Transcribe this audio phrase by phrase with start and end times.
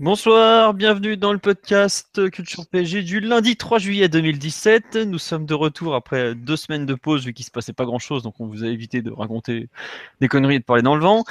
[0.00, 4.96] Bonsoir, bienvenue dans le podcast Culture PSG du lundi 3 juillet 2017.
[4.96, 7.98] Nous sommes de retour après deux semaines de pause vu qu'il se passait pas grand
[7.98, 9.68] chose, donc on vous a évité de raconter
[10.20, 11.24] des conneries et de parler dans le vent.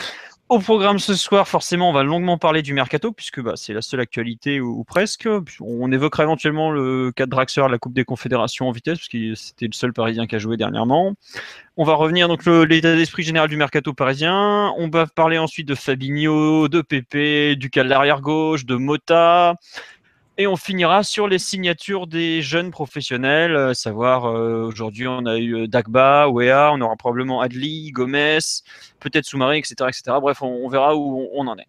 [0.52, 3.82] Au programme ce soir, forcément, on va longuement parler du mercato puisque bah, c'est la
[3.82, 5.26] seule actualité ou, presque.
[5.62, 9.34] On évoquera éventuellement le cas de Draxler, la Coupe des Confédérations en vitesse, parce que
[9.34, 11.14] c'était le seul Parisien qui a joué dernièrement.
[11.78, 14.74] On va revenir donc l'état d'esprit général du mercato parisien.
[14.78, 19.56] On va parler ensuite de Fabinho, de Pepe, du cas de l'arrière gauche, de Mota.
[20.42, 25.38] Et on finira sur les signatures des jeunes professionnels, à savoir euh, aujourd'hui on a
[25.38, 28.40] eu euh, Dagba, Wea, on aura probablement Adli, Gomez,
[29.00, 30.02] peut-être Soumaré, etc., etc.
[30.20, 31.68] Bref, on, verra où on, en est.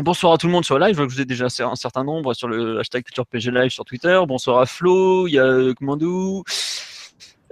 [0.00, 2.02] Bonsoir à tout le monde sur live, je vois que vous êtes déjà un certain
[2.02, 4.20] nombre sur le hashtag PG Live sur Twitter.
[4.26, 6.42] Bonsoir à Flo, il y a Commandou,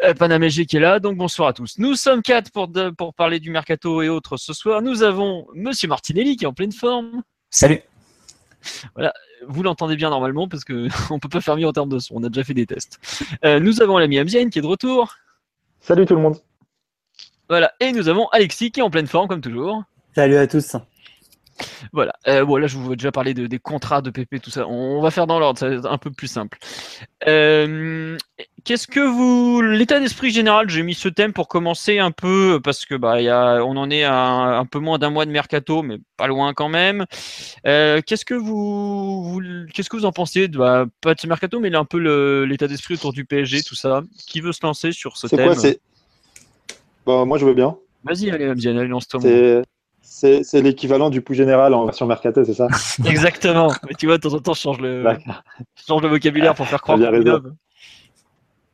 [0.02, 1.78] euh, Panamégé qui est là, donc bonsoir à tous.
[1.78, 4.82] Nous sommes quatre pour, pour parler du mercato et autres ce soir.
[4.82, 7.22] Nous avons Monsieur Martinelli qui est en pleine forme.
[7.48, 7.80] Salut.
[8.94, 9.12] Voilà,
[9.46, 12.16] vous l'entendez bien normalement parce que on peut pas faire mieux en termes de son.
[12.16, 12.98] On a déjà fait des tests.
[13.44, 15.16] Euh, nous avons l'ami Amzienne qui est de retour.
[15.80, 16.38] Salut tout le monde.
[17.48, 19.82] Voilà, et nous avons Alexis qui est en pleine forme comme toujours.
[20.14, 20.76] Salut à tous.
[21.92, 22.12] Voilà.
[22.28, 24.66] Euh, bon, là, je vous ai déjà parlé de, des contrats de PP, tout ça.
[24.66, 26.58] On va faire dans l'ordre, ça va être un peu plus simple.
[27.26, 28.16] Euh,
[28.64, 29.60] qu'est-ce que vous.
[29.62, 33.28] L'état d'esprit général, j'ai mis ce thème pour commencer un peu, parce que bah, y
[33.28, 36.54] a, on en est à un, peu moins d'un mois de mercato, mais pas loin
[36.54, 37.06] quand même.
[37.66, 39.40] Euh, qu'est-ce que vous,
[39.72, 42.68] qu'est-ce que vous en pensez de, bah, Pas de ce mercato, mais un peu l'état
[42.68, 44.02] d'esprit autour du PSG, tout ça.
[44.26, 45.54] Qui veut se lancer sur ce thème?
[45.54, 45.80] C'est
[47.04, 47.76] quoi bah, Moi, je veux bien.
[48.04, 49.20] Vas-y, allez, allez lance-toi.
[50.02, 52.68] C'est l'équivalent du pouls général en version mercato, c'est ça
[53.06, 53.72] Exactement.
[53.88, 55.04] Mais tu vois, de temps en temps, je change le,
[55.74, 57.24] change le vocabulaire pour faire croire qu'on est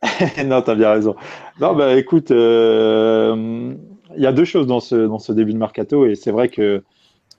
[0.45, 1.17] Non, tu as bien raison.
[1.61, 3.75] Non, bah écoute, euh,
[4.17, 6.49] il y a deux choses dans ce, dans ce début de mercato, et c'est vrai
[6.49, 6.85] que,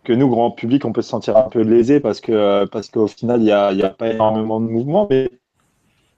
[0.03, 3.07] que nous, grand public, on peut se sentir un peu lésé parce que parce qu'au
[3.07, 5.29] final, il n'y a, y a pas énormément de mouvement, mais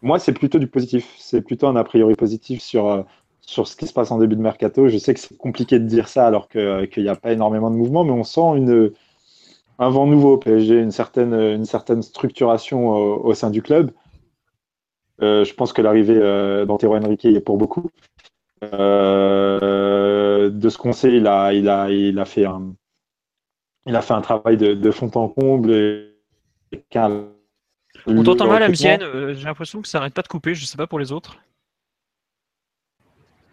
[0.02, 1.14] moi, c'est plutôt du positif.
[1.18, 3.03] C'est plutôt un a priori positif sur, euh,
[3.41, 4.88] sur ce qui se passe en début de mercato.
[4.88, 7.75] Je sais que c'est compliqué de dire ça alors qu'il n'y a pas énormément de
[7.75, 8.91] mouvement, mais on sent une,
[9.79, 13.91] un vent nouveau au PSG, une certaine, une certaine structuration au, sein du club.
[15.22, 17.90] Euh, je pense que l'arrivée euh, d'Antero Henrique est pour beaucoup.
[18.63, 22.73] Euh, de ce qu'on sait, il a, il, a, il, a fait un,
[23.88, 25.72] il a fait un travail de, fond en comble.
[25.72, 26.08] Et,
[28.06, 29.34] on t'entend mal, Amzienne.
[29.34, 30.53] J'ai l'impression que ça n'arrête pas de couper.
[30.53, 31.38] Je ne sais pas pour les autres.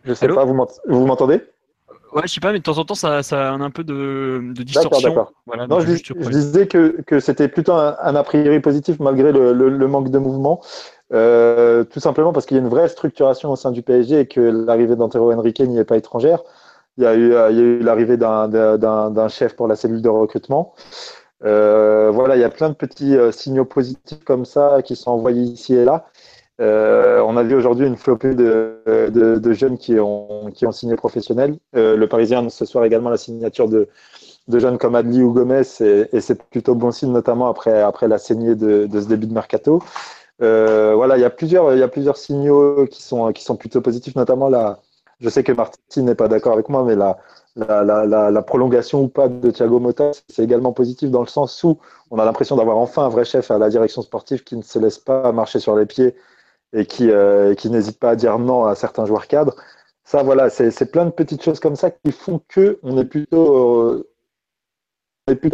[0.09, 1.43] Je sais pas, vous m'entendez?
[2.13, 4.41] Ouais, je sais pas, mais de temps en temps, ça, ça a un peu de,
[4.55, 5.11] de distorsion.
[5.11, 5.93] D'accord, Voilà, non, je,
[6.31, 10.63] disais que, que c'était plutôt un, a priori positif malgré le, le, manque de mouvement.
[11.13, 14.27] Euh, tout simplement parce qu'il y a une vraie structuration au sein du PSG et
[14.27, 16.43] que l'arrivée d'Antero Henrique n'y est pas étrangère.
[16.97, 20.75] Il y a eu, eu l'arrivée d'un chef pour la cellule de recrutement.
[21.45, 25.11] Euh, voilà, il y a plein de petits euh, signaux positifs comme ça qui sont
[25.11, 26.07] envoyés ici et là.
[26.61, 31.57] Euh, on a vu aujourd'hui une flopée de, jeunes qui ont, qui ont signé professionnel.
[31.77, 33.89] Euh, le Parisien ce soir également la signature de,
[34.49, 38.19] de jeunes comme Adli ou Gomez et, c'est plutôt bon signe, notamment après, après la
[38.19, 39.83] saignée de, ce début de mercato.
[40.43, 43.57] Euh, voilà, il y a plusieurs, il y a plusieurs signaux qui sont, qui sont
[43.57, 44.81] plutôt positifs, notamment la.
[45.21, 47.19] Je sais que Martin n'est pas d'accord avec moi, mais la,
[47.57, 51.65] la, la, la, prolongation ou pas de Thiago Motta, c'est également positif dans le sens
[51.65, 51.79] où
[52.13, 54.79] on a l'impression d'avoir enfin un vrai chef à la direction sportive qui ne se
[54.79, 56.15] laisse pas marcher sur les pieds
[56.73, 59.55] et qui, euh, n'hésite pas à dire non à certains joueurs cadres.
[60.05, 63.91] Ça, voilà, c'est plein de petites choses comme ça qui font que on est plutôt,
[63.91, 64.07] euh,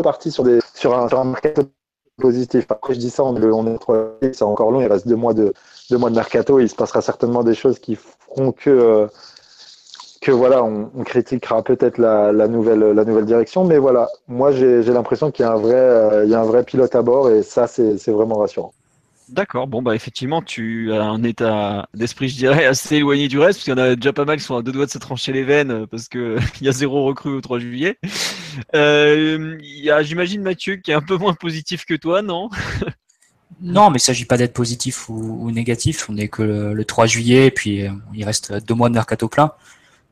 [0.02, 1.62] parti sur, un, sur mercato
[2.20, 2.66] positif.
[2.70, 5.34] Après, je dis ça, on est, on est c'est encore long, il reste deux mois,
[5.34, 5.52] de,
[5.90, 9.08] deux mois de mercato, il se passera certainement des choses qui feront que, euh,
[10.28, 15.44] voilà, on, critiquera peut-être la, nouvelle, la nouvelle direction, mais voilà, moi j'ai l'impression qu'il
[15.44, 18.72] il y a un vrai pilote à bord et ça, c'est vraiment rassurant.
[19.30, 23.58] D'accord, bon bah effectivement tu as un état d'esprit je dirais assez éloigné du reste,
[23.58, 24.98] parce qu'il y en a déjà pas mal qui sont à deux doigts de se
[24.98, 27.98] trancher les veines euh, parce que il y a zéro recrue au 3 juillet.
[28.74, 29.58] Euh,
[30.02, 32.50] j'imagine Mathieu qui est un peu moins positif que toi, non?
[33.60, 37.06] Non, mais il ne s'agit pas d'être positif ou, négatif, on n'est que le, 3
[37.06, 39.52] juillet et puis euh, il reste deux mois de mercato plein.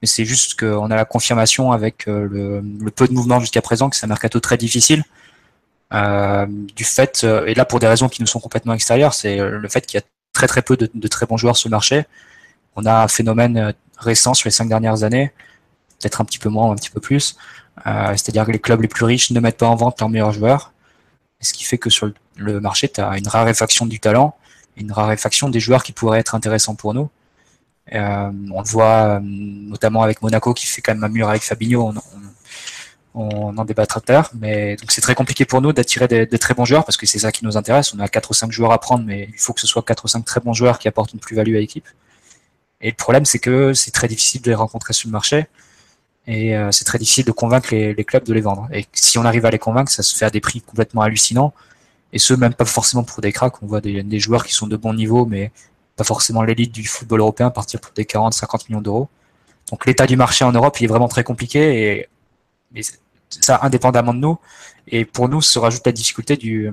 [0.01, 2.27] mais c'est juste qu'on a la confirmation avec le,
[2.61, 5.05] le, peu de mouvement jusqu'à présent que c'est un mercato très difficile.
[5.93, 9.69] Euh, du fait, et là pour des raisons qui nous sont complètement extérieures, c'est le
[9.69, 12.05] fait qu'il y a très très peu de, très bons joueurs sur le marché.
[12.77, 15.33] On a un phénomène récent sur les cinq dernières années,
[16.01, 17.37] peut-être un petit peu moins, un petit peu plus.
[17.87, 20.33] Euh, c'est-à-dire que les clubs les plus riches ne mettent pas en vente leurs meilleurs
[20.33, 20.73] joueurs,
[21.41, 24.37] ce qui fait que sur le marché, tu as une raréfaction du talent,
[24.77, 27.11] une raréfaction des joueurs qui pourraient être intéressants pour nous.
[27.93, 31.43] Euh, on le voit euh, notamment avec Monaco qui fait quand même un mur avec
[31.43, 31.93] Fabinho.
[33.15, 36.65] En débattra à l'heure, mais donc c'est très compliqué pour nous d'attirer des, très bons
[36.65, 37.93] joueurs parce que c'est ça qui nous intéresse.
[37.95, 40.05] On a quatre ou cinq joueurs à prendre, mais il faut que ce soit quatre
[40.05, 41.87] ou cinq très bons joueurs qui apportent une plus-value à l'équipe.
[42.81, 45.47] Et le problème, c'est que c'est très difficile de les rencontrer sur le marché
[46.27, 48.69] et euh, c'est très difficile de convaincre les, clubs de les vendre.
[48.73, 51.53] Et si on arrive à les convaincre, ça se fait à des prix complètement hallucinants
[52.13, 53.63] et ce même pas forcément pour des cracks.
[53.63, 55.53] On voit des, des joueurs qui sont de bon niveau, mais
[55.97, 59.09] pas forcément l'élite du football européen partir pour des 40-50 millions d'euros.
[59.71, 62.09] Donc l'état du marché en Europe, il est vraiment très compliqué et,
[62.75, 62.83] et
[63.29, 64.39] ça indépendamment de nous.
[64.89, 66.71] Et pour nous, se rajoute la difficulté du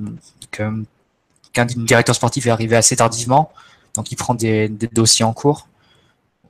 [0.52, 3.52] qu'un directeur sportif est arrivé assez tardivement,
[3.96, 5.68] donc il prend des, dossiers en cours.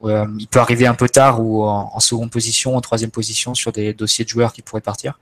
[0.03, 3.73] Euh, il peut arriver un peu tard ou en, seconde position, en troisième position sur
[3.73, 5.19] des dossiers de joueurs qui pourraient partir.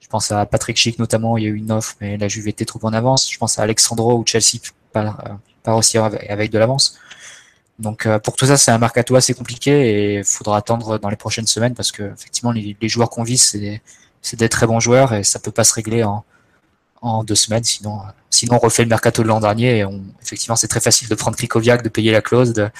[0.00, 2.48] Je pense à Patrick Schick notamment, il y a eu une offre, mais la Juve
[2.48, 3.32] était trop en avance.
[3.32, 4.60] Je pense à Alexandro ou Chelsea
[4.92, 6.98] pas, pas aussi avec de l'avance.
[7.78, 11.08] Donc euh, pour tout ça, c'est un mercato assez compliqué et il faudra attendre dans
[11.08, 13.42] les prochaines semaines parce que effectivement les, joueurs qu'on vise,
[14.22, 16.24] c'est des, très bons joueurs et ça peut pas se régler en,
[17.24, 17.64] deux semaines.
[17.64, 21.08] Sinon, sinon on refait le mercato de l'an dernier et on, effectivement c'est très facile
[21.08, 22.70] de prendre Krikoviak, de payer la clause, de,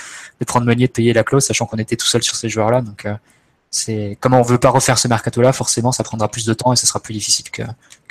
[0.47, 2.83] prendre Meunier, de payer la clause, sachant qu'on était tout seul sur ces joueurs-là.
[2.83, 3.15] Donc euh,
[3.71, 6.77] c'est comme on veut pas refaire ce mercato-là, forcément ça prendra plus de temps et
[6.77, 7.65] ça sera plus difficile que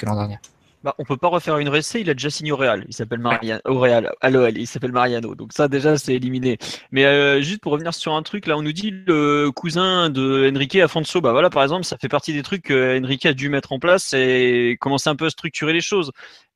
[0.05, 0.39] l'an dernier.
[0.83, 2.85] Bah, on peut pas refaire une récé, il a déjà signé au Real.
[2.87, 5.35] Il s'appelle Mariano, au Real, à l'OL, il s'appelle Mariano.
[5.35, 6.57] Donc ça déjà c'est éliminé.
[6.91, 10.51] Mais euh, juste pour revenir sur un truc, là on nous dit le cousin de
[10.51, 13.49] Enrique Afonso, bah voilà par exemple, ça fait partie des trucs que Enrique a dû
[13.49, 16.11] mettre en place et commencer un peu à structurer les choses.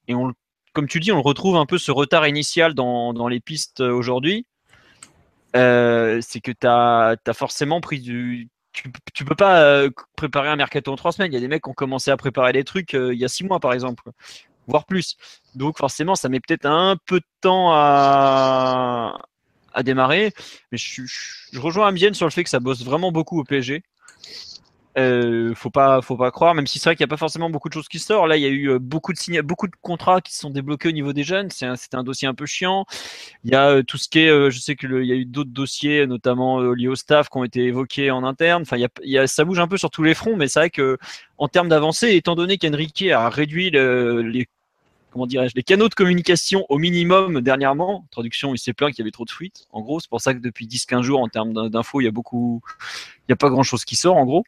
[0.08, 0.34] Et on,
[0.74, 4.48] comme tu dis, on retrouve un peu ce retard initial dans, dans les pistes aujourd'hui.
[5.56, 10.50] Euh, c'est que tu as, as, forcément pris du, tu, tu peux pas euh, préparer
[10.50, 11.32] un mercato en trois semaines.
[11.32, 13.26] Il y a des mecs qui ont commencé à préparer des trucs euh, il y
[13.26, 14.04] a six mois, par exemple,
[14.68, 15.18] voire plus.
[15.56, 19.18] Donc forcément, ça met peut-être un peu de temps à,
[19.84, 20.34] démarrer.
[20.72, 23.84] Mais je, je rejoins Amienne sur le fait que ça bosse vraiment beaucoup au PSG.
[24.98, 27.50] Euh, faut pas, faut pas croire, même si c'est vrai qu'il n'y a pas forcément
[27.50, 28.30] beaucoup de choses qui sortent.
[28.30, 30.50] Là, il y a eu euh, beaucoup de signes, beaucoup de contrats qui se sont
[30.50, 31.50] débloqués au niveau des jeunes.
[31.50, 32.86] C'est un, dossier un peu chiant.
[33.44, 35.26] Il y a euh, tout ce qui est, euh, je sais qu'il y a eu
[35.26, 38.62] d'autres dossiers, notamment liés au staff, qui ont été évoqués en interne.
[38.62, 40.70] Enfin, il y, a, ça bouge un peu sur tous les fronts, mais c'est vrai
[40.70, 40.98] que
[41.38, 44.48] en termes d'avancée, étant donné qu'Enrique a réduit le, les
[45.12, 48.06] comment dirais-je, les canaux de communication au minimum dernièrement.
[48.12, 49.66] Traduction, il s'est plaint qu'il y avait trop de fuites.
[49.72, 52.12] En gros, c'est pour ça que depuis 10-15 jours, en termes d'infos, il y a
[52.12, 52.62] beaucoup,
[53.30, 54.44] n'y a pas grand-chose qui sort, en gros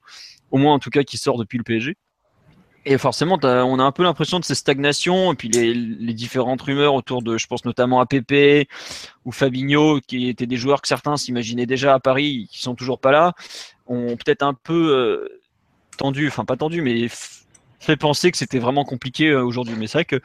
[0.51, 1.95] au moins en tout cas qui sort depuis le PSG.
[2.89, 6.61] Et forcément, on a un peu l'impression de ces stagnations et puis les, les, différentes
[6.61, 8.69] rumeurs autour de, je pense notamment à Pepe
[9.25, 13.01] ou Fabinho, qui étaient des joueurs que certains s'imaginaient déjà à Paris, qui sont toujours
[13.01, 13.33] pas là,
[13.87, 15.41] ont peut-être un peu euh,
[15.97, 17.09] tendu, enfin pas tendu, mais
[17.79, 19.75] fait penser que c'était vraiment compliqué euh, aujourd'hui.
[19.77, 20.19] Mais c'est vrai que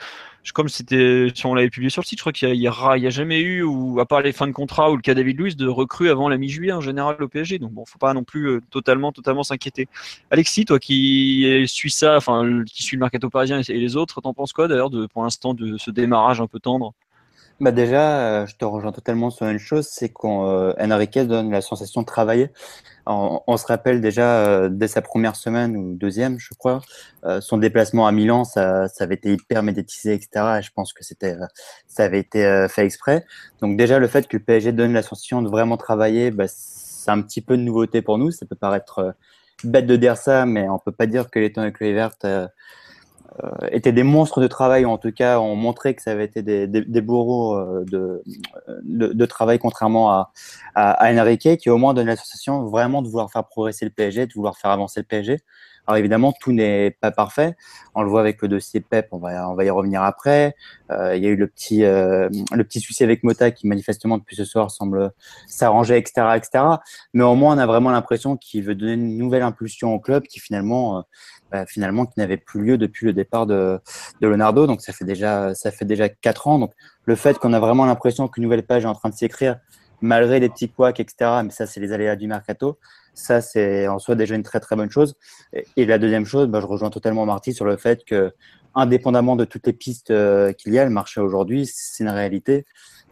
[0.54, 3.40] comme c'était, si on l'avait publié sur le site, je crois qu'il n'y a, jamais
[3.40, 6.10] eu, ou à part les fins de contrat ou le cas David Luiz, de recrues
[6.10, 7.58] avant la mi-juillet en général au PSG.
[7.58, 9.88] Donc bon, faut pas non plus euh, totalement, totalement s'inquiéter.
[10.30, 14.34] Alexis, toi qui suis ça, enfin qui suis le mercato parisien et les autres, t'en
[14.34, 16.94] penses quoi d'ailleurs de pour l'instant de ce démarrage un peu tendre?
[17.62, 21.60] Bah déjà, euh, je te rejoins totalement sur une chose, c'est qu'Enrique euh, donne la
[21.60, 22.50] sensation de travailler.
[23.06, 26.80] On, se rappelle déjà euh, dès sa première semaine ou deuxième, je crois,
[27.40, 30.58] son déplacement à Milan, ça, ça, avait été hyper médiatisé, etc.
[30.58, 31.36] Et je pense que c'était,
[31.86, 33.24] ça avait été fait exprès.
[33.60, 37.10] Donc déjà, le fait que le PSG donne la sensation de vraiment travailler, bah, c'est
[37.10, 38.30] un petit peu de nouveauté pour nous.
[38.32, 39.14] Ça peut paraître
[39.64, 42.24] bête de dire ça, mais on peut pas dire que les temps avec les vertes
[42.24, 42.46] euh,
[43.70, 46.42] étaient des monstres de travail, ou en tout cas ont montré que ça avait été
[46.42, 48.22] des, des, des bourreaux euh, de,
[48.82, 50.32] de, de, travail, contrairement à,
[50.74, 54.26] à, à Enrique, qui au moins donne l'association vraiment de vouloir faire progresser le PSG,
[54.26, 55.40] de vouloir faire avancer le PSG.
[55.86, 57.56] Alors évidemment, tout n'est pas parfait.
[57.94, 60.54] On le voit avec le dossier PEP, on va, on va y revenir après.
[60.92, 64.18] Euh, il y a eu le petit, euh, le petit souci avec Mota qui manifestement
[64.18, 65.12] depuis ce soir semble
[65.48, 66.64] s'arranger, etc., etc.
[67.14, 70.22] Mais au moins, on a vraiment l'impression qu'il veut donner une nouvelle impulsion au club
[70.24, 71.02] qui finalement, euh,
[71.50, 73.80] bah, finalement, qui n'avait plus lieu depuis le départ de,
[74.20, 74.68] de Leonardo.
[74.68, 76.60] Donc ça fait déjà, ça fait déjà quatre ans.
[76.60, 76.72] Donc
[77.06, 79.58] le fait qu'on a vraiment l'impression qu'une nouvelle page est en train de s'écrire,
[80.02, 81.42] malgré les petits couacs, etc.
[81.44, 82.78] Mais ça, c'est les aléas du mercato.
[83.14, 85.14] Ça, c'est en soi déjà une très très bonne chose.
[85.76, 88.32] Et, la deuxième chose, bah, je rejoins totalement Marty sur le fait que,
[88.74, 92.64] indépendamment de toutes les pistes euh, qu'il y a, le marché aujourd'hui, c'est une réalité.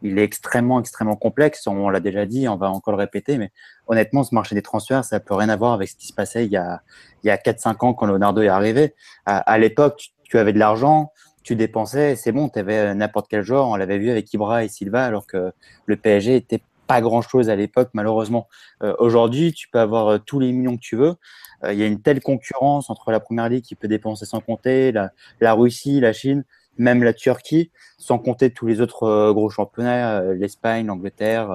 [0.03, 1.67] il est extrêmement, extrêmement complexe.
[1.67, 3.53] On l'a déjà dit, on va encore le répéter, mais
[3.87, 6.47] honnêtement, ce marché des transferts, ça peut rien à voir avec ce qui se passait
[6.47, 6.83] il y a,
[7.23, 8.95] il y a 4-5 ans quand Leonardo est arrivé.
[9.27, 13.67] À, l'époque, tu avais de l'argent, tu dépensais, c'est bon, tu avais n'importe quel joueur.
[13.67, 15.53] On l'avait vu avec Ibra et Silva, alors que
[15.87, 18.49] le PSG était pas grand chose à l'époque, malheureusement.
[18.83, 21.15] Euh, aujourd'hui, tu peux avoir euh, tous les millions que tu veux.
[21.63, 24.41] Euh, il y a une telle concurrence entre la première ligue qui peut dépenser sans
[24.41, 26.45] compter, la, Russie, la Chine
[26.79, 31.51] même la Turquie, sans compter tous les autres euh, gros championnats, euh, l'Espagne, l'Angleterre,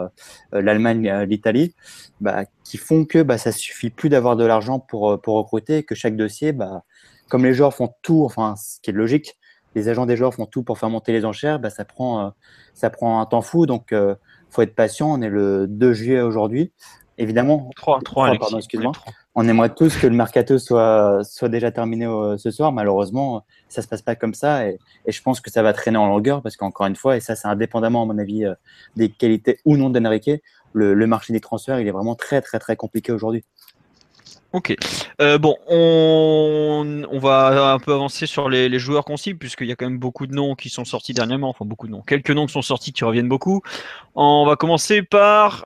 [0.53, 1.73] euh, l'Allemagne, l'Italie,
[2.21, 5.95] bah, qui font que bah, ça suffit plus d'avoir de l'argent pour, pour recruter, que
[5.95, 6.83] chaque dossier, bah,
[7.27, 9.37] comme les joueurs font tout, enfin, ce qui est logique,
[9.73, 12.31] les agents des joueurs font tout pour faire monter les enchères, bah, ça, prend,
[12.73, 13.65] ça prend un temps fou.
[13.65, 14.15] Donc, il
[14.55, 15.12] faut être patient.
[15.12, 16.71] On est le 2 juillet aujourd'hui.
[17.17, 18.91] Évidemment, 3, 3, pardon, excuse-moi
[19.35, 22.71] on aimerait tous que le mercato soit, soit déjà terminé euh, ce soir.
[22.71, 26.07] Malheureusement, ça se passe pas comme ça et, je pense que ça va traîner en
[26.07, 28.55] longueur parce qu'encore une fois, et ça c'est indépendamment à mon avis euh,
[28.95, 30.31] des qualités ou non d'Enrique,
[30.71, 33.43] le, le marché des transferts il est vraiment très très très compliqué aujourd'hui.
[34.55, 34.74] Ok.
[35.21, 39.75] Euh, bon, on, va un peu avancer sur les, joueurs qu'on cible, puisqu'il y a
[39.75, 41.50] quand même beaucoup de noms qui sont sortis dernièrement.
[41.50, 42.01] Enfin, beaucoup de noms.
[42.01, 43.63] Quelques noms qui sont sortis qui reviennent beaucoup.
[44.15, 45.65] On va commencer par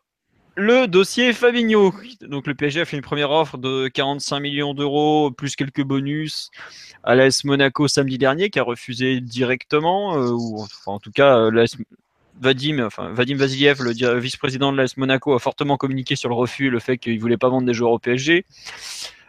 [0.55, 1.93] le dossier Fabinho.
[2.21, 6.49] Donc le PSG a fait une première offre de 45 millions d'euros plus quelques bonus
[7.03, 11.37] à l'AS Monaco samedi dernier qui a refusé directement euh, ou enfin, en tout cas
[11.37, 11.51] euh,
[12.39, 16.69] Vadim, enfin, Vadim le vice-président de l'AS Monaco, a fortement communiqué sur le refus et
[16.69, 18.45] le fait qu'il voulait pas vendre des joueurs au PSG.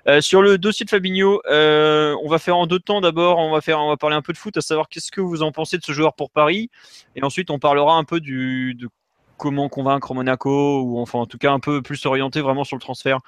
[0.08, 3.00] Euh, sur le dossier de Fabinho, on va faire en deux temps.
[3.00, 5.20] D'abord, on va faire, on va parler un peu de foot, à savoir qu'est-ce que
[5.20, 6.70] vous en pensez de ce joueur pour Paris,
[7.16, 8.88] et ensuite on parlera un peu de
[9.36, 12.80] comment convaincre Monaco, ou enfin en tout cas un peu plus orienté vraiment sur le
[12.80, 13.18] transfert.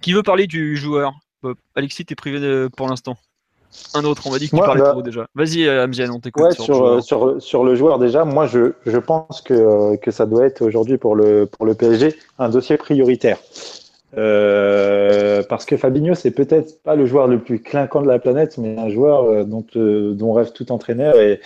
[0.00, 1.14] Qui veut parler du joueur?
[1.74, 3.16] Alexis, t'es privé pour l'instant.
[3.94, 5.26] Un autre, on va dire que tu parlais bah, trop déjà.
[5.34, 6.52] Vas-y, euh, Amzian, on t'écoute.
[6.52, 10.26] sur, euh, sur, sur, le joueur, déjà, moi je, je pense que, euh, que ça
[10.26, 13.38] doit être aujourd'hui pour le, pour le PSG un dossier prioritaire.
[14.12, 18.76] parce que Fabinho, c'est peut-être pas le joueur le plus clinquant de la planète, mais
[18.78, 21.16] un joueur dont, dont rêve tout entraîneur.
[21.16, 21.40] Et,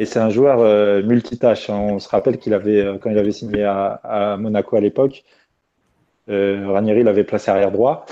[0.00, 1.68] et c'est un joueur euh, multitâche.
[1.68, 1.78] Hein.
[1.78, 5.24] On se rappelle qu'il avait, quand il avait signé à, Monaco à l'époque,
[6.28, 8.06] Ranieri l'avait placé arrière droit.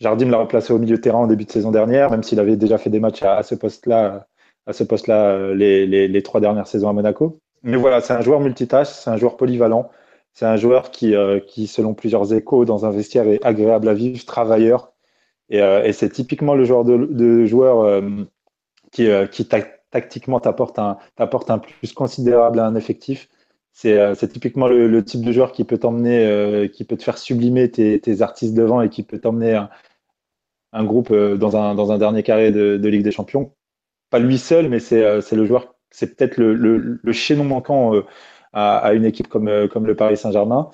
[0.00, 2.56] Jardim l'a replacé au milieu de terrain en début de saison dernière, même s'il avait
[2.56, 4.26] déjà fait des matchs à, ce poste-là,
[4.66, 7.38] à ce poste-là euh, les, trois dernières saisons à Monaco.
[7.62, 9.90] Mais voilà, c'est un joueur multitâche, c'est un joueur polyvalent,
[10.32, 11.14] c'est un joueur qui,
[11.46, 14.92] qui, selon plusieurs échos, dans un vestiaire est agréable à vivre, travailleur.
[15.50, 18.02] Et, et c'est typiquement le genre de, de joueur
[18.92, 19.46] qui, qui,
[19.90, 23.28] tactiquement t'apporte un, un plus considérable à un effectif.
[23.72, 27.18] C'est euh, typiquement le, type de joueur qui peut t'emmener, euh, qui peut te faire
[27.18, 29.64] sublimer tes, artistes devant et qui peut t'emmener
[30.72, 33.52] un, groupe euh, dans, un, dernier carré de, Ligue des Champions.
[34.10, 37.92] Pas lui seul, mais c'est le joueur, c'est peut-être le, le, chaînon manquant
[38.52, 40.68] à, une équipe comme, le Paris Saint-Germain.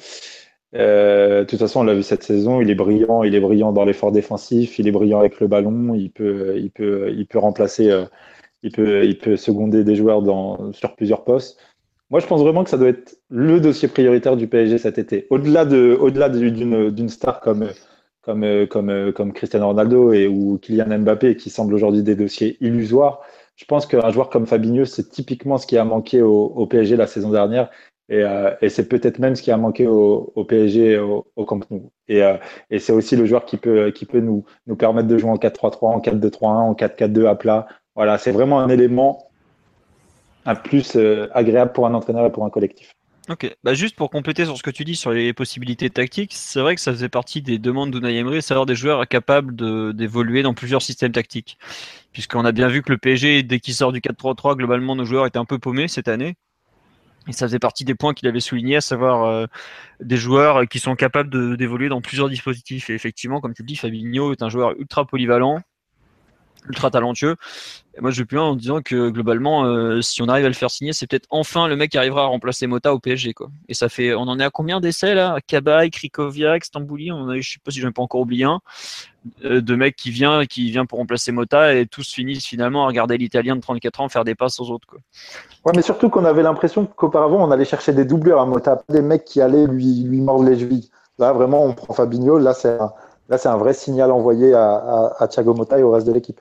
[0.73, 3.85] de toute façon, on l'a vu cette saison, il est brillant, il est brillant dans
[3.85, 6.57] l'effort défensif, il est brillant avec le ballon, il peut,
[7.35, 7.93] remplacer
[8.63, 10.23] il peut, seconder des joueurs
[10.73, 11.59] sur plusieurs postes.
[12.11, 15.27] Moi, je pense vraiment que ça doit être le dossier prioritaire du PSG cet été.
[15.31, 17.69] Au-delà de, au-delà d'une, star comme,
[18.27, 23.23] comme, comme, comme Cristiano Ronaldo et ou Kylian Mbappé, qui semblent aujourd'hui des dossiers illusoires,
[23.57, 27.07] je pense qu'un joueur comme Fabinho, c'est typiquement ce qui a manqué au, PSG la
[27.07, 27.71] saison dernière.
[28.09, 31.91] Et, euh, et c'est peut-être même ce qui a manqué au, PSG au, Camp Nou.
[32.09, 32.37] Et, euh,
[32.79, 35.87] c'est aussi le joueur qui peut, qui peut nous, nous permettre de jouer en 4-3-3,
[35.87, 37.67] en 4-2-3-1, en 4-4-2 à plat,
[37.97, 39.31] voilà, c'est vraiment un élément
[40.45, 42.95] un plus euh, agréable pour un entraîneur et pour un collectif.
[43.29, 46.61] Ok, bah juste pour compléter sur ce que tu dis sur les possibilités tactiques, c'est
[46.61, 49.57] vrai que ça faisait partie des demandes d'Unai Emery, savoir des joueurs capables
[49.97, 51.59] d'évoluer dans plusieurs systèmes tactiques.
[52.13, 55.27] Puisqu'on a bien vu que le PSG, dès qu'il sort du 4-3-3, globalement nos joueurs
[55.27, 56.37] étaient un peu paumés cette année.
[57.27, 59.47] Et ça faisait partie des points qu'il avait soulignés, à savoir euh,
[60.01, 62.91] des joueurs qui sont capables d'évoluer dans plusieurs dispositifs.
[62.91, 65.63] Et effectivement, comme tu le dis, Fabinho est un joueur ultra polyvalent,
[66.69, 67.37] ultra talentueux.
[67.99, 70.55] Moi, je vais plus loin en disant que globalement, euh, si on arrive à le
[70.55, 73.33] faire signer, c'est peut-être enfin le mec qui arrivera à remplacer Mota au PSG.
[73.33, 73.49] Quoi.
[73.69, 75.39] Et ça fait, on en est à combien d'essais là?
[75.47, 78.61] Kabay, Krikoviak, Stambouli, on a, je sais pas si j'en ai pas encore oublié un,
[79.45, 82.89] euh, de mecs qui vient, qui vient pour remplacer Mota et tous finissent finalement à
[82.89, 84.87] regarder l'Italien de 34 ans faire des passes aux autres.
[84.87, 84.99] Quoi.
[85.65, 89.03] Ouais, mais surtout qu'on avait l'impression qu'auparavant, on allait chercher des doubleurs à Mota, des
[89.03, 90.91] mecs qui allaient lui, lui mordre les chevilles.
[91.19, 92.39] Là, vraiment, on prend Fabinho.
[92.39, 92.93] Là, c'est un,
[93.31, 96.41] un vrai signal envoyé à, à, à Thiago Mota et au reste de l'équipe.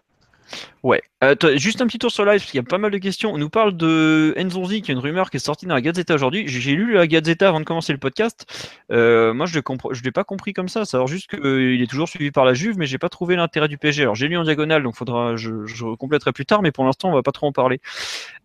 [0.84, 1.02] Ouais.
[1.24, 3.34] Euh, juste un petit tour sur live, parce qu'il y a pas mal de questions.
[3.34, 6.14] On nous parle de Enzonzi, qui est une rumeur qui est sortie dans la Gazeta
[6.14, 6.48] aujourd'hui.
[6.48, 8.46] J'ai lu la Gazeta avant de commencer le podcast.
[8.92, 10.86] Euh, moi, je ne l'ai pas compris comme ça.
[10.86, 13.78] C'est juste qu'il est toujours suivi par la Juve, mais j'ai pas trouvé l'intérêt du
[13.78, 14.04] PSG.
[14.04, 17.14] Alors, j'ai lu en diagonale, donc faudra, je, compléterai plus tard, mais pour l'instant, on
[17.14, 17.80] va pas trop en parler.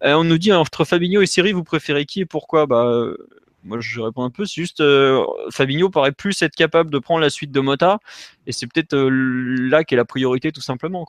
[0.04, 2.66] Euh, on nous dit entre Fabinho et Siri, vous préférez qui et pourquoi?
[2.66, 3.04] Bah,
[3.62, 4.82] moi je réponds un peu, c'est juste
[5.50, 7.98] Fabinho paraît plus être capable de prendre la suite de Mota
[8.46, 11.06] et c'est peut-être là qu'est la priorité tout simplement.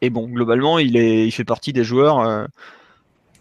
[0.00, 2.46] Et bon, globalement, il, est, il fait partie des joueurs euh,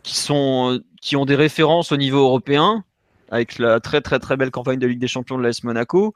[0.04, 2.84] qui, sont, qui ont des références au niveau européen,
[3.32, 6.14] avec la très très très belle campagne de Ligue des Champions de l'AS Monaco,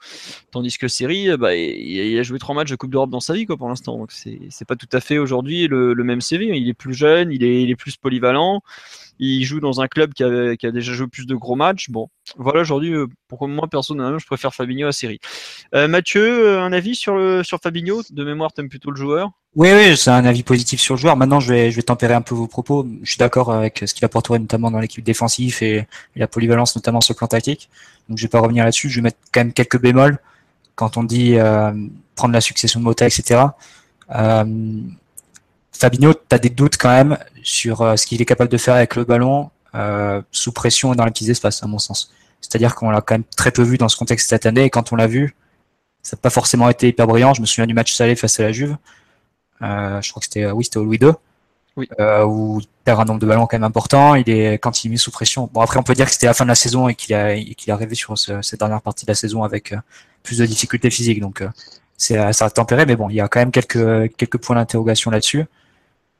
[0.52, 3.46] tandis que Série, bah, il, a joué trois matchs de Coupe d'Europe dans sa vie
[3.46, 3.98] quoi, pour l'instant.
[3.98, 6.58] Donc c'est pas tout à fait aujourd'hui le, même CV.
[6.58, 8.62] Il est plus jeune, il est, il est plus polyvalent
[9.20, 11.90] il joue dans un club qui a, déjà joué plus de gros matchs.
[11.90, 15.20] Bon, voilà, aujourd'hui, euh, pour moi, personnellement, je préfère Fabinho à Série.
[15.76, 18.02] Euh, Mathieu, euh, un avis sur, le, Fabinho?
[18.10, 19.32] De mémoire, tu aimes plutôt le joueur?
[19.56, 21.16] Oui, oui, c'est un avis positif sur le joueur.
[21.16, 22.88] Maintenant, je vais, tempérer un peu vos propos.
[23.04, 27.02] Je suis d'accord avec ce qu'il apporterait notamment dans l'équipe défensive et, la polyvalence, notamment
[27.02, 27.70] sur le plan tactique.
[28.10, 28.90] Donc, je vais pas revenir là-dessus.
[28.90, 30.18] Je vais mettre quand même quelques bémols
[30.76, 31.36] quand on dit
[32.16, 33.46] prendre la succession de Mota, etc.
[35.74, 38.76] Fabinho, tu as des doutes quand même sur euh, ce qu'il est capable de faire
[38.76, 42.12] avec le ballon euh, sous pression et dans les petits espaces, à mon sens.
[42.42, 44.92] C'est-à-dire qu'on l'a quand même très peu vu dans ce contexte cette année, et quand
[44.92, 45.36] on l'a vu,
[46.02, 47.34] ça n'a pas forcément été hyper brillant.
[47.34, 48.78] Je me souviens du match salé face à la Juve.
[49.62, 51.12] Euh, je crois que c'était oui, c'était au Louis II.
[51.76, 51.90] Oui.
[52.28, 54.14] où il perd un nombre de ballons quand même important.
[54.14, 55.50] Il est quand il est mis sous pression.
[55.52, 57.36] Bon après on peut dire que c'était la fin de la saison et qu'il a
[57.36, 59.74] qu'il est arrivé sur cette dernière partie de la saison avec
[60.22, 61.20] plus de difficultés physiques.
[61.20, 61.44] Donc
[61.98, 65.10] c'est ça a tempéré, mais bon il y a quand même quelques quelques points d'interrogation
[65.10, 65.46] là-dessus.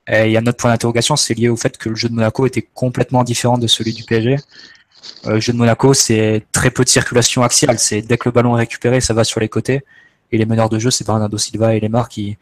[0.08, 2.10] Et il y a un autre point d'interrogation, c'est lié au fait que le jeu
[2.10, 4.38] de Monaco était complètement différent de celui du PSG.
[5.26, 7.80] Euh, le jeu de Monaco, c'est très peu de circulation axiale.
[7.80, 9.84] C'est dès que le ballon est récupéré, ça va sur les côtés.
[10.32, 12.38] Et les meneurs de jeu, c'est Bernardo Silva et Lemar qui,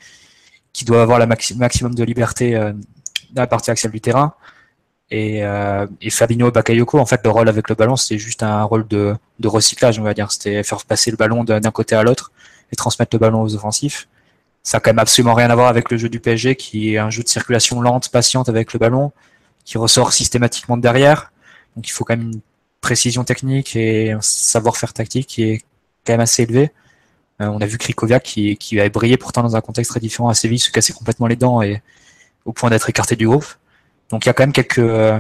[0.74, 2.74] qui doivent avoir le maximum de liberté euh,
[3.32, 4.34] dans la partie axiale du terrain.
[5.12, 8.64] Et, euh, et Fabinho Bakayoko, en fait, le rôle avec le ballon, c'est juste un
[8.64, 10.32] rôle de, de recyclage, on va dire.
[10.32, 12.32] C'était faire passer le ballon d'un côté à l'autre
[12.72, 14.08] et transmettre le ballon aux offensifs
[14.64, 16.98] ça a quand même absolument rien à voir avec le jeu du PSG qui est
[16.98, 19.12] un jeu de circulation lente, patiente avec le ballon,
[19.66, 21.32] qui ressort systématiquement de derrière.
[21.76, 22.42] Donc il faut quand même une
[22.82, 25.58] précision technique et un savoir-faire tactique qui est
[26.06, 26.72] quand même assez élevé.
[27.42, 30.30] Euh, on a vu Krikoviak qui, qui avait brillé pourtant dans un contexte très différent
[30.30, 31.82] à Séville, se casser complètement les dents et
[32.46, 33.46] au point d'être écarté du groupe.
[34.10, 35.20] Donc il y a quand même quelques, euh,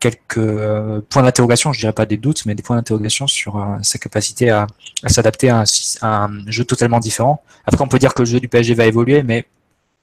[0.00, 3.76] quelques euh, points d'interrogation, je dirais pas des doutes, mais des points d'interrogation sur euh,
[3.82, 4.66] sa capacité à,
[5.06, 5.64] s'adapter à,
[6.02, 7.44] un jeu totalement différent.
[7.66, 9.46] Après, on peut dire que le jeu du PSG va évoluer, mais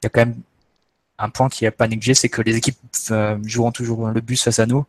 [0.02, 0.38] il y a quand même
[1.18, 2.78] un point qui n'est pas négligé, c'est que les équipes
[3.12, 4.86] euh, joueront toujours le bus face à nous,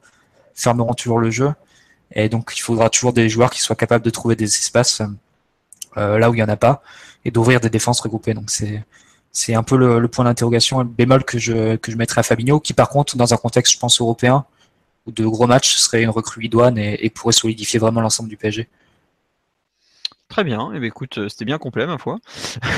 [0.54, 1.52] fermeront toujours le jeu,
[2.12, 5.02] et donc il faudra toujours des joueurs qui soient capables de trouver des espaces
[5.96, 6.80] là où il n'y en a pas,
[7.24, 8.32] et d'ouvrir des défenses regroupées.
[8.32, 8.84] Donc c'est
[9.32, 12.60] c'est un peu le, point d'interrogation, le bémol que je, que je mettrais à Fabinho,
[12.60, 14.44] qui par contre, dans un contexte, je pense, européen,
[15.12, 18.68] de gros matchs, ce serait une recrue idoine et, pourrait solidifier vraiment l'ensemble du PSG.
[20.28, 22.18] Très bien, et eh ben, écoute, euh, c'était bien complet ma foi.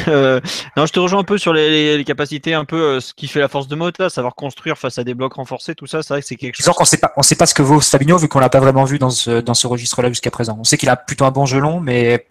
[0.08, 0.40] Euh,
[0.76, 3.38] non, je te rejoins un peu sur les, capacités, un peu euh, ce qui fait
[3.38, 6.22] la force de Mota, savoir construire face à des blocs renforcés, tout ça, c'est vrai
[6.22, 6.74] que c'est quelque chose.
[6.74, 8.84] qu'on sait pas, on sait pas ce que vaut Fabinho vu qu'on l'a pas vraiment
[8.84, 10.56] vu dans ce, dans ce registre-là jusqu'à présent.
[10.58, 12.26] On sait qu'il a plutôt un bon gelon, mais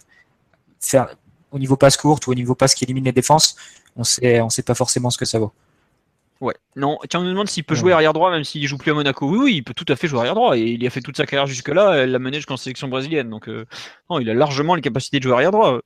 [0.80, 1.10] faire
[1.52, 3.56] au niveau passe courte ou au niveau passe qui élimine les défenses,
[3.96, 5.54] on sait, on sait pas forcément ce que ça vaut.
[6.42, 6.56] Ouais.
[6.78, 8.94] Non, tiens, on nous demande s'il peut jouer arrière droit même s'il joue plus à
[8.94, 9.30] Monaco.
[9.30, 10.58] Oui, oui, il peut tout à fait jouer arrière droit.
[10.58, 11.98] Et il a fait toute sa carrière jusque-là.
[11.98, 13.30] Elle l'a mené jusqu'en sélection brésilienne.
[13.30, 13.66] Donc, euh,
[14.10, 15.80] non, il a largement les capacités de jouer arrière droit.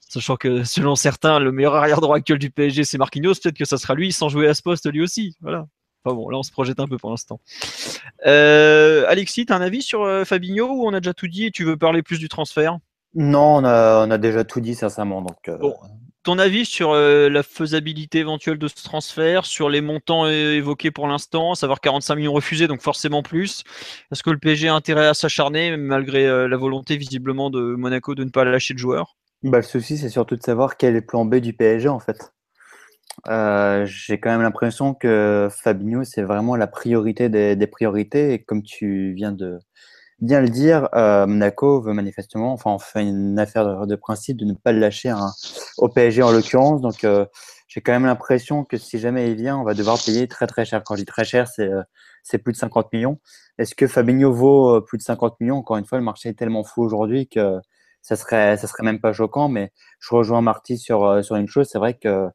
[0.00, 3.34] Sachant que selon certains, le meilleur arrière droit actuel du PSG, c'est Marquinhos.
[3.34, 5.36] Peut-être que ça sera lui sans jouer à ce poste lui aussi.
[5.40, 5.66] Voilà.
[6.04, 7.40] Enfin bon, là, on se projette un peu pour l'instant.
[8.26, 11.46] Euh, Alexis, tu as un avis sur euh, Fabinho ou on a déjà tout dit
[11.46, 12.78] et tu veux parler plus du transfert?
[13.14, 15.22] Non, on a, on a déjà tout dit, sincèrement.
[15.22, 15.76] Donc, bon,
[16.22, 21.08] ton avis sur euh, la faisabilité éventuelle de ce transfert, sur les montants évoqués pour
[21.08, 23.64] l'instant, savoir 45 millions refusés, donc forcément plus.
[24.10, 28.14] Est-ce que le PSG a intérêt à s'acharner, malgré euh, la volonté visiblement de Monaco
[28.14, 29.16] de ne pas lâcher de joueurs?
[29.42, 31.98] Bah, Le souci, c'est surtout de savoir quel est le plan B du PSG en
[31.98, 32.32] fait.
[33.28, 38.32] Euh, j'ai quand même l'impression que Fabinho, c'est vraiment la priorité des, priorités.
[38.32, 39.58] Et comme tu viens de,
[40.22, 44.44] bien le dire, euh, Monaco veut manifestement, enfin, on fait une affaire de, principe de
[44.44, 45.32] ne pas le lâcher hein,
[45.78, 46.80] au PSG en l'occurrence.
[46.80, 47.26] Donc, euh,
[47.68, 50.64] j'ai quand même l'impression que si jamais il vient, on va devoir payer très très
[50.64, 50.82] cher.
[50.84, 51.82] Quand je dis très cher, c'est euh,
[52.38, 53.18] plus de 50 millions.
[53.58, 55.56] Est-ce que Fabinho vaut plus de 50 millions?
[55.58, 57.58] Encore une fois, le marché est tellement fou aujourd'hui que
[58.00, 59.48] ça serait ça serait même pas choquant.
[59.48, 62.28] Mais je rejoins Marty sur sur une chose, c'est vrai que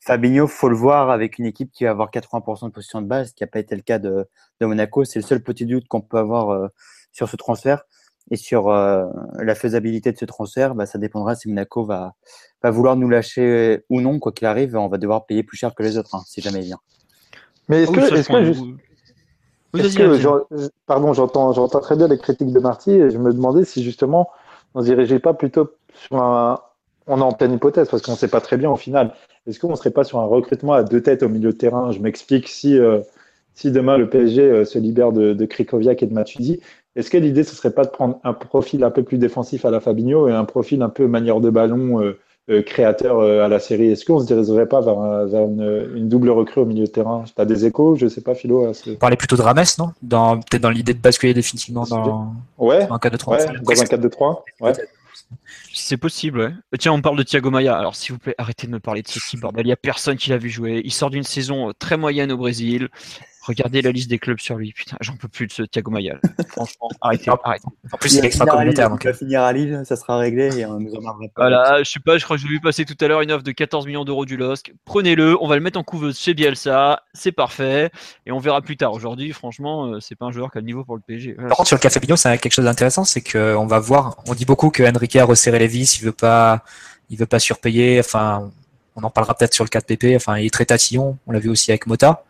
[0.00, 3.30] Fabinho, faut le voir avec une équipe qui va avoir 80% de position de base,
[3.30, 4.26] ce qui n'a pas été le cas de,
[4.60, 5.04] de Monaco.
[5.04, 6.70] C'est le seul petit doute qu'on peut avoir
[7.14, 7.84] sur ce transfert.
[8.30, 12.14] Et sur la faisabilité de ce transfert, bah, ça dépendra si Monaco va,
[12.62, 15.74] va vouloir nous lâcher ou non, quoi qu'il arrive, on va devoir payer plus cher
[15.74, 16.80] que les autres, hein, si jamais il vient.
[17.68, 18.44] Mais est-ce que, est-ce que,
[20.14, 20.72] juste...
[20.86, 24.30] pardon, j'entends, j'entends très bien les critiques de Marty et je me demandais si justement
[24.74, 26.60] on ne se dirigeait pas plutôt sur un,
[27.06, 29.14] on est en pleine hypothèse parce qu'on ne sait pas très bien au final.
[29.46, 31.92] Est-ce qu'on ne serait pas sur un recrutement à deux têtes au milieu de terrain?
[31.92, 33.00] Je m'explique si, euh,
[33.54, 36.60] si demain le PSG euh, se libère de, de Krikoviak et de Matuidi,
[36.96, 39.70] est-ce que l'idée ce serait pas de prendre un profil un peu plus défensif à
[39.70, 42.00] la Fabinho et un profil un peu manière de ballon
[42.48, 43.90] euh, créateur à la série?
[43.90, 47.24] Est-ce qu'on ne se dirigerait pas vers, une, double recrue au milieu de terrain?
[47.24, 47.96] Tu as des échos?
[47.96, 48.66] Je ne sais pas, Philo.
[48.66, 48.90] À ce...
[48.90, 49.88] Parler plutôt de Rames, non?
[50.38, 53.30] Peut-être dans l'idée de basculer définitivement dans, ouais, un 4-2-3.
[53.30, 54.42] Ouais, dans un 4-2-3.
[54.60, 54.72] Ouais.
[55.72, 56.52] C'est possible, ouais.
[56.72, 57.76] Euh, tiens, on parle de Thiago Maia.
[57.76, 59.64] Alors, s'il vous plaît, arrêtez de me parler de ce type, bordel.
[59.64, 60.80] Il n'y a personne qui l'a vu jouer.
[60.84, 62.88] Il sort d'une saison euh, très moyenne au Brésil.
[63.46, 64.72] Regardez la liste des clubs sur lui.
[64.72, 66.16] Putain, j'en peux plus de ce Thiago Maia.
[66.48, 67.66] Franchement, arrêtez, arrêtez.
[67.92, 68.88] En plus, il est extra communautaire.
[68.88, 69.04] Donc.
[69.04, 69.18] Il va euh.
[69.18, 71.28] finir à Lille, ça sera réglé et on nous en pas.
[71.36, 73.44] Voilà, je sais pas, je crois que j'ai vu passer tout à l'heure une offre
[73.44, 74.72] de 14 millions d'euros du LOSC.
[74.86, 77.02] Prenez-le, on va le mettre en couveuse chez Bielsa.
[77.12, 77.90] C'est parfait.
[78.24, 78.92] Et on verra plus tard.
[78.92, 81.34] Aujourd'hui, franchement, euh, c'est pas un joueur qui a le niveau pour le PSG.
[81.34, 83.04] Par contre, sur le Café Bignon, c'est quelque chose d'intéressant.
[83.04, 86.12] C'est qu'on va voir, on dit beaucoup que Enrique a resserré les vis, il veut
[86.12, 86.64] pas,
[87.10, 88.00] il veut pas surpayer.
[88.00, 88.50] Enfin,
[88.96, 90.16] on en parlera peut-être sur le 4PP.
[90.16, 91.18] Enfin, il est très tatillon.
[91.26, 92.24] On l'a vu aussi avec Mota.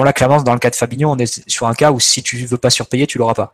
[0.00, 2.22] Bon, là, clairement, dans le cas de Fabinho, on est sur un cas où si
[2.22, 3.52] tu veux pas surpayer, tu l'auras pas.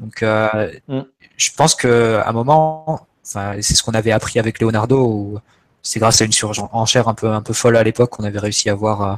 [0.00, 1.02] Donc, euh, mm.
[1.36, 5.40] je pense qu'à un moment, c'est ce qu'on avait appris avec Leonardo,
[5.82, 8.68] c'est grâce à une surenchère un peu, un peu folle à l'époque qu'on avait réussi
[8.68, 9.14] à avoir euh,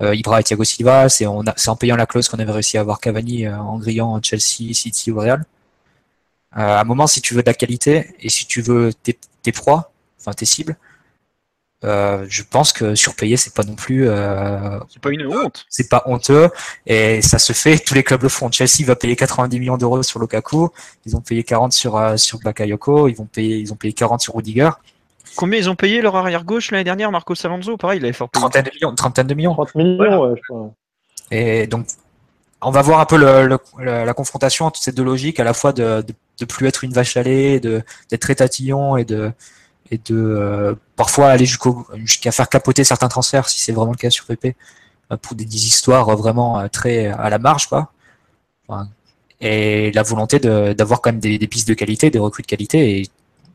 [0.00, 1.10] euh, Ibra et Thiago Silva.
[1.10, 5.10] C'est en payant la clause qu'on avait réussi à avoir Cavani en grillant Chelsea, City
[5.10, 5.44] ou Real.
[6.52, 9.52] à un moment, si tu veux de la qualité et si tu veux tes, tes
[9.52, 10.74] proies, enfin tes cibles,
[11.84, 15.66] euh, je pense que surpayer c'est pas non plus euh, c'est pas une honte.
[15.68, 16.48] c'est pas honteux.
[16.86, 18.50] Et ça se fait tous les clubs le font.
[18.50, 20.68] Chelsea va payer 90 millions d'euros sur Lukaku.
[21.06, 23.08] Ils ont payé 40 sur euh, sur Bakayoko.
[23.08, 24.70] Ils vont payer ils ont payé 40 sur Rudiger.
[25.34, 28.30] Combien ils ont payé leur arrière gauche l'année dernière Marco Alonso pareil il avait fort
[28.30, 29.54] trentaine de millions trentaine de millions.
[29.54, 30.70] 30 millions ouais, je crois.
[31.30, 31.86] et donc
[32.60, 35.72] on va voir un peu le, la confrontation entre ces deux logiques à la fois
[35.72, 39.32] de, de, de plus être une vache à lait de d'être très tatillon et de
[39.92, 44.08] et de euh, parfois aller jusqu'à faire capoter certains transferts si c'est vraiment le cas
[44.08, 44.56] sur PP
[45.12, 47.92] euh, pour des, histoires vraiment euh, très à la marge quoi.
[49.42, 53.08] et la volonté d'avoir quand même des, pistes de qualité, des recrues de qualité et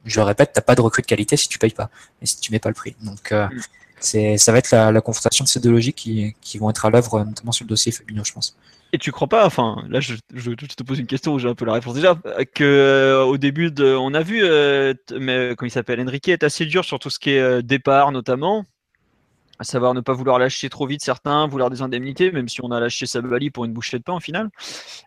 [0.06, 1.90] je le répète, t'as pas de recrues de qualité si tu payes pas
[2.22, 2.96] et si tu mets pas le prix.
[3.02, 3.50] Donc mm.
[4.00, 7.24] C'est ça va être la, confrontation de ces deux logiques qui, vont être à l'œuvre
[7.24, 8.58] notamment sur le dossier Fabinho je pense.
[8.94, 11.56] Et tu crois pas, enfin, là je, je, te pose une question où j'ai un
[11.56, 12.18] peu la réponse déjà,
[12.56, 16.66] que euh, au début on a vu, euh, mais comment il s'appelle, Enrique est assez
[16.66, 18.64] dur sur tout ce qui est euh, départ notamment,
[19.60, 22.72] à savoir ne pas vouloir lâcher trop vite certains, vouloir des indemnités, même si on
[22.72, 24.50] a lâché Sabali pour une bouchée de pain au final.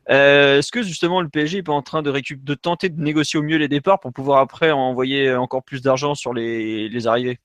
[0.09, 3.42] Est-ce que justement le PSG est pas en train de, de tenter de négocier au
[3.42, 7.38] mieux les départs pour pouvoir après envoyer encore plus d'argent sur les arrivées?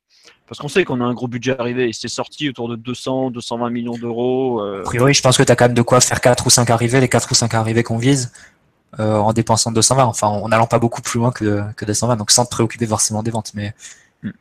[0.48, 1.92] Parce qu'on sait qu'on a un gros budget arrivé.
[1.94, 4.62] C'est sorti autour de 200, 220 millions d'euros.
[4.62, 4.82] Euh.
[4.82, 6.70] A priori, je pense que tu as quand même de quoi faire 4 ou 5
[6.70, 8.32] arrivées, les 4 ou 5 arrivées qu'on vise,
[9.00, 10.06] euh, en dépensant 220.
[10.06, 12.18] Enfin, en n'allant pas beaucoup plus loin que, que 220.
[12.18, 13.54] Donc, sans te préoccuper forcément des ventes.
[13.56, 13.74] Mais.
[14.22, 14.32] Hmm.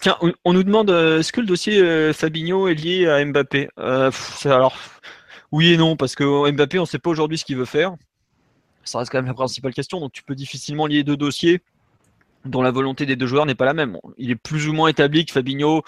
[0.00, 3.70] tiens, on, nous demande euh, est-ce que le dossier Fabinho est lié à Mbappé?
[4.44, 4.76] Alors,
[5.50, 7.94] oui et non, parce que Mbappé, on ne sait pas aujourd'hui ce qu'il veut faire.
[8.84, 9.98] Ça reste quand même la principale question.
[9.98, 11.62] Donc, tu peux difficilement lier deux dossiers
[12.44, 13.98] dont la volonté des deux joueurs n'est pas la même.
[14.16, 15.82] Il est plus ou moins établi que Fabinho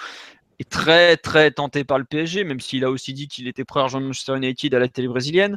[0.58, 3.80] est très très tenté par le PSG, même s'il a aussi dit qu'il était prêt
[3.80, 5.56] à rejoindre Manchester United à la télé brésilienne.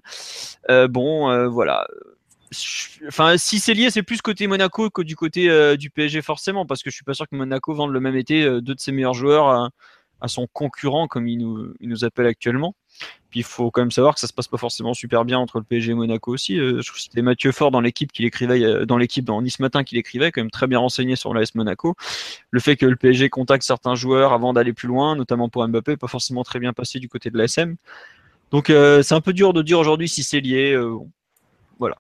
[0.70, 1.86] Euh, bon, euh, voilà.
[3.08, 6.66] Enfin, si c'est lié, c'est plus côté Monaco que du côté euh, du PSG forcément,
[6.66, 8.92] parce que je suis pas sûr que Monaco vende le même été deux de ses
[8.92, 9.72] meilleurs joueurs
[10.22, 12.76] à, son concurrent, comme il nous, il nous appelle actuellement.
[13.30, 15.58] Puis il faut quand même savoir que ça se passe pas forcément super bien entre
[15.58, 16.60] le PSG et Monaco aussi.
[16.60, 19.42] Euh, je trouve que c'était Mathieu Fort dans l'équipe qui l'écrivait, euh, dans l'équipe dans
[19.42, 21.96] Nice Matin qui l'écrivait, quand même très bien renseigné sur l'AS Monaco.
[22.52, 25.98] Le fait que le PSG contacte certains joueurs avant d'aller plus loin, notamment pour Mbappé,
[25.98, 27.76] pas forcément très bien passé du côté de l'ASM.
[28.52, 30.80] Donc euh, c'est un peu dur de dire aujourd'hui si c'est lié.
[31.80, 31.96] voilà.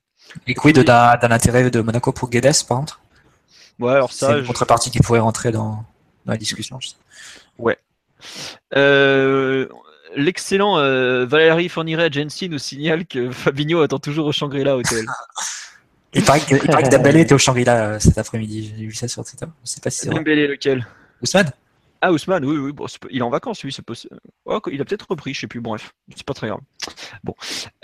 [0.45, 3.01] Et quid d'un intérêt de Monaco pour Guedes par contre?
[3.79, 4.33] Ouais, alors ça.
[4.33, 5.83] C'est une contrepartie qui pourrait rentrer dans,
[6.25, 6.77] dans la discussion.
[7.57, 7.77] Ouais.
[8.75, 9.67] Euh,
[10.15, 15.05] l'excellent euh, Valérie Fourniret Agency nous signale que Fabinho attend toujours au Shangri-La Hotel.
[16.13, 18.73] il paraît que, il Dembélé était au Shangri-La euh, cet après-midi.
[18.77, 19.45] J'ai vu ça sur Twitter.
[19.63, 20.85] Je sais pas si c'est Dembélé lequel?
[21.21, 21.51] Ousmane?
[22.05, 24.19] Ah, Ousmane, oui, oui, bon, il est en vacances, oui, c'est possible.
[24.43, 26.59] Oh, il a peut-être repris, je sais plus, bref, c'est pas très grave.
[27.23, 27.33] Bon.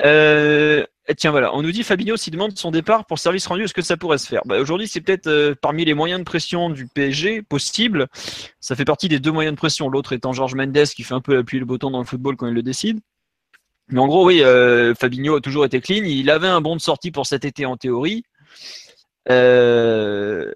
[0.04, 0.84] Euh,
[1.18, 3.82] tiens, voilà, on nous dit Fabinho s'il demande son départ pour service rendu, est-ce que
[3.82, 4.42] ça pourrait se faire?
[4.44, 8.08] Bah, Aujourd'hui, c'est peut-être euh, parmi les moyens de pression du PSG possible.
[8.60, 11.22] Ça fait partie des deux moyens de pression, l'autre étant Georges Mendes qui fait un
[11.22, 13.00] peu appuyer le bouton dans le football quand il le décide.
[13.88, 16.04] Mais en gros, oui, euh, Fabinho a toujours été clean.
[16.04, 18.24] Il avait un bon de sortie pour cet été en théorie.
[19.30, 20.52] Euh,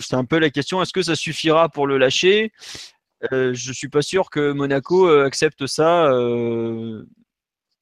[0.00, 2.52] c'est un peu la question est-ce que ça suffira pour le lâcher?
[3.32, 6.10] Euh, Je suis pas sûr que Monaco accepte ça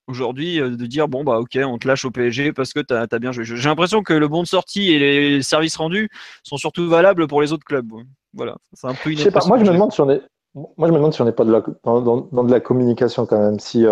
[0.07, 3.07] aujourd'hui de dire bon bah ok on te lâche au PSG parce que tu as,
[3.19, 3.45] bien joué.
[3.45, 6.11] J'ai l'impression que le bon de sortie et les services rendus
[6.43, 7.91] sont surtout valables pour les autres clubs.
[8.35, 9.19] Voilà, c'est un peu une.
[9.47, 10.23] moi je me demande si on est,
[10.55, 13.27] moi je me demande si on n'est pas de la, dans, dans, de la communication
[13.27, 13.59] quand même.
[13.59, 13.87] Si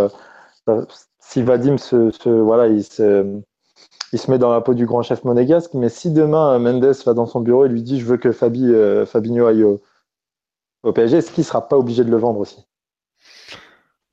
[1.18, 3.40] si Vadim se, voilà, il se,
[4.12, 7.14] il se met dans la peau du grand chef monégasque, mais si demain Mendes va
[7.14, 9.80] dans son bureau et lui dit je veux que Fabi, euh, Fabinho aille au,
[10.92, 12.66] PSG, est-ce qu'il ne sera pas obligé de le vendre aussi?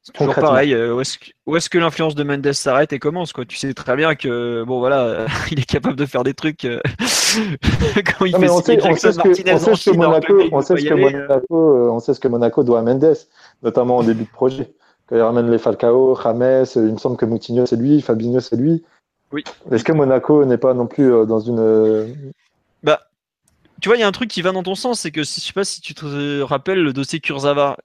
[0.01, 0.73] C'est toujours pareil.
[0.73, 3.45] Euh, où est-ce que, que l'influence de Mendes s'arrête et commence quoi?
[3.45, 6.79] Tu sais très bien que bon voilà, il est capable de faire des trucs euh,
[8.17, 11.91] quand il fait on sait, on sait ce que, Monaco, on sait ce que Monaco,
[11.91, 13.17] on sait ce que Monaco doit à Mendes,
[13.63, 14.73] notamment au début de projet
[15.09, 18.55] quand il ramène les Falcao, James, il me semble que Moutinho c'est lui, Fabinho c'est
[18.55, 18.83] lui.
[19.31, 19.43] Oui.
[19.71, 21.59] Est-ce que Monaco n'est pas non plus euh, dans une.
[21.59, 22.07] Euh,
[22.83, 23.01] bah,
[23.81, 25.27] tu vois, il y a un truc qui va dans ton sens, c'est que je
[25.27, 27.77] sais pas si tu te rappelles le dossier Kurzawa.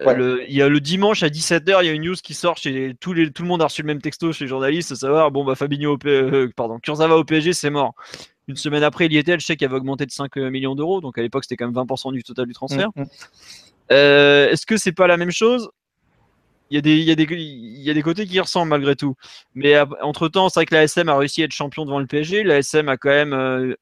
[0.00, 2.56] Euh, il y a le dimanche à 17h, il y a une news qui sort
[2.56, 4.94] chez tout, les, tout le monde a reçu le même texto chez les journalistes, à
[4.94, 7.94] savoir bon bah Fabinho au pardon, Kurzawa au PSG, c'est mort.
[8.46, 11.18] Une semaine après, il y était, le chèque avait augmenté de 5 millions d'euros, donc
[11.18, 12.90] à l'époque c'était quand même 20% du total du transfert.
[12.94, 13.06] Mm, mm.
[13.90, 15.68] Est-ce que c'est pas la même chose?
[16.70, 18.70] Il y, a des, il, y a des, il y a des côtés qui ressemblent
[18.70, 19.14] malgré tout.
[19.54, 22.06] Mais entre temps, c'est vrai que la SM a réussi à être champion devant le
[22.06, 22.42] PSG.
[22.42, 23.74] La SM a quand même, euh,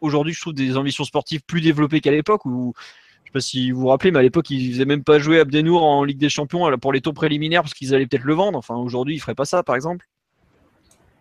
[0.00, 2.74] aujourd'hui, je trouve des ambitions sportives plus développées qu'à l'époque où,
[3.22, 5.38] je sais pas si vous vous rappelez, mais à l'époque, ils faisaient même pas jouer
[5.38, 8.58] Abdenour en Ligue des Champions pour les tours préliminaires parce qu'ils allaient peut-être le vendre.
[8.58, 10.06] Enfin, aujourd'hui, ils feraient pas ça, par exemple.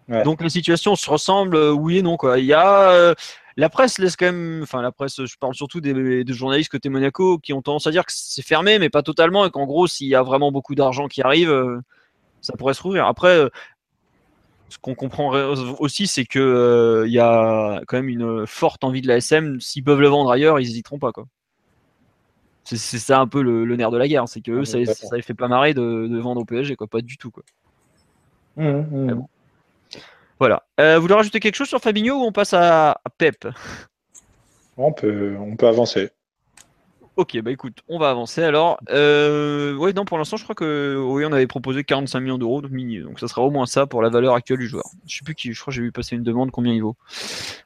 [0.09, 2.17] Donc la situation se ressemble, euh, oui et non.
[2.17, 2.39] Quoi.
[2.39, 3.13] Il y a, euh,
[3.57, 7.37] la presse laisse quand même, enfin la presse, je parle surtout des, journalistes côté Monaco
[7.37, 10.07] qui ont tendance à dire que c'est fermé, mais pas totalement, et qu'en gros, s'il
[10.07, 11.79] y a vraiment beaucoup d'argent qui arrive, euh,
[12.41, 13.05] ça pourrait se rouvrir.
[13.05, 13.49] Après, euh,
[14.69, 15.31] ce qu'on comprend
[15.79, 19.59] aussi, c'est que euh, il y a quand même une forte envie de la SM.
[19.61, 21.25] S'ils peuvent le vendre ailleurs, ils n'hésiteront pas, quoi.
[22.63, 25.21] C'est ça un peu le, nerf de la guerre, c'est que eux, ça, ça, les
[25.21, 27.43] fait pas marrer de, vendre au PSG, quoi, pas du tout, quoi.
[28.55, 29.25] Mmh, mmh.
[30.43, 30.61] Voilà.
[30.77, 33.47] Euh, vous voulez rajouter quelque chose sur Fabinho ou on passe à, Pep?
[34.75, 36.09] On peut, on peut avancer.
[37.15, 38.79] Ok, bah écoute, on va avancer alors.
[38.89, 42.63] Euh, ouais, non, pour l'instant, je crois que oui, on avait proposé 45 millions d'euros,
[42.63, 44.85] donc ça sera au moins ça pour la valeur actuelle du joueur.
[45.05, 46.95] Je sais plus qui, je crois que j'ai vu passer une demande combien il vaut.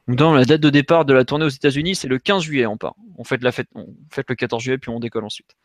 [0.06, 2.76] Dans la date de départ de la tournée aux États-Unis, c'est le 15 juillet, on
[2.76, 2.94] part.
[3.16, 5.56] On fait la fête, on fait le 14 juillet, puis on décolle ensuite.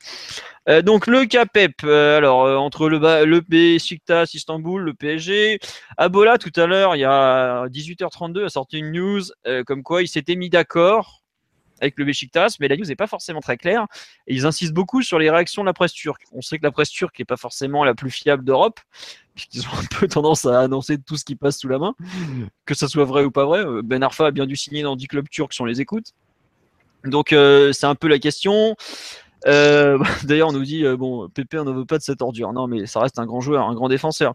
[0.70, 5.60] Euh, donc le CAPEP, euh, alors euh, entre le, le Besiktas, Istanbul, le PSG,
[5.98, 9.24] Abola tout à l'heure, il y a 18h32, a sorti une news
[9.66, 11.23] comme quoi il s'était mis d'accord
[11.84, 13.86] avec le Besiktas, mais la news n'est pas forcément très claire.
[14.28, 16.24] Ils insistent beaucoup sur les réactions de la presse turque.
[16.32, 18.80] On sait que la presse turque n'est pas forcément la plus fiable d'Europe,
[19.36, 21.96] puisqu'ils ont un peu tendance à annoncer tout ce qui passe sous la main,
[22.66, 23.66] que ça soit vrai ou pas vrai.
[23.66, 26.14] Euh, ben Arfa a bien dû signer dans 10 clubs turcs on les écoute.
[27.04, 28.76] Donc euh, c'est un peu la question.
[29.46, 32.54] Euh, d'ailleurs, on nous dit euh, bon, Pépé, on ne veut pas de cette ordure.
[32.54, 34.34] Non, mais ça reste un grand joueur, un grand défenseur.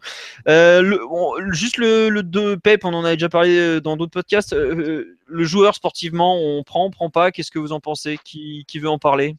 [0.48, 0.98] Euh,
[1.50, 4.54] juste le, le de Pep, on en avait déjà parlé dans d'autres podcasts.
[4.54, 7.30] le joueur sportivement, on prend, on prend pas?
[7.30, 8.18] Qu'est-ce que vous en pensez?
[8.24, 9.36] Qui, veut en parler?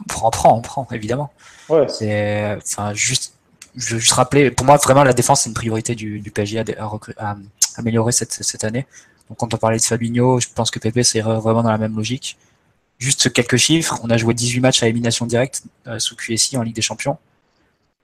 [0.00, 1.32] On prend, on prend, on prend, évidemment.
[1.68, 1.88] Ouais.
[1.88, 3.34] C'est, enfin, juste,
[3.76, 6.62] je veux juste rappeler, pour moi, vraiment, la défense, c'est une priorité du, du PSG
[7.18, 7.36] à,
[7.76, 8.86] améliorer cette, cette année.
[9.28, 11.96] Donc, quand on parlait de Fabinho, je pense que Pépé, c'est vraiment dans la même
[11.96, 12.36] logique.
[13.00, 16.62] Juste quelques chiffres, on a joué 18 matchs à élimination directe euh, sous QSI en
[16.62, 17.18] Ligue des Champions,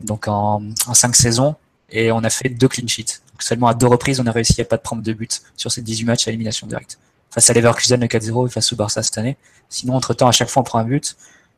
[0.01, 1.55] donc en, en 5 saisons,
[1.91, 3.21] et on a fait deux clean sheets.
[3.31, 5.83] Donc seulement à deux reprises, on a réussi à pas prendre de but sur ces
[5.83, 6.99] 18 matchs à élimination directe.
[7.31, 9.37] Face à Leverkusen le 4-0 et face au Barça cette année.
[9.69, 11.15] Sinon, entre-temps, à chaque fois, on prend un but.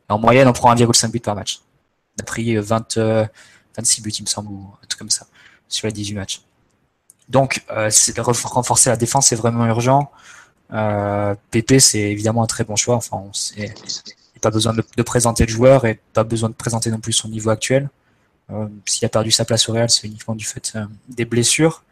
[0.09, 1.61] en moyenne, on prend 1,5 but par match.
[2.17, 3.25] On a pris 20, euh,
[3.77, 5.25] 26 euh, buts, il me semble, ou un truc comme ça,
[5.69, 6.41] sur les 18 matchs.
[7.29, 7.63] Donc,
[8.17, 10.11] renforcer la défense, c'est vraiment urgent.
[10.71, 12.95] Euh, PP, c'est évidemment un très bon choix.
[12.95, 13.73] Enfin, on sait,
[14.41, 17.49] pas besoin de, présenter le joueur et pas besoin de présenter non plus son niveau
[17.49, 17.89] actuel.
[18.51, 21.83] Euh, S'il a perdu sa place au Real, c'est uniquement du fait euh, des blessures.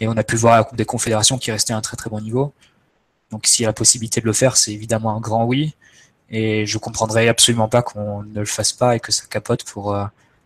[0.00, 1.96] Et on a pu voir à la Coupe des Confédérations qui restait à un très
[1.96, 2.54] très bon niveau.
[3.30, 5.74] Donc s'il y a la possibilité de le faire, c'est évidemment un grand oui.
[6.30, 9.96] Et je comprendrais absolument pas qu'on ne le fasse pas et que ça capote pour,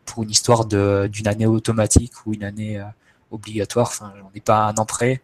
[0.06, 2.82] pour une histoire d'une année automatique ou une année
[3.30, 3.88] obligatoire.
[3.88, 5.22] Enfin, on n'est pas un an près.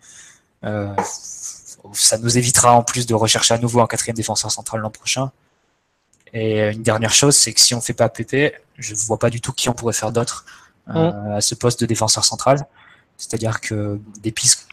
[1.84, 4.90] Euh, ça nous évitera en plus de rechercher à nouveau un quatrième défenseur central l'an
[4.90, 5.30] prochain.
[6.32, 9.30] Et une dernière chose, c'est que si on fait pas PP, je ne vois pas
[9.30, 10.44] du tout qui on pourrait faire d'autre
[10.88, 12.66] euh, à ce poste de défenseur central.
[13.16, 14.68] C'est-à-dire que des pistes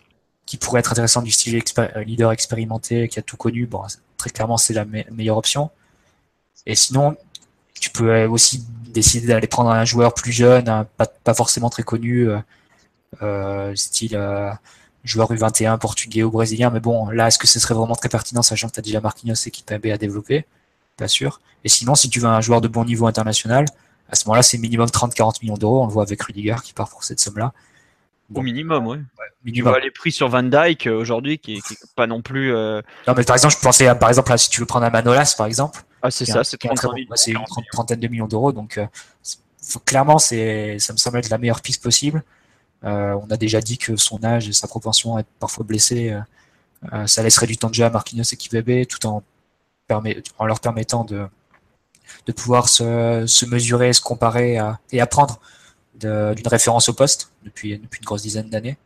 [0.46, 1.62] qui pourraient être intéressantes du style
[2.06, 3.82] leader expérimenté qui a tout connu, bon,
[4.18, 5.72] très clairement c'est la meilleure option.
[6.66, 7.18] Et sinon,
[7.80, 12.30] tu peux aussi décider d'aller prendre un joueur plus jeune, pas, pas, forcément très connu,
[13.76, 14.16] style
[15.04, 16.70] joueur U21 portugais ou brésilien.
[16.70, 19.02] Mais bon, là, est-ce que ce serait vraiment très pertinent, sachant que tu as déjà
[19.02, 20.46] Marquinhos et Kipembe à développer?
[20.98, 21.42] Pas sûr.
[21.64, 23.66] Et sinon, si tu veux un joueur de bon niveau international,
[24.10, 25.84] à ce moment-là, c'est minimum 30-40 millions d'euros.
[25.84, 27.54] On le voit avec Rudiger qui part pour cette somme-là.
[28.34, 28.98] Au minimum, oui.
[29.54, 32.54] Tu vois les prix sur Van Dyke euh, aujourd'hui, qui, n'est pas non plus.
[32.54, 35.34] Euh, non, mais par exemple, je pensais, par exemple, si tu veux prendre un Manolas,
[35.38, 35.82] par exemple.
[36.02, 36.58] Ah, c'est ça, c'est
[37.16, 38.52] C'est une trentaine de millions d'euros.
[38.52, 38.86] Donc, euh,
[39.86, 42.24] clairement, c'est, ça me semble être la meilleure piste possible.
[42.84, 46.18] On a déjà dit que son âge et sa propension à être parfois blessé,
[47.06, 49.24] ça laisserait du temps de jeu à Marquinhos et Kibebe, tout en,
[49.90, 51.28] en leur permettant de,
[52.26, 54.60] de pouvoir se, se mesurer, se comparer
[54.92, 55.40] et apprendre
[55.96, 58.78] d'une référence au poste depuis, depuis une grosse dizaine d'années.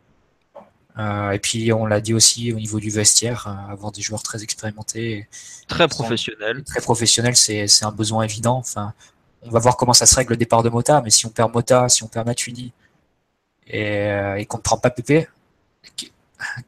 [0.98, 4.22] Euh, et puis on l'a dit aussi au niveau du vestiaire, euh, avoir des joueurs
[4.22, 5.26] très expérimentés,
[5.66, 6.62] très professionnels.
[6.64, 8.58] Très professionnels, c'est un besoin évident.
[8.58, 8.92] Enfin,
[9.42, 11.52] on va voir comment ça se règle le départ de Mota, mais si on perd
[11.52, 12.72] Mota, si on perd Matuidi
[13.72, 15.28] et, euh, qu'on ne prend pas Pépé,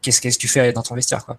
[0.03, 1.39] qu'est-ce que tu fais dans ton vestiaire quoi?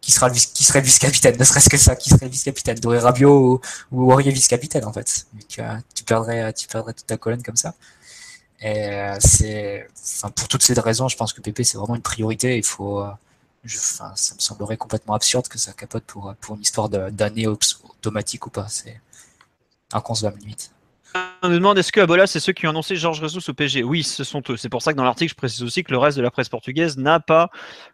[0.00, 3.60] Qui sera qui serait vice-capitaine, ne serait-ce que ça, qui serait vice-capitaine, Doré Rabiot ou,
[3.92, 5.26] ou Aurier vice-capitaine en fait.
[5.48, 5.60] tu,
[5.94, 7.74] tu perdrais, tu perdrais toute ta colonne comme ça.
[8.60, 12.02] Et euh, c'est, enfin, pour toutes ces raisons, je pense que PP c'est vraiment une
[12.02, 12.56] priorité.
[12.58, 13.10] Il faut, euh,
[13.66, 18.46] enfin, ça me semblerait complètement absurde que ça capote pour, pour une histoire d'année automatique
[18.46, 18.68] ou pas.
[18.68, 19.00] C'est
[19.92, 20.73] inconcevable limite.
[21.42, 23.82] On nous demande est-ce que Abola, c'est ceux qui ont annoncé Georges Jesus au PSG
[23.82, 24.56] Oui, ce sont eux.
[24.56, 26.48] C'est pour ça que dans l'article, je précise aussi que le reste de la presse
[26.48, 27.50] portugaise n'a pas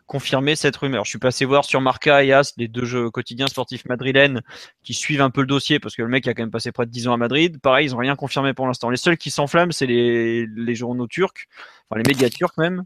[0.06, 1.04] confirmé cette rumeur.
[1.04, 4.40] Je suis passé voir sur Marca et As, les deux jeux quotidiens sportifs madrilènes,
[4.84, 6.86] qui suivent un peu le dossier parce que le mec a quand même passé près
[6.86, 7.60] de 10 ans à Madrid.
[7.60, 8.88] Pareil, ils n'ont rien confirmé pour l'instant.
[8.88, 11.48] Les seuls qui s'enflamment, c'est les, journaux turcs,
[11.88, 12.84] enfin les médias turcs même.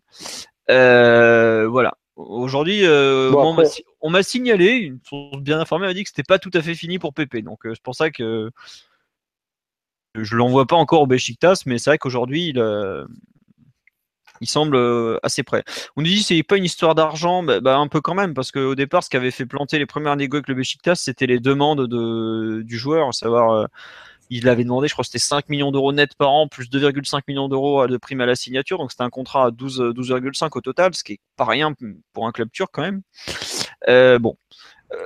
[0.70, 1.94] Euh, voilà.
[2.16, 3.32] Aujourd'hui, euh,
[4.00, 6.74] on m'a signalé, une source bien informée m'a dit que c'était pas tout à fait
[6.74, 7.42] fini pour Pépé.
[7.42, 8.50] Donc euh, c'est pour ça que
[10.14, 13.04] je l'envoie pas encore au Besiktas, mais c'est vrai qu'aujourd'hui, il, euh,
[14.40, 15.64] il semble euh, assez prêt.
[15.96, 18.52] On nous dit c'est pas une histoire d'argent, bah, bah, un peu quand même, parce
[18.52, 21.40] qu'au départ, ce qui avait fait planter les premières négociations avec le Besiktas, c'était les
[21.40, 23.66] demandes de, du joueur, à savoir, euh,
[24.30, 27.22] il avait demandé, je crois que c'était 5 millions d'euros net par an, plus 2,5
[27.28, 30.94] millions d'euros de prime à la signature, donc c'était un contrat à 12,5 au total,
[30.94, 31.74] ce qui est pas rien
[32.12, 33.02] pour un club turc quand même.
[34.20, 34.36] bon.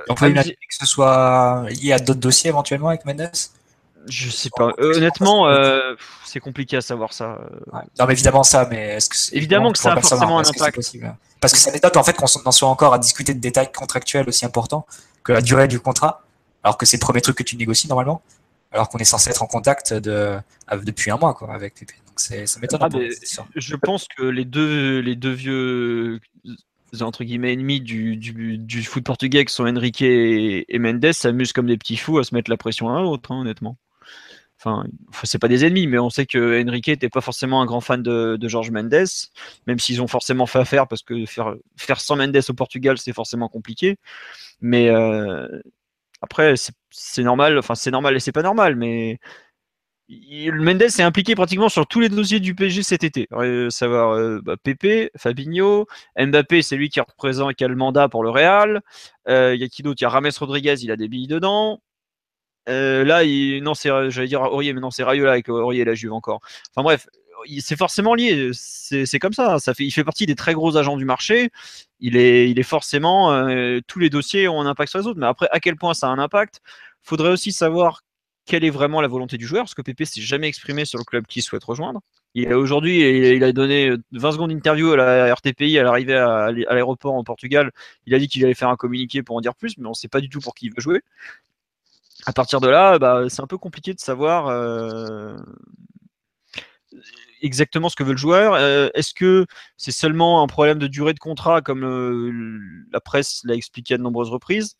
[0.07, 3.31] On peut imaginer que ce soit lié à d'autres dossiers éventuellement avec Mendes?
[4.07, 4.71] Je sais pas.
[4.77, 7.39] honnêtement, euh, c'est compliqué à savoir ça.
[7.73, 10.79] Non, mais évidemment ça, mais est-ce que évidemment que ça a forcément un impact.
[11.41, 14.27] Parce que ça m'étonne en fait qu'on en soit encore à discuter de détails contractuels
[14.27, 14.85] aussi importants
[15.23, 16.23] que la durée du contrat,
[16.63, 18.21] alors que c'est le premier truc que tu négocies normalement,
[18.71, 20.37] alors qu'on est censé être en contact de,
[20.83, 21.93] depuis un mois quoi avec Pépé.
[22.07, 22.79] Donc ça m'étonne.
[22.81, 26.19] Ah, je pense que les deux les deux vieux
[27.01, 31.77] entre guillemets ennemis du, du, foot portugais qui sont Enrique et, Mendes s'amusent comme des
[31.77, 33.77] petits fous à se mettre la pression à l'autre, hein, honnêtement.
[34.61, 34.83] Enfin,
[35.23, 38.03] c'est pas des ennemis, mais on sait que Enrique n'était pas forcément un grand fan
[38.03, 39.05] de, de Mendes,
[39.67, 43.13] même s'ils ont forcément fait affaire parce que faire, faire sans Mendes au Portugal, c'est
[43.13, 43.97] forcément compliqué.
[44.59, 45.47] Mais euh,
[46.21, 46.55] après,
[46.91, 49.19] c'est normal, enfin, c'est normal et c'est pas normal, mais
[50.09, 53.27] Mendes est impliqué pratiquement sur tous les dossiers du PSG cet été.
[53.31, 55.85] Euh, savoir euh, bah, Pepe, Fabinho,
[56.17, 58.81] Mbappé, c'est lui qui représente, qui a le mandat pour le Real.
[59.27, 60.01] Il y a qui d'autre?
[60.01, 61.81] Il y a Rames Rodriguez, il a des billes dedans.
[62.67, 65.85] Euh, là, il, non, c'est, j'allais dire Aurier, mais non, c'est Rayola avec Aurier et
[65.85, 66.41] la Juve encore.
[66.71, 67.07] Enfin bref,
[67.59, 68.51] c'est forcément lié.
[68.53, 69.59] C'est, comme ça.
[69.59, 71.51] Ça fait, il fait partie des très gros agents du marché.
[71.99, 73.31] Il est, il est forcément.
[73.33, 75.19] Euh, tous les dossiers ont un impact sur les autres.
[75.19, 76.61] Mais après, à quel point ça a un impact?
[77.01, 78.03] Faudrait aussi savoir
[78.45, 81.03] quelle est vraiment la volonté du joueur, parce que Pépé s'est jamais exprimé sur le
[81.03, 82.01] club qu'il souhaite rejoindre.
[82.33, 87.13] Il aujourd'hui, il a donné 20 secondes d'interview à la RTPI à l'arrivée à l'aéroport
[87.13, 87.71] en Portugal.
[88.05, 89.95] Il a dit qu'il allait faire un communiqué pour en dire plus, mais on ne
[89.95, 91.01] sait pas du tout pour qui il veut jouer
[92.25, 95.37] à partir de là, bah, c'est un peu compliqué de savoir euh,
[97.41, 98.53] exactement ce que veut le joueur.
[98.53, 99.45] Euh, est-ce que
[99.77, 102.59] c'est seulement un problème de durée de contrat, comme euh,
[102.91, 104.75] la presse l'a expliqué à de nombreuses reprises?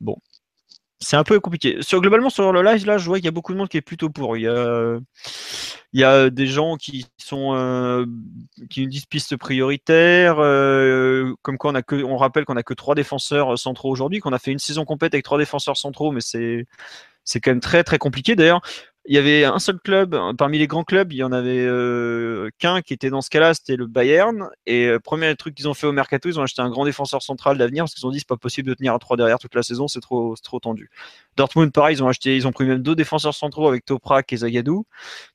[0.00, 0.16] Bon,
[0.98, 1.78] c'est un peu compliqué.
[1.92, 3.82] Globalement, sur le live, là, je vois qu'il y a beaucoup de monde qui est
[3.82, 4.36] plutôt pour.
[4.36, 4.98] Il y a,
[5.92, 8.06] il y a des gens qui sont euh,
[8.70, 10.36] qui nous disent piste prioritaire.
[10.38, 14.20] Euh, comme quoi, on, a que, on rappelle qu'on a que trois défenseurs centraux aujourd'hui,
[14.20, 16.66] qu'on a fait une saison complète avec trois défenseurs centraux, mais c'est
[17.26, 18.36] c'est quand même très très compliqué.
[18.36, 18.62] D'ailleurs,
[19.08, 22.50] il y avait un seul club, parmi les grands clubs, il y en avait euh,
[22.58, 24.48] qu'un qui était dans ce cas-là, c'était le Bayern.
[24.66, 27.22] Et euh, premier truc qu'ils ont fait au mercato, ils ont acheté un grand défenseur
[27.22, 29.54] central d'avenir parce qu'ils ont dit c'est pas possible de tenir à 3 derrière toute
[29.54, 30.90] la saison, c'est trop, trop tendu.
[31.36, 34.38] Dortmund, pareil, ils ont acheté, ils ont pris même deux défenseurs centraux avec Toprak et
[34.38, 34.86] Zagadou.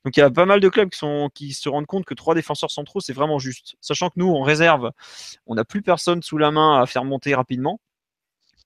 [0.04, 0.90] Donc il y a pas mal de clubs
[1.34, 3.76] qui, se rendent compte que trois défenseurs centraux, c'est vraiment juste.
[3.80, 4.90] Sachant que nous, on réserve,
[5.46, 7.80] on n'a plus personne sous la main à faire monter rapidement,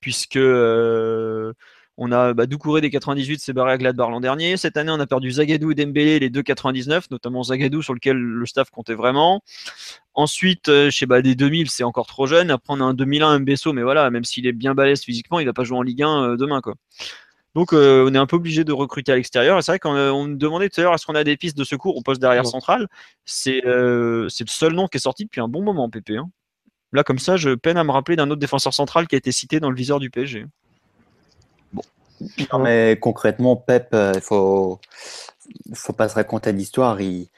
[0.00, 1.52] puisque euh,
[1.98, 4.56] On a bah, Doucouré des 98 s'est barré à Gladbach l'an dernier.
[4.56, 8.18] Cette année, on a perdu Zagadou et Dembélé, les deux 99, notamment Zagadou sur lequel
[8.18, 9.40] le staff comptait vraiment.
[10.14, 12.50] Ensuite, euh, chez bah, des 2000, c'est encore trop jeune.
[12.50, 15.46] Après, on a un 2001 Mbesso, mais voilà, même s'il est bien balèze physiquement, il
[15.46, 16.60] va pas jouer en Ligue 1 euh, demain.
[16.60, 16.74] Quoi.
[17.54, 19.58] Donc, euh, on est un peu obligé de recruter à l'extérieur.
[19.58, 21.56] Et c'est vrai qu'on on me demandait tout à l'heure est-ce qu'on a des pistes
[21.56, 22.88] de secours au poste derrière central?
[23.24, 26.10] C'est le seul nom qui est sorti depuis un bon moment, PP.
[26.10, 26.28] Hein.
[26.92, 29.32] Là, comme ça, je peine à me rappeler d'un autre défenseur central qui a été
[29.32, 30.44] cité dans le viseur du PSG.
[32.52, 34.80] Non, mais concrètement, Pep, il euh, faut,
[35.74, 37.00] faut pas se raconter l'histoire.
[37.00, 37.28] Il,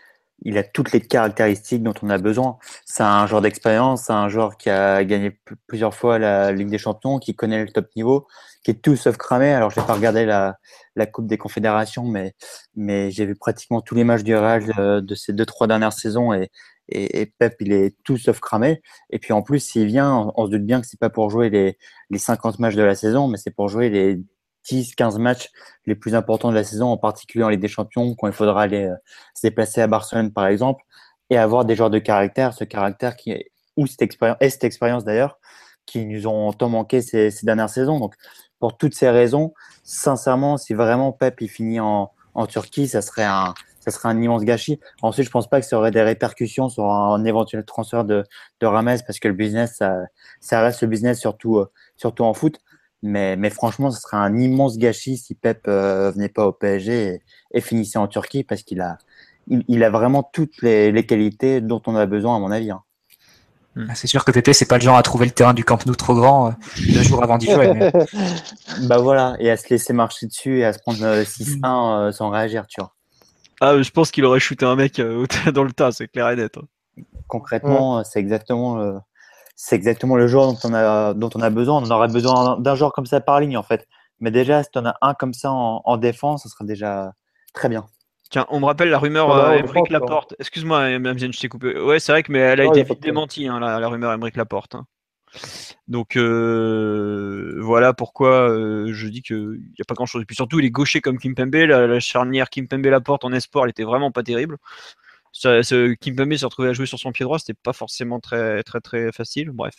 [0.42, 2.58] il a toutes les caractéristiques dont on a besoin.
[2.84, 6.78] C'est un joueur d'expérience, c'est un joueur qui a gagné plusieurs fois la Ligue des
[6.78, 8.26] Champions, qui connaît le top niveau,
[8.62, 9.52] qui est tout sauf cramé.
[9.52, 10.56] Alors, je n'ai pas regardé la,
[10.96, 12.34] la Coupe des Confédérations, mais,
[12.76, 15.92] mais j'ai vu pratiquement tous les matchs du Real de, de ces deux, trois dernières
[15.92, 16.50] saisons et,
[16.90, 18.80] et, Pep, il est tout sauf cramé.
[19.10, 21.50] Et puis en plus, s'il vient, on, se doute bien que c'est pas pour jouer
[21.50, 21.78] les,
[22.10, 24.22] les 50 matchs de la saison, mais c'est pour jouer les
[24.68, 25.50] 10, 15 matchs
[25.86, 28.62] les plus importants de la saison, en particulier en Ligue des Champions, quand il faudra
[28.62, 28.94] aller euh,
[29.34, 30.84] se déplacer à Barcelone, par exemple,
[31.30, 34.64] et avoir des joueurs de caractère, ce caractère qui est, ou cette expérience, et cette
[34.64, 35.38] expérience d'ailleurs,
[35.86, 37.98] qui nous ont tant manqué ces, dernières saisons.
[37.98, 38.14] Donc,
[38.58, 39.54] pour toutes ces raisons,
[39.84, 42.10] sincèrement, si vraiment Pep il finit en,
[42.48, 43.54] Turquie, ça serait un,
[44.04, 44.78] immense gâchis.
[45.02, 48.22] Ensuite, je pense pas que ça aurait des répercussions sur un, éventuel transfert de,
[48.60, 49.82] de Rames parce que le business,
[50.40, 52.60] ça, reste le business surtout, euh, surtout en foot.
[53.02, 57.20] Mais, mais franchement, ce serait un immense gâchis si Pep euh, venait pas au PSG
[57.52, 58.98] et, finissait en Turquie parce qu'il a,
[59.48, 62.72] il, a vraiment toutes les, les, qualités dont on a besoin, à mon avis.
[62.72, 62.82] Hein.
[63.88, 65.84] Ah, c'est sûr que Pépé, c'est pas le genre à trouver le terrain du Camp
[65.86, 66.52] Nou trop grand euh,
[66.92, 67.72] deux jours avant d'y jouer.
[68.88, 72.30] bah voilà, et à se laisser marcher dessus et à se prendre 6-1 euh, sans
[72.30, 72.94] réagir, tu vois.
[73.60, 75.00] Ah, je pense qu'il aurait shooté un mec
[75.54, 76.56] dans le tas, c'est clair et net.
[76.58, 77.02] Hein.
[77.28, 79.00] Concrètement, c'est exactement
[79.60, 81.82] c'est exactement le joueur dont on a, dont on a besoin.
[81.82, 83.88] On aurait besoin d'un joueur comme ça par ligne, en fait.
[84.20, 87.12] Mais déjà, si tu en as un comme ça en, défense, ce serait déjà
[87.54, 87.84] très bien.
[88.30, 90.36] Tiens, on me rappelle la rumeur euh, Embrick Laporte.
[90.38, 91.76] Excuse-moi, je t'ai coupé.
[91.76, 94.76] Ouais, c'est vrai que mais elle a été vite démentie, hein, la, rumeur Embrick Laporte.
[94.76, 94.86] Hein.
[95.88, 100.22] Donc euh, voilà pourquoi euh, je dis qu'il n'y a pas grand-chose.
[100.22, 101.54] Et puis surtout, il est gaucher comme Kimpembe.
[101.54, 104.58] La, la charnière Kimpembe-Laporte en espoir, elle était vraiment pas terrible
[105.38, 108.80] ce, Kimpembe se retrouver à jouer sur son pied droit, c'était pas forcément très très
[108.80, 109.50] très facile.
[109.50, 109.74] Bref.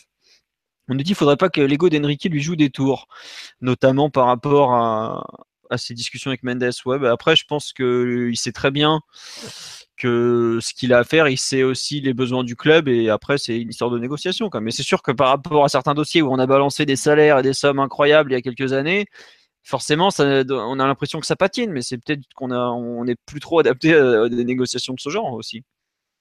[0.88, 3.06] On nous dit qu'il faudrait pas que l'ego d'Enrique lui joue des tours,
[3.60, 5.24] notamment par rapport à,
[5.70, 6.70] à ses discussions avec Mendes.
[6.84, 9.00] Ouais, bah, après, je pense qu'il sait très bien
[9.96, 13.38] que ce qu'il a à faire, il sait aussi les besoins du club et après,
[13.38, 14.50] c'est une histoire de négociation.
[14.60, 17.38] Mais c'est sûr que par rapport à certains dossiers où on a balancé des salaires
[17.38, 19.06] et des sommes incroyables il y a quelques années,
[19.62, 23.16] forcément, ça, on a l'impression que ça patine, mais c'est peut-être qu'on a, on n'est
[23.26, 25.62] plus trop adapté à des négociations de ce genre aussi,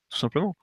[0.10, 0.56] tout simplement.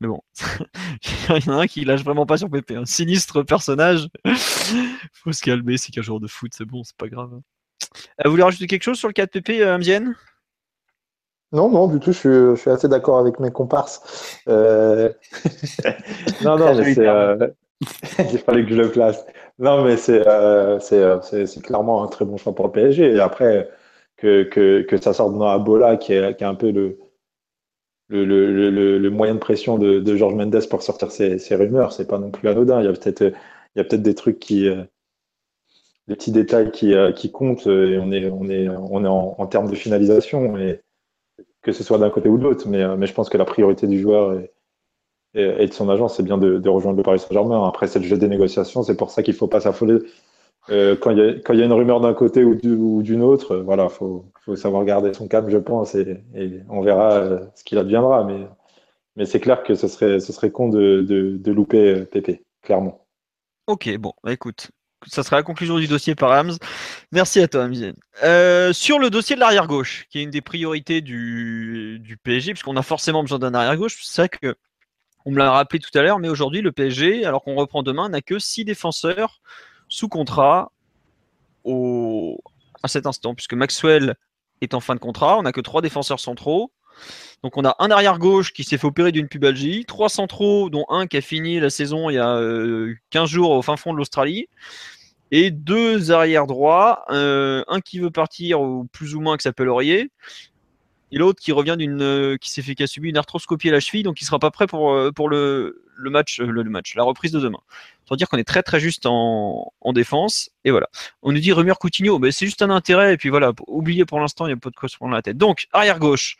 [0.00, 0.20] Mais bon,
[1.38, 2.72] il y en a un qui lâche vraiment pas sur PP.
[2.72, 4.08] Un sinistre personnage.
[5.12, 7.40] Faut se calmer, c'est qu'un jour de foot, c'est bon, c'est pas grave.
[8.24, 9.78] Vous voulez rajouter quelque chose sur le cas de PP, euh,
[11.54, 14.40] non, non, du tout, je suis, assez d'accord avec mes comparses.
[14.48, 15.12] Euh,
[16.42, 17.06] non, non, mais c'est.
[17.06, 17.48] Euh...
[18.32, 19.24] Il fallait que je le place.
[19.58, 23.12] Non, mais euh, euh, c'est clairement un très bon choix pour le PSG.
[23.14, 23.68] Et après,
[24.16, 26.98] que, que, que ça sorte dans Abola, qui est, qui est un peu le,
[28.08, 28.24] le,
[28.70, 32.06] le, le, moyen de pression de, de Georges Mendes pour sortir ses, ses rumeurs, c'est
[32.06, 32.80] pas non plus anodin.
[32.80, 33.34] Il y a peut-être
[33.88, 34.68] peut des trucs qui.
[34.68, 34.84] Euh,
[36.08, 39.46] des petits détails qui, qui comptent et on est, on est, on est en, en
[39.46, 40.80] termes de finalisation, et
[41.62, 42.68] que ce soit d'un côté ou de l'autre.
[42.68, 44.52] Mais, mais je pense que la priorité du joueur est,
[45.34, 47.66] et, de son agent, c'est bien de, rejoindre le Paris Saint-Germain.
[47.66, 49.98] Après, c'est le jeu des négociations, c'est pour ça qu'il ne faut pas s'affoler.
[50.70, 52.54] Euh, quand il y, a une rumeur d'un côté ou
[53.02, 54.24] d'une autre, euh, voilà, faut,
[54.56, 56.22] savoir garder son calme, je pense, et,
[56.70, 58.26] on verra euh, ce qu'il adviendra.
[59.16, 63.06] Mais, c'est clair que ce serait, con de, louper Pépé, clairement.
[63.66, 64.70] Ok, bon, bah, écoute,
[65.06, 66.56] ça sera la conclusion du dossier par Hams.
[67.12, 67.92] Merci à toi, Amzien.
[68.72, 72.76] sur le dossier de l'arrière gauche, qui est une des priorités du, du PSG, puisqu'on
[72.76, 74.56] a forcément besoin d'un arrière gauche, c'est vrai que
[75.24, 78.08] on me l'a rappelé tout à l'heure, mais aujourd'hui, le PSG, alors qu'on reprend demain,
[78.08, 79.40] n'a que six défenseurs
[79.88, 80.70] sous contrat
[82.82, 84.16] à cet instant, puisque Maxwell
[84.60, 85.38] est en fin de contrat.
[85.38, 86.72] On n'a que trois défenseurs centraux.
[87.42, 90.86] Donc on a un arrière gauche qui s'est fait opérer d'une pubalgie, trois centraux, dont
[90.88, 92.36] un qui a fini la saison il y a
[93.10, 94.48] 15 euh, jours au fin fond de l'Australie,
[95.30, 99.68] et deux arrières droits, euh, un qui veut partir, ou plus ou moins qui s'appelle
[99.68, 100.10] Aurier,
[101.14, 103.72] et l'autre qui revient d'une euh, qui s'est fait qui a subi une arthroscopie à
[103.72, 106.64] la cheville donc il sera pas prêt pour euh, pour le, le match euh, le,
[106.64, 107.60] match la reprise de demain.
[108.06, 110.88] Sans dire qu'on est très très juste en, en, défense et voilà.
[111.22, 114.18] On nous dit rumeur Coutinho mais c'est juste un intérêt et puis voilà oubliez pour
[114.18, 115.38] l'instant il n'y a pas de quoi se prendre la tête.
[115.38, 116.36] Donc arrière gauche.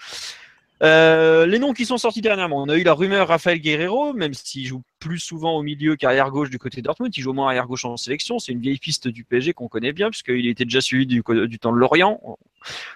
[0.81, 4.67] Les noms qui sont sortis dernièrement, on a eu la rumeur Rafael Guerrero, même s'il
[4.67, 7.47] joue plus souvent au milieu qu'arrière gauche du côté de Dortmund, il joue au moins
[7.47, 8.39] arrière gauche en sélection.
[8.39, 11.59] C'est une vieille piste du PSG qu'on connaît bien, puisqu'il était déjà suivi du, du
[11.59, 12.21] temps de Lorient.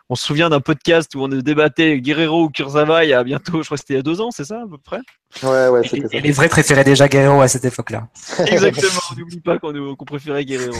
[0.09, 3.63] On, se souvient d'un podcast où on débattait Guerrero ou Kurzawa il y a bientôt,
[3.63, 5.01] je crois que c'était il y a deux ans, c'est ça à peu près?
[5.43, 6.17] Ouais, ouais, c'était ça.
[6.17, 8.09] Et les vrais préféraient déjà Guerrero à cette époque-là.
[8.47, 10.79] Exactement, on n'oublie pas qu'on préférait Guerrero.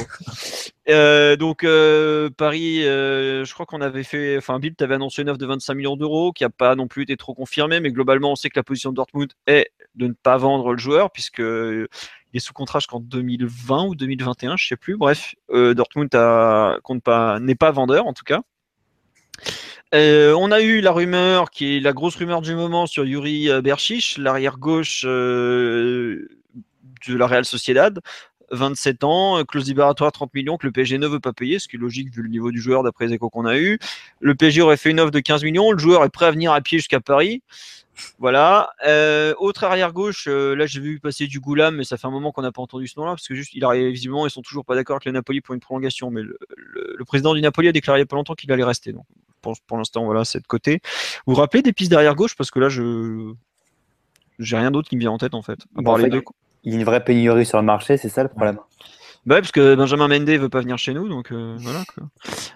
[0.89, 5.21] Euh, donc euh, Paris, euh, je crois qu'on avait fait, enfin Bill, tu avais annoncé
[5.21, 7.91] une offre de 25 millions d'euros qui n'a pas non plus été trop confirmée, mais
[7.91, 11.11] globalement on sait que la position de Dortmund est de ne pas vendre le joueur
[11.19, 11.89] puisque il
[12.33, 14.97] est sous contrat jusqu'en 2020 ou 2021, je sais plus.
[14.97, 16.11] Bref, Dortmund
[16.85, 18.43] compte pas, n'est pas vendeur en tout cas.
[19.93, 24.17] on a eu la rumeur, qui est la grosse rumeur du moment sur Yuri Berchiche,
[24.17, 26.29] l'arrière gauche de
[27.09, 27.99] la Real Sociedad.
[28.51, 31.75] 27 ans, clause libératoire 30 millions que le PSG ne veut pas payer, ce qui
[31.75, 33.81] est logique vu le niveau du joueur d'après les échos qu'on a eu.
[34.21, 36.53] Le PSG aurait fait une offre de 15 millions, le joueur est prêt à venir
[36.53, 37.43] à pied jusqu'à Paris.
[38.19, 38.71] Voilà.
[38.87, 42.11] Euh, autre arrière gauche, euh, là j'ai vu passer du Goulam, mais ça fait un
[42.11, 44.43] moment qu'on n'a pas entendu ce nom-là, parce que juste, il arrive visiblement, ils sont
[44.43, 47.73] toujours pas d'accord avec le Napoli pour une prolongation, mais le, président du Napoli a
[47.73, 48.93] déclaré il n'y a pas longtemps qu'il allait rester.
[48.93, 49.05] Donc
[49.41, 50.81] pour, pour l'instant, voilà, c'est de côté.
[51.27, 53.33] Vous vous rappelez des pistes d'arrière gauche, parce que là je
[54.39, 55.59] j'ai rien d'autre qui me vient en tête en fait.
[55.77, 56.23] À part les deux
[56.65, 58.59] il y a une vraie pénurie sur le marché, c'est ça le problème?
[59.27, 61.85] Bah ouais, parce que Benjamin Mendes veut pas venir chez nous, donc euh, voilà.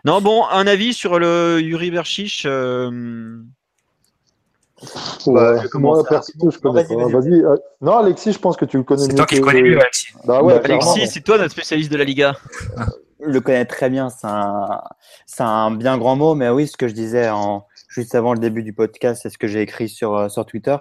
[0.04, 2.44] Non, bon, un avis sur le Yuri Berchiche.
[2.46, 3.40] Euh...
[5.26, 5.62] Bah,
[6.08, 6.94] perso, je connais pas.
[6.94, 9.10] Vas-y, euh, Non, Alexis, je pense que tu le connais mieux.
[9.10, 10.08] C'est toi qui le connais mieux, Alexis.
[10.24, 12.36] Bah ouais, Alexis, c'est toi notre spécialiste de la Liga.
[13.24, 14.82] Je le connais très bien, c'est un...
[15.38, 18.62] un bien grand mot, mais oui, ce que je disais en juste avant le début
[18.62, 20.76] du podcast, c'est ce que j'ai écrit sur, euh, sur Twitter.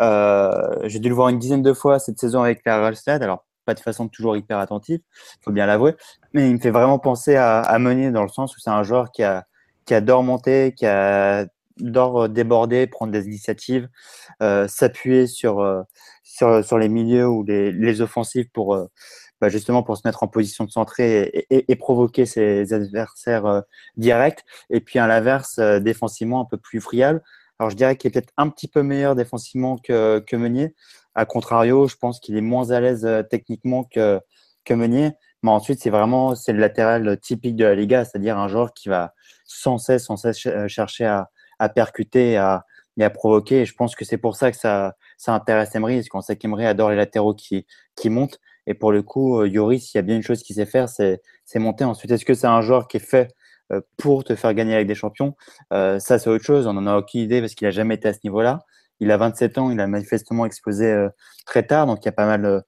[0.00, 0.50] Euh,
[0.84, 3.22] j'ai dû le voir une dizaine de fois cette saison avec la Real Stade.
[3.22, 5.00] Alors, pas de façon toujours hyper attentive,
[5.40, 5.94] il faut bien l'avouer.
[6.32, 8.82] Mais il me fait vraiment penser à, à Meunier dans le sens où c'est un
[8.82, 9.44] joueur qui, a,
[9.86, 10.86] qui adore monter, qui
[11.80, 13.88] adore déborder, prendre des initiatives,
[14.42, 15.82] euh, s'appuyer sur, euh,
[16.22, 18.86] sur, sur les milieux ou les, les offensives pour, euh,
[19.40, 23.62] bah, justement pour se mettre en position de centrer et, provoquer ses adversaires
[23.96, 24.44] directs.
[24.70, 27.22] Et puis à l'inverse, défensivement un peu plus friable.
[27.58, 30.74] Alors je dirais qu'il est peut-être un petit peu meilleur défensivement que, que Meunier.
[31.14, 34.20] A contrario, je pense qu'il est moins à l'aise techniquement que,
[34.64, 35.12] que Meunier.
[35.42, 38.88] Mais ensuite, c'est vraiment c'est le latéral typique de la Liga, c'est-à-dire un joueur qui
[38.88, 39.14] va
[39.44, 42.64] sans cesse, sans cesse chercher à, à percuter et à,
[42.96, 43.62] et à provoquer.
[43.62, 46.36] Et je pense que c'est pour ça que ça, ça intéresse Emery, parce qu'on sait
[46.36, 48.40] qu'Emery adore les latéraux qui, qui montent.
[48.66, 50.88] Et pour le coup, euh, Yoris, s'il y a bien une chose qu'il sait faire,
[50.88, 51.20] c'est
[51.56, 51.84] monter.
[51.84, 53.28] Ensuite, est-ce que c'est un joueur qui est fait
[53.72, 55.36] euh, pour te faire gagner avec des champions?
[55.72, 56.66] Euh, Ça, c'est autre chose.
[56.66, 58.64] On n'en a aucune idée parce qu'il n'a jamais été à ce niveau-là.
[59.00, 61.08] Il a 27 ans, il a manifestement explosé
[61.46, 62.62] très tard, donc il y a pas mal,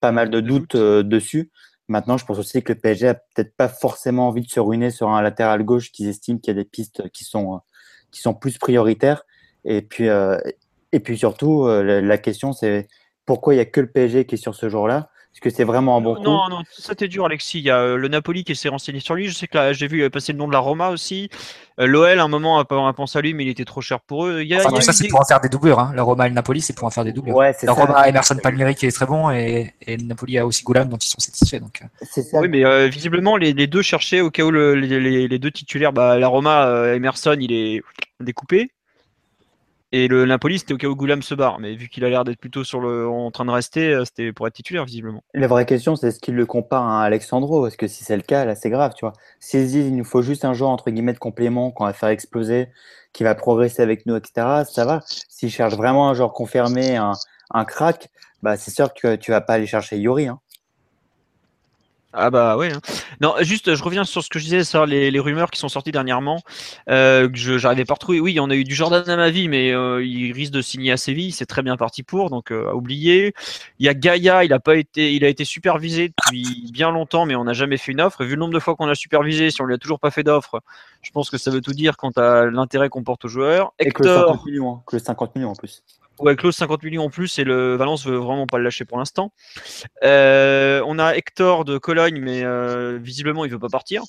[0.00, 1.50] pas mal de doutes dessus.
[1.88, 4.90] Maintenant, je pense aussi que le PSG a peut-être pas forcément envie de se ruiner
[4.90, 7.60] sur un latéral gauche qu'ils estiment qu'il y a des pistes qui sont,
[8.10, 9.24] qui sont plus prioritaires.
[9.64, 10.08] Et puis,
[10.92, 12.88] et puis surtout, la, question, c'est
[13.24, 15.10] pourquoi il n'y a que le PSG qui est sur ce jour-là?
[15.36, 16.22] Est-ce que c'est vraiment un bon coup?
[16.22, 17.58] Non, non, ça t'est dur, Alexis.
[17.58, 19.28] Il y a euh, le Napoli qui s'est renseigné sur lui.
[19.28, 21.28] Je sais que j'ai vu passer le nom de la Roma aussi.
[21.78, 24.26] Euh, L'OL, à un moment, a pensé à lui, mais il était trop cher pour
[24.26, 24.40] eux.
[24.42, 25.78] Il y a, ça, c'est pour en faire des doublures.
[25.78, 25.92] Hein.
[25.94, 27.36] La Roma et le Napoli, c'est pour en faire des doublures.
[27.36, 30.46] Ouais, la Roma a Emerson Palmieri qui est très bon et, et, le Napoli a
[30.46, 31.60] aussi Goulam dont ils sont satisfaits.
[31.60, 31.82] Donc.
[31.82, 32.06] Euh.
[32.22, 32.40] Ça.
[32.40, 35.92] Oui, mais visiblement, les, deux cherchaient au cas où les, les, deux titulaires.
[35.92, 37.82] Bah, la Roma, Emerson, il est
[38.20, 38.70] découpé.
[39.92, 41.60] Et le Napoli, c'était au cas où Goulam se barre.
[41.60, 44.32] Mais vu qu'il a l'air d'être plutôt sur le, en train de rester, euh, c'était
[44.32, 45.22] pour être titulaire, visiblement.
[45.32, 47.62] La vraie question, c'est est-ce qu'il le compare à Alexandro?
[47.62, 49.12] Parce que si c'est le cas, là, c'est grave, tu vois.
[49.38, 52.08] S'il dit, il nous faut juste un joueur, entre guillemets, de complément qu'on va faire
[52.08, 52.68] exploser,
[53.12, 55.00] qui va progresser avec nous, etc., ça va.
[55.06, 57.12] S'il cherche vraiment un joueur confirmé, un,
[57.50, 58.08] un crack,
[58.42, 60.26] bah, c'est sûr que tu vas pas aller chercher Yori.
[60.26, 60.40] Hein.
[62.18, 62.72] Ah bah ouais.
[62.72, 62.80] Hein.
[63.20, 65.68] Non, juste, je reviens sur ce que je disais, sur les, les rumeurs qui sont
[65.68, 66.40] sorties dernièrement,
[66.88, 68.20] euh, que je j'arrivais pas à retrouver.
[68.20, 70.92] Oui, on a eu du Jordan à ma vie, mais euh, il risque de signer
[70.92, 73.34] à Séville, c'est très bien parti pour, donc euh, à oublier.
[73.78, 77.26] Il y a Gaïa, il a pas été, il a été supervisé depuis bien longtemps,
[77.26, 78.22] mais on n'a jamais fait une offre.
[78.22, 80.10] Et vu le nombre de fois qu'on a supervisé, si on lui a toujours pas
[80.10, 80.62] fait d'offre,
[81.02, 83.74] je pense que ça veut tout dire quant à l'intérêt qu'on porte aux joueurs.
[83.78, 85.82] Hector, Et que 50 millions, hein, que 50 millions en plus.
[86.18, 88.98] Ouais, close 50 millions en plus et le Valence veut vraiment pas le lâcher pour
[88.98, 89.32] l'instant.
[90.02, 94.02] Euh, on a Hector de Cologne, mais euh, visiblement il veut pas partir.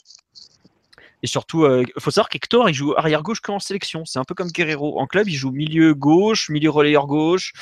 [1.23, 4.05] Et surtout, il euh, faut savoir qu'Hector il joue arrière gauche qu'en sélection.
[4.05, 4.99] C'est un peu comme Guerrero.
[4.99, 7.53] En club, il joue milieu gauche, milieu relayeur gauche.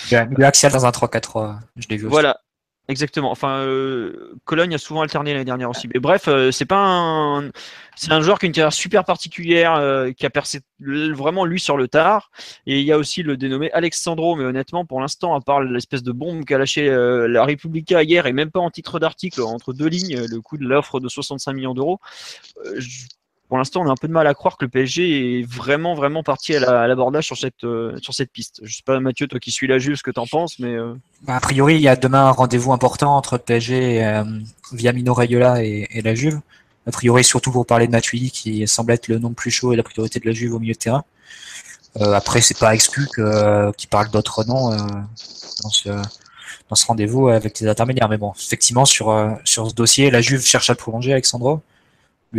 [0.43, 1.59] Axial dans un 3-4-3.
[1.77, 2.07] Je l'ai vu.
[2.07, 2.41] Voilà.
[2.87, 3.31] Exactement.
[3.31, 5.87] Enfin, euh, Cologne a souvent alterné l'année dernière aussi.
[5.91, 7.49] Mais bref, euh, c'est pas un,
[7.95, 11.59] c'est un joueur qui a une carrière super particulière, euh, qui a percé vraiment lui
[11.59, 12.29] sur le tard.
[12.67, 14.35] Et il y a aussi le dénommé Alexandro.
[14.35, 18.33] Mais honnêtement, pour l'instant, à part l'espèce de bombe qu'a lâché la Repubblica hier, et
[18.33, 21.73] même pas en titre d'article entre deux lignes, le coût de l'offre de 65 millions
[21.73, 21.99] d'euros,
[23.55, 25.95] pour l'instant, on a un peu de mal à croire que le PSG est vraiment,
[25.95, 28.59] vraiment parti à l'abordage sur cette, euh, sur cette piste.
[28.63, 30.73] Je sais pas, Mathieu, toi qui suis la Juve, ce que tu en penses, mais.
[30.73, 34.25] Euh, bah, a priori, il y a demain un rendez-vous important entre le PSG euh,
[34.73, 36.41] via Mino Raiola et, et, la Juve.
[36.85, 39.71] A priori, surtout pour parler de Matuidi, qui semble être le nom le plus chaud
[39.71, 41.05] et la priorité de la Juve au milieu de terrain.
[41.97, 44.75] Après, c'est pas exclu qu'il parle d'autres noms
[45.63, 48.09] dans ce, dans ce rendez-vous avec les intermédiaires.
[48.09, 51.61] Mais bon, effectivement, sur, sur ce dossier, la Juve cherche à le prolonger, Alexandro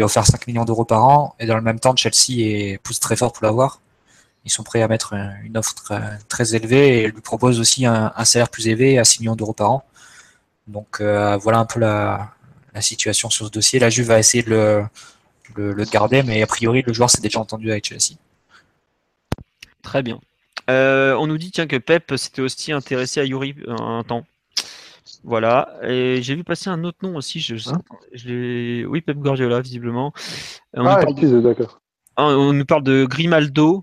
[0.03, 3.17] offert 5 millions d'euros par an, et dans le même temps, Chelsea est, pousse très
[3.17, 3.81] fort pour l'avoir.
[4.45, 5.75] Ils sont prêts à mettre une offre
[6.29, 9.71] très, élevée et lui propose aussi un, salaire plus élevé à 6 millions d'euros par
[9.73, 9.85] an.
[10.69, 12.33] Donc euh, voilà un peu la,
[12.81, 13.79] situation sur ce dossier.
[13.81, 14.85] La Juve va essayer de
[15.57, 18.17] le, garder, mais a priori, le joueur s'est déjà entendu avec Chelsea.
[19.83, 20.21] Très bien.
[20.71, 24.25] Euh, on nous dit tiens que Pep s'était aussi intéressé à Yuri un temps.
[25.27, 25.69] Voilà.
[25.83, 27.41] Et j'ai vu passer un autre nom aussi.
[27.41, 27.83] Je, hein
[28.89, 30.13] oui, Pep Guardiola, visiblement.
[30.73, 31.81] On ah, d'accord.
[32.17, 33.83] Ah, on nous parle de Grimaldo,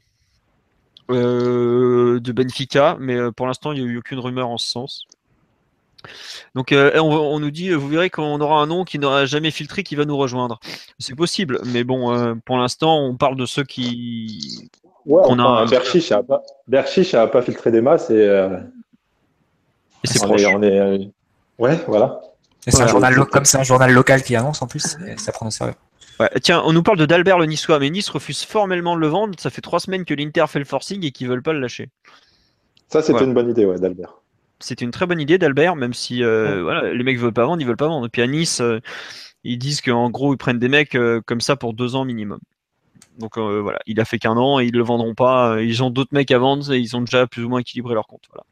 [1.11, 4.69] euh, de Benfica, mais euh, pour l'instant, il n'y a eu aucune rumeur en ce
[4.69, 5.05] sens.
[6.55, 9.83] Donc, euh, on, nous dit, vous verrez qu'on aura un nom qui n'aura jamais filtré
[9.83, 10.61] qui va nous rejoindre.
[10.97, 14.69] C'est possible, mais bon, pour l'instant, on parle de ceux qui.
[15.05, 15.65] Ouais, on a...
[15.65, 18.23] N'a pas, pas, filtré des masses et.
[18.23, 20.45] et c'est proche.
[20.45, 21.11] on est,
[21.59, 22.21] Ouais, voilà.
[22.67, 25.51] c'est un journal comme c'est un journal local qui annonce en plus, ça prend au
[25.51, 25.75] sérieux.
[26.41, 29.35] tiens, on nous parle de d'Albert le Niçois, mais Nice refuse formellement de le vendre.
[29.39, 31.89] Ça fait trois semaines que l'Inter fait le forcing et qu'ils veulent pas le lâcher.
[32.89, 34.13] Ça, c'était une bonne idée, ouais, d'Albert.
[34.59, 37.61] C'était une très bonne idée d'Albert, même si euh, voilà, les mecs veulent pas vendre,
[37.61, 38.05] ils veulent pas vendre.
[38.05, 38.79] Et puis à Nice, euh,
[39.43, 42.39] ils disent qu'en gros, ils prennent des mecs euh, comme ça pour deux ans minimum.
[43.19, 45.61] Donc voilà, il a fait qu'un an et ils le vendront pas.
[45.61, 48.07] Ils ont d'autres mecs à vendre et ils ont déjà plus ou moins équilibré leur
[48.07, 48.23] compte.
[48.31, 48.43] Voilà.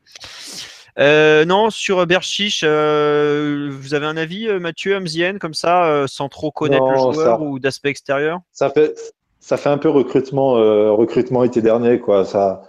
[1.00, 6.30] Euh, non, sur Berchiche, euh, vous avez un avis, euh, Mathieu Amzien, comme ça, sans
[6.30, 8.40] trop connaître le joueur ou d'aspect extérieur?
[8.52, 10.54] Ça fait, ça fait un peu recrutement,
[10.96, 12.00] recrutement été dernier.
[12.00, 12.26] Quoi.
[12.26, 12.64] Ça,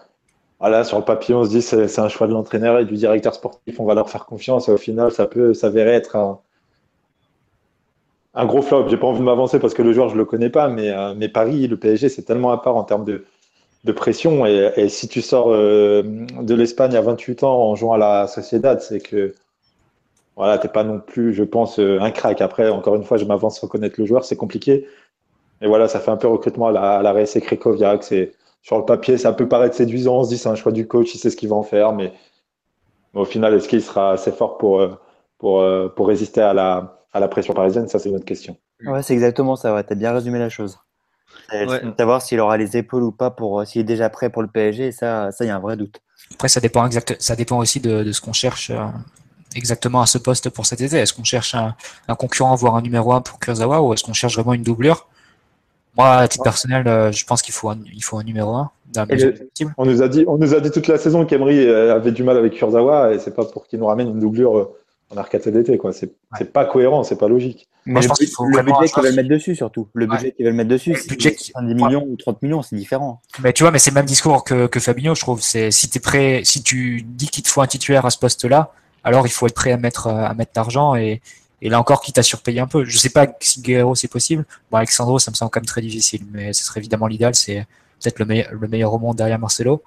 [0.60, 2.94] voilà, sur le papier, on se dit c'est, c'est un choix de l'entraîneur et du
[2.94, 4.68] directeur sportif, on va leur faire confiance.
[4.68, 6.38] Et au final, ça peut s'avérer être un,
[8.34, 8.88] un gros flop.
[8.88, 11.28] J'ai pas envie de m'avancer parce que le joueur, je le connais pas, mais, mais
[11.28, 13.24] Paris, le PSG, c'est tellement à part en termes de,
[13.84, 14.46] de pression.
[14.46, 16.02] Et, si tu sors euh,
[16.40, 19.34] de l'Espagne à 28 ans en jouant à la Sociedad, c'est que
[20.36, 22.40] voilà, t'es pas non plus, je pense, euh, un crack.
[22.40, 24.86] Après, encore une fois, je m'avance reconnaître le joueur, c'est compliqué.
[25.60, 27.42] Et voilà, ça fait un peu recrutement à la, à la RSC.
[28.00, 30.18] C'est sur le papier, ça peut paraître séduisant.
[30.18, 31.92] On se dit c'est un choix du coach, il sait ce qu'il va en faire,
[31.92, 32.12] mais,
[33.14, 37.28] au final, est-ce qu'il sera assez fort pour euh, pour, résister à la à la
[37.28, 37.88] pression parisienne?
[37.88, 38.56] Ça, c'est une autre question.
[38.86, 39.74] Ouais, c'est exactement ça.
[39.74, 40.78] Ouais, as bien résumé la chose.
[41.98, 44.48] Savoir s'il aura les épaules ou pas pour euh, s'il est déjà prêt pour le
[44.48, 46.00] PSG, ça, ça y a un vrai doute.
[46.34, 48.86] Après, ça dépend exact, ça dépend aussi de, ce qu'on cherche euh,
[49.54, 50.96] exactement à ce poste pour cet été.
[50.96, 51.74] Est-ce qu'on cherche un,
[52.14, 55.08] concurrent, voire un numéro 1 pour Kurzawa, ou est-ce qu'on cherche vraiment une doublure?
[55.96, 58.70] Moi, à titre personnel, euh, je pense qu'il faut un, il faut un numéro 1.
[59.76, 62.38] on nous a dit, on nous a dit toute la saison qu'Emery avait du mal
[62.38, 64.70] avec Kurzawa, et c'est pas pour qu'il nous ramène une doublure
[65.12, 65.92] en arcade d'été, quoi.
[65.92, 67.68] C'est pas cohérent, c'est pas logique.
[67.84, 69.88] Moi, je pense qu'il faut le budget qu'ils veulent mettre dessus, surtout.
[69.94, 73.20] Le budget qu'ils veulent mettre dessus, c'est 10 millions ou 30 millions, c'est différent.
[73.42, 75.40] Mais tu vois, mais c'est le même discours que, que Fabinho, je trouve.
[75.40, 78.72] C'est si t'es prêt, si tu dis qu'il te faut un titulaire à ce poste-là,
[79.04, 81.20] alors il faut être prêt à mettre à mettre d'argent et,
[81.60, 82.84] et là encore, quitte à surpayer un peu.
[82.84, 84.44] Je sais pas si Guerrero c'est possible.
[84.70, 87.34] Bon, Alexandro, ça me semble quand même très difficile, mais ce serait évidemment l'idéal.
[87.34, 87.66] C'est
[88.00, 89.82] peut-être le meilleur, le meilleur au monde derrière Marcelo.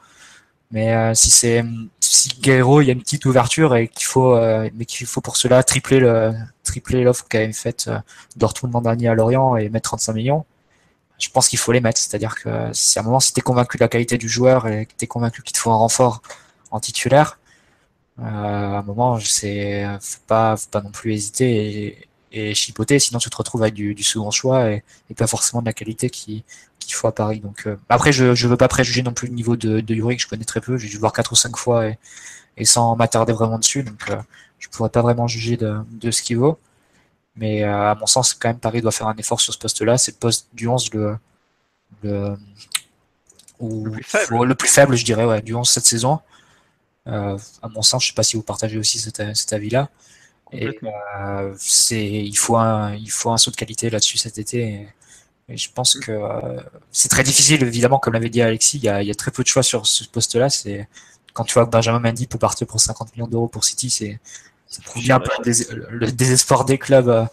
[0.71, 1.63] Mais euh, si c'est
[2.05, 5.21] si Guerrero, il y a une petite ouverture et qu'il faut, euh, mais qu'il faut
[5.21, 6.33] pour cela tripler le
[6.63, 7.99] tripler l'offre qu'a faite euh,
[8.35, 10.45] Dortmund l'an dernier à Lorient et mettre 35 millions,
[11.19, 11.99] je pense qu'il faut les mettre.
[11.99, 14.85] C'est-à-dire que si à un moment, si t'es convaincu de la qualité du joueur et
[14.85, 16.21] que t'es convaincu qu'il te faut un renfort
[16.71, 17.39] en titulaire,
[18.19, 22.99] euh, à un moment, c'est faut pas, faut pas non plus hésiter et, et chipoter,
[22.99, 25.73] sinon tu te retrouves avec du, du second choix et, et, pas forcément de la
[25.73, 26.43] qualité qui,
[26.79, 27.39] qu'il faut à Paris.
[27.39, 30.17] Donc euh, après, je ne veux pas préjuger non plus le niveau de, de Yuri
[30.17, 30.77] que je connais très peu.
[30.77, 31.97] J'ai dû voir quatre ou cinq fois et,
[32.57, 34.17] et sans m'attarder vraiment dessus, donc euh,
[34.59, 36.59] je pourrais pas vraiment juger de, de ce qu'il vaut.
[37.37, 39.97] Mais euh, à mon sens, quand même, Paris doit faire un effort sur ce poste-là.
[39.97, 41.17] C'est le poste du 11 le,
[42.03, 42.35] le,
[43.59, 44.95] ou, le, plus faible.
[44.95, 46.19] je dirais, ouais, du 11 cette saison.
[47.07, 49.89] Euh, à mon sens, je sais pas si vous partagez aussi cet, cet avis-là.
[50.51, 54.59] Et euh, c'est, il faut un, il faut un saut de qualité là-dessus cet été.
[54.59, 54.87] Et,
[55.49, 58.89] et je pense que euh, c'est très difficile, évidemment, comme l'avait dit Alexis, il y,
[58.89, 60.49] a, il y a très peu de choix sur ce poste-là.
[60.49, 60.87] C'est
[61.33, 64.19] quand tu vois que Benjamin Mendy peut partir pour 50 millions d'euros pour City, c'est
[64.67, 65.29] ça prouve bien un peu
[65.89, 67.25] le, désespoir des clubs euh,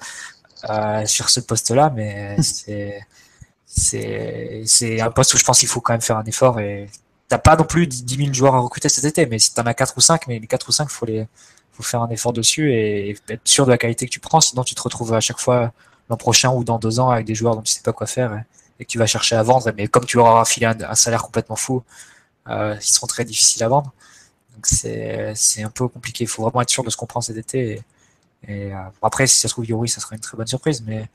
[0.69, 3.01] euh sur ce poste-là, mais c'est
[3.65, 6.89] c'est c'est un poste où je pense qu'il faut quand même faire un effort et
[7.29, 9.75] t'as pas non plus 10 000 joueurs à recruter cet été, mais si t'en as
[9.75, 11.27] 4 ou 5, mais les 4 ou 5, faut les
[11.83, 14.65] faut faire un effort dessus et être sûr de la qualité que tu prends, sinon
[14.65, 15.73] tu te retrouves à chaque fois
[16.09, 18.35] l'an prochain ou dans deux ans avec des joueurs dont tu sais pas quoi faire
[18.35, 18.45] et,
[18.83, 21.23] et que tu vas chercher à vendre, mais comme tu leur auras filé un, salaire
[21.23, 21.83] complètement fou,
[22.49, 23.93] euh, ils seront très difficiles à vendre.
[24.55, 26.25] Donc c'est un peu compliqué.
[26.25, 27.83] Il faut vraiment être sûr de ce qu'on prend cet été.
[28.49, 31.09] Et, euh, après, si ça se trouve Yuri, ça sera une très bonne surprise, mais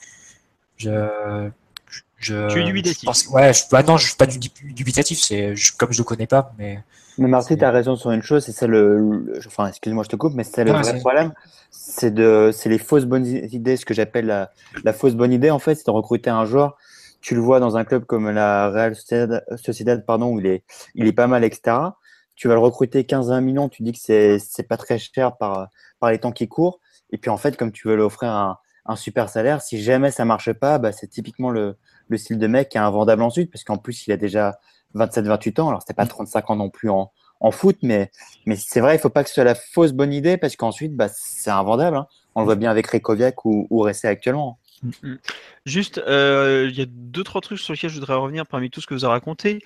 [0.78, 1.49] je
[2.20, 3.30] je, tu es dubitatif.
[3.30, 6.82] ouais, je, bah non, je suis pas dubitatif, c'est comme je le connais pas, mais.
[7.18, 10.15] Mais Marty, tu as raison sur une chose, c'est ça le, enfin, excuse-moi, je te
[10.15, 11.34] coupe, mais c'est le vrai problème,
[11.72, 14.51] c'est de, c'est les fausses bonnes idées, ce que j'appelle la,
[14.84, 16.78] la, fausse bonne idée en fait, c'est de recruter un joueur.
[17.20, 20.63] Tu le vois dans un club comme la Real Sociedad, pardon, où il est,
[20.93, 21.78] il est pas mal, etc.
[22.36, 25.70] Tu vas le recruter 15-20 millions, tu dis que c'est, c'est pas très cher par,
[25.99, 26.80] par les temps qui courent.
[27.09, 30.11] Et puis en fait, comme tu veux lui offrir un, un super salaire, si jamais
[30.11, 33.51] ça marche pas, bah, c'est typiquement le, le style de mec qui est invendable ensuite,
[33.51, 34.59] parce qu'en plus, il a déjà
[34.95, 35.69] 27-28 ans.
[35.69, 36.51] Alors, c'était pas 35 mm.
[36.51, 38.11] ans non plus en, en foot, mais,
[38.45, 40.95] mais c'est vrai, il faut pas que ce soit la fausse bonne idée, parce qu'ensuite,
[40.95, 41.97] bah, c'est invendable.
[41.97, 42.07] Hein.
[42.35, 44.59] On le voit bien avec Rekoviak ou, ou Ressé actuellement.
[45.01, 45.15] Mm.
[45.65, 48.81] Juste, euh, il y a deux, trois trucs sur lesquels je voudrais revenir parmi tout
[48.81, 49.63] ce que vous avez raconté.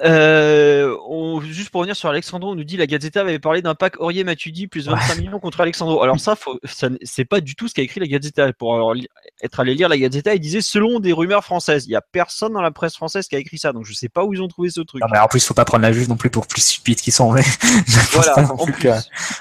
[0.00, 0.96] Euh,
[1.42, 4.24] juste pour revenir sur Alexandro, on nous dit la Gazzetta avait parlé d'un pack Aurier
[4.24, 6.02] Matuidi plus 25 millions contre Alexandro.
[6.02, 8.52] Alors ça, ça c'est pas du tout ce qu'a écrit la Gazzetta.
[8.52, 8.94] Pour
[9.42, 11.86] être allé lire la Gazzetta, il disait selon des rumeurs françaises.
[11.86, 14.08] Il y a personne dans la presse française qui a écrit ça, donc je sais
[14.08, 15.02] pas où ils ont trouvé ce truc.
[15.02, 17.12] Non, mais en plus, faut pas prendre la juge non plus pour plus stupides qu'ils
[17.12, 17.32] sont.
[17.32, 17.42] Mais...
[18.12, 18.38] voilà.
[18.52, 18.88] En plus,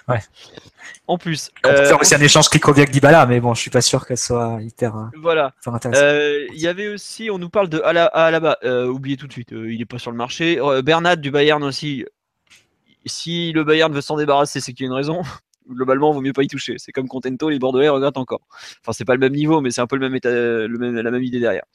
[0.07, 0.19] ouais
[1.07, 1.51] en plus.
[1.63, 4.95] Faire aussi un échange Krikoviak Dybala, mais bon, je suis pas sûr qu'elle soit hyper.
[4.95, 5.53] Euh, voilà.
[5.95, 9.51] Euh, il y avait aussi, on nous parle de Alaba, euh, oubliez tout de suite,
[9.51, 10.46] il est pas sur le marché.
[10.83, 12.05] Bernat du Bayern aussi.
[13.05, 15.21] Si le Bayern veut s'en débarrasser, c'est qu'il y a une raison.
[15.69, 16.75] Globalement, il vaut mieux pas y toucher.
[16.77, 18.41] C'est comme Contento, les Bordelais regrettent encore.
[18.81, 21.23] Enfin, c'est pas le même niveau, mais c'est un peu le même état, la même
[21.23, 21.65] idée derrière.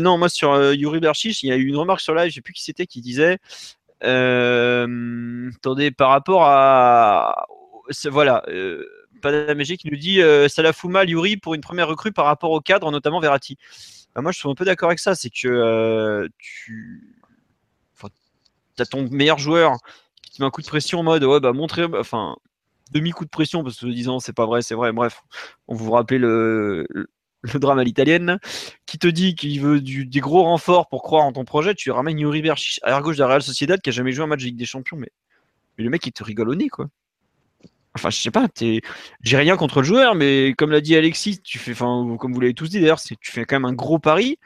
[0.00, 2.40] non, moi sur Yuri Berchich, il y a eu une remarque sur live, je sais
[2.40, 3.38] plus qui c'était, qui disait.
[4.00, 7.46] attendez, par rapport à,
[8.10, 8.84] voilà, euh,
[9.54, 12.26] Magic qui nous dit euh, ça la fout mal Yuri pour une première recrue par
[12.26, 13.56] rapport au cadre, notamment Verratti.
[14.14, 15.14] Bah, moi, je suis un peu d'accord avec ça.
[15.14, 17.13] C'est que euh, tu
[18.82, 19.76] as ton meilleur joueur
[20.22, 22.36] qui te met un coup de pression en mode ouais, bah, montrer, enfin,
[22.92, 25.22] demi-coup de pression, parce que disant c'est pas vrai, c'est vrai, bref,
[25.68, 26.86] on vous rappelle le,
[27.42, 28.38] le drame à l'italienne,
[28.86, 32.18] qui te dit qu'il veut des gros renforts pour croire en ton projet, tu ramènes
[32.18, 34.46] Yuri Berchi à gauche de la Real Sociedad qui a jamais joué un match de
[34.46, 35.10] Ligue des Champions, mais,
[35.76, 36.88] mais le mec il te rigole au nez quoi.
[37.96, 38.48] Enfin, je sais pas,
[39.22, 42.40] j'ai rien contre le joueur, mais comme l'a dit Alexis, tu fais, enfin, comme vous
[42.40, 44.36] l'avez tous dit d'ailleurs, tu fais quand même un gros pari.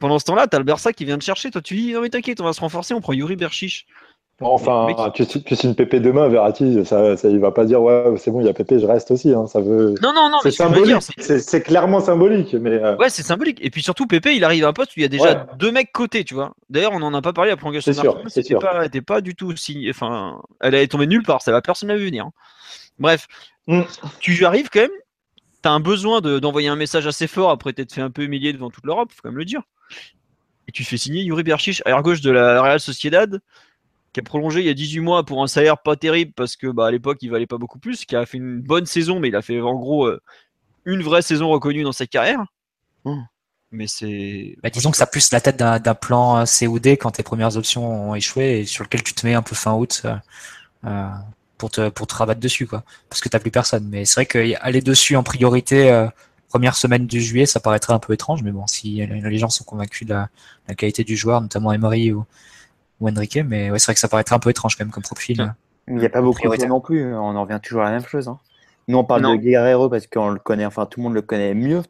[0.00, 1.50] Pendant ce temps-là, t'as le Barça qui vient te chercher.
[1.50, 3.86] Toi, tu dis, non mais t'inquiète, on va se renforcer, on prend Yuri Berchiche.
[4.42, 8.30] Enfin, tu, tu signes Pépé demain, Verratti, ça, ça, il va pas dire ouais, c'est
[8.30, 9.32] bon, il y a Pépé, je reste aussi.
[9.32, 9.94] Hein, ça veut.
[10.02, 10.38] Non, non, non.
[10.42, 10.94] C'est symbolique.
[11.18, 12.72] C'est clairement symbolique, mais.
[12.72, 13.58] Euh, ouais, c'est symbolique.
[13.62, 15.72] Et puis surtout, Pépé, il arrive à un poste où il y a déjà deux
[15.72, 16.52] mecs côté, tu vois.
[16.68, 17.94] D'ailleurs, on en a pas parlé à prolongation.
[17.94, 18.20] C'est sûr.
[18.26, 19.88] C'était pas, pas du tout signé.
[19.88, 21.40] Enfin, elle est tombée nulle part.
[21.40, 22.26] Ça va, personne l'a vu venir.
[22.26, 22.32] Hein.
[22.98, 23.28] Bref,
[23.68, 23.82] mm.
[24.20, 24.90] tu arrives quand même.
[25.62, 28.70] T'as un besoin d'envoyer un message assez fort après t'être fait un peu humilier devant
[28.70, 29.62] toute l'Europe, faut quand même le dire.
[30.68, 33.40] Et tu fais signer Yuri Berchiche, à gauche de la Real Sociedad
[34.16, 36.68] qui a prolongé il y a 18 mois pour un salaire pas terrible parce que
[36.68, 39.28] bah, à l'époque il valait pas beaucoup plus, qui a fait une bonne saison, mais
[39.28, 40.22] il a fait en gros euh,
[40.86, 42.46] une vraie saison reconnue dans sa carrière.
[43.04, 43.20] Mmh.
[43.72, 44.56] Mais c'est.
[44.62, 48.14] Bah, disons que ça plus la tête d'un plan COD quand tes premières options ont
[48.14, 50.16] échoué et sur lequel tu te mets un peu fin août euh,
[50.86, 51.08] euh,
[51.58, 52.84] pour, te, pour te rabattre dessus, quoi.
[53.10, 53.86] Parce que t'as plus personne.
[53.86, 55.90] Mais c'est vrai qu'aller dessus en priorité
[56.56, 59.64] première semaine du juillet, ça paraîtrait un peu étrange, mais bon, si les gens sont
[59.64, 60.30] convaincus de la,
[60.68, 62.24] la qualité du joueur, notamment Emery ou,
[63.00, 65.02] ou Enrique, mais ouais, c'est vrai que ça paraîtrait un peu étrange quand même comme
[65.02, 65.54] profil.
[65.86, 68.06] Il n'y a pas beaucoup de non plus, on en revient toujours à la même
[68.06, 68.26] chose.
[68.26, 68.38] Hein.
[68.88, 71.52] Nous, on parle de Guerrero parce qu'on le connaît, enfin tout le monde le connaît
[71.52, 71.82] mieux,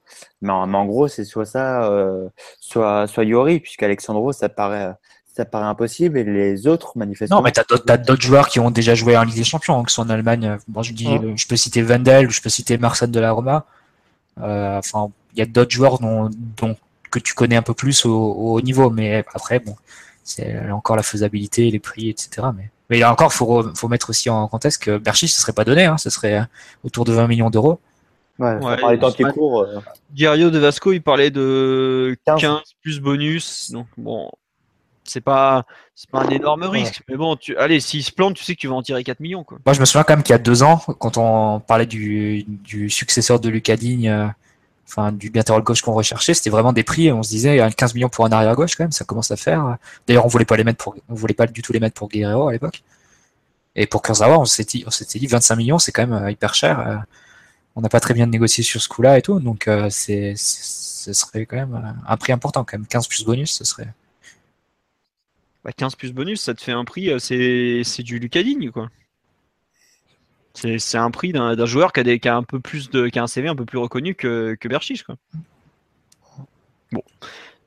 [0.43, 4.95] mais en, gros, c'est soit ça, euh, soit, soit Yori, puisqu'Alexandro, ça paraît,
[5.27, 7.39] ça paraît impossible, et les autres, manifestement.
[7.39, 9.85] Non, mais tu as d'autres joueurs qui ont déjà joué en Ligue des Champions, hein,
[9.87, 10.59] qui sont en Allemagne.
[10.67, 13.65] Bon, je, dis, je peux citer Wendel, je peux citer Marcel de la Roma.
[14.41, 16.77] Euh, enfin, il y a d'autres joueurs dont, dont,
[17.11, 19.77] que tu connais un peu plus au, au haut niveau, mais après, bon,
[20.25, 22.49] c'est encore la faisabilité, les prix, etc.
[22.57, 25.65] Mais, mais là encore, faut, faut mettre aussi en contexte que Berchi, ce serait pas
[25.65, 26.47] donné, hein, ce serait
[26.85, 27.81] autour de 20 millions d'euros.
[28.39, 29.63] Ouais, ouais temps qui court.
[29.63, 29.81] Euh...
[30.51, 33.71] de Vasco, il parlait de 15, plus bonus.
[33.71, 34.31] Donc bon,
[35.07, 35.65] c'est pas,
[36.11, 37.03] pas un énorme risque.
[37.09, 39.21] Mais bon, tu, allez, s'il se plante, tu sais que tu vas en tirer 4
[39.21, 39.45] millions.
[39.45, 39.59] Quoi.
[39.65, 42.45] Moi, je me souviens quand même qu'il y a deux ans, quand on parlait du,
[42.47, 44.27] du successeur de Lucas Digne, euh,
[44.89, 47.11] enfin du latéral gauche qu'on recherchait, c'était vraiment des prix.
[47.13, 49.77] On se disait 15 millions pour un arrière gauche quand même, ça commence à faire.
[50.07, 52.09] D'ailleurs, on voulait pas les mettre pour, on voulait pas du tout les mettre pour
[52.09, 52.83] Guerrero à l'époque.
[53.77, 56.31] Et pour Kurzawa, on s'était dit, on s'était dit 25 millions, c'est quand même euh,
[56.31, 56.81] hyper cher.
[56.81, 56.97] Euh.
[57.77, 61.13] On n'a pas très bien négocié sur ce coup-là et tout, donc euh, c'est, ce
[61.13, 62.87] serait quand même un prix important quand même.
[62.87, 63.93] 15 plus bonus, ce serait.
[65.73, 68.89] 15 bah, plus bonus, ça te fait un prix, c'est, c'est du Lucadine quoi.
[70.55, 73.27] C'est un prix d'un joueur qui a, des, un peu plus de, qui a un
[73.27, 74.69] CV un peu plus reconnu que, que.
[76.93, 77.03] Bon.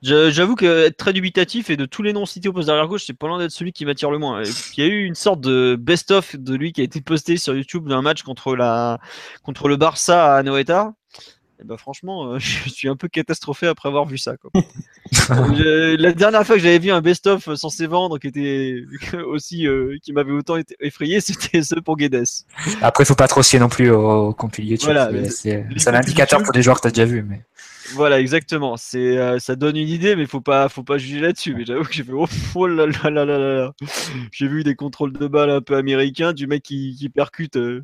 [0.02, 3.04] J'avoue que être très dubitatif et de tous les noms cités au poste d'arrière gauche,
[3.06, 4.41] c'est pas loin d'être celui qui m'attire le moins.
[4.43, 7.54] Il y a eu une sorte de best-of de lui qui a été posté sur
[7.54, 10.93] YouTube d'un match contre le Barça à Noeta.
[11.62, 14.36] Et bah franchement, euh, je suis un peu catastrophé après avoir vu ça.
[14.38, 14.51] Quoi.
[15.30, 18.84] la dernière fois que j'avais vu un best-of censé vendre qui était
[19.26, 22.24] aussi euh, qui m'avait autant été effrayé, c'était ce pour Guedes.
[22.82, 24.91] Après, il faut pas trop scier non plus au, compil YouTube.
[24.91, 27.24] Voilà, c'est un indicateur pour des joueurs que tu as déjà vu.
[27.24, 27.43] Mais...
[27.93, 28.78] Voilà, exactement.
[28.78, 31.55] C'est, euh, ça donne une idée, mais faut pas, faut pas juger là-dessus.
[31.55, 33.74] Mais j'avoue que j'ai fait oh, oh, là là là là là.
[34.32, 37.84] J'ai vu des contrôles de balles un peu américains, du mec qui, qui percute euh,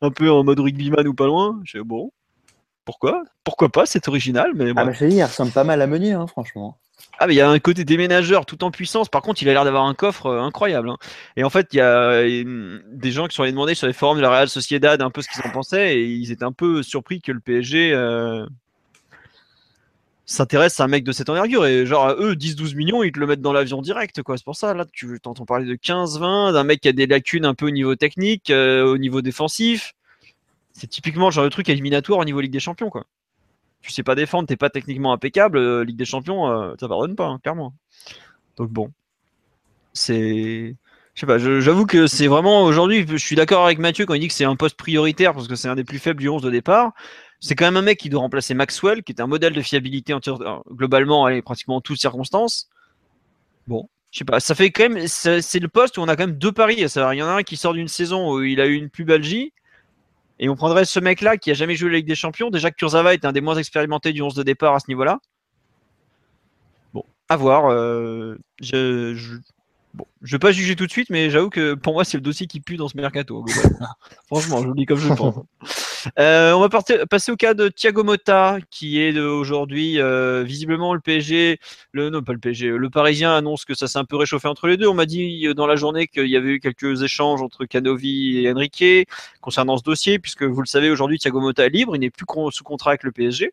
[0.00, 1.60] un peu en mode rugbyman ou pas loin.
[1.64, 2.12] J'ai bon,
[2.90, 3.22] pourquoi?
[3.44, 4.72] Pourquoi pas C'est original, mais.
[4.74, 6.76] Ah bah je il ressemble pas mal à Meunier, hein, franchement.
[7.20, 9.08] Ah mais il y a un côté déménageur tout en puissance.
[9.08, 10.90] Par contre, il a l'air d'avoir un coffre euh, incroyable.
[10.90, 10.96] Hein.
[11.36, 14.16] Et en fait, il y a des gens qui sont allés demander sur les forums
[14.16, 16.82] de la Real Sociedad un peu ce qu'ils en pensaient et ils étaient un peu
[16.82, 17.94] surpris que le PSG
[20.26, 21.66] s'intéresse à un mec de cette envergure.
[21.66, 24.36] Et genre, eux, 10-12 millions, ils te le mettent dans l'avion direct, quoi.
[24.36, 27.44] C'est pour ça, là, tu t'entends parler de 15-20, d'un mec qui a des lacunes
[27.44, 29.94] un peu au niveau technique, euh, au niveau défensif.
[30.80, 33.04] C'est typiquement le genre truc éliminatoire au niveau Ligue des Champions, quoi.
[33.82, 37.16] Tu sais pas défendre, t'es pas techniquement impeccable, euh, Ligue des Champions, euh, ça pardonne
[37.16, 37.74] pas, hein, clairement.
[38.56, 38.90] Donc bon.
[39.92, 40.74] C'est.
[41.14, 44.20] Je sais pas, j'avoue que c'est vraiment aujourd'hui, je suis d'accord avec Mathieu quand il
[44.20, 46.40] dit que c'est un poste prioritaire parce que c'est un des plus faibles du 11
[46.40, 46.92] de départ.
[47.40, 50.14] C'est quand même un mec qui doit remplacer Maxwell, qui est un modèle de fiabilité
[50.14, 50.20] en,
[50.70, 52.70] globalement, allez, pratiquement en toutes circonstances.
[53.66, 56.26] Bon, je sais pas, ça fait quand même, c'est le poste où on a quand
[56.26, 56.76] même deux paris.
[56.78, 59.52] Il y en a un qui sort d'une saison où il a eu une pubalgie,
[60.40, 62.50] et on prendrait ce mec-là qui a jamais joué la Ligue des Champions.
[62.50, 65.20] Déjà que Kurzawa est un des moins expérimentés du 11 de départ à ce niveau-là.
[66.94, 67.70] Bon, à voir.
[67.70, 69.38] Euh, je,
[69.92, 72.22] Bon, je vais pas juger tout de suite, mais j'avoue que pour moi, c'est le
[72.22, 73.44] dossier qui pue dans ce mercato.
[74.28, 75.34] Franchement, je le dis comme je le pense.
[76.18, 81.00] Euh, on va passer au cas de Thiago Motta, qui est aujourd'hui euh, visiblement le
[81.00, 81.58] PSG,
[81.92, 84.66] le non pas le PSG, le Parisien annonce que ça s'est un peu réchauffé entre
[84.66, 84.88] les deux.
[84.88, 88.38] On m'a dit euh, dans la journée qu'il y avait eu quelques échanges entre Canovi
[88.38, 89.08] et Enrique
[89.40, 92.26] concernant ce dossier, puisque vous le savez aujourd'hui, Thiago Motta est libre, il n'est plus
[92.52, 93.52] sous contrat avec le PSG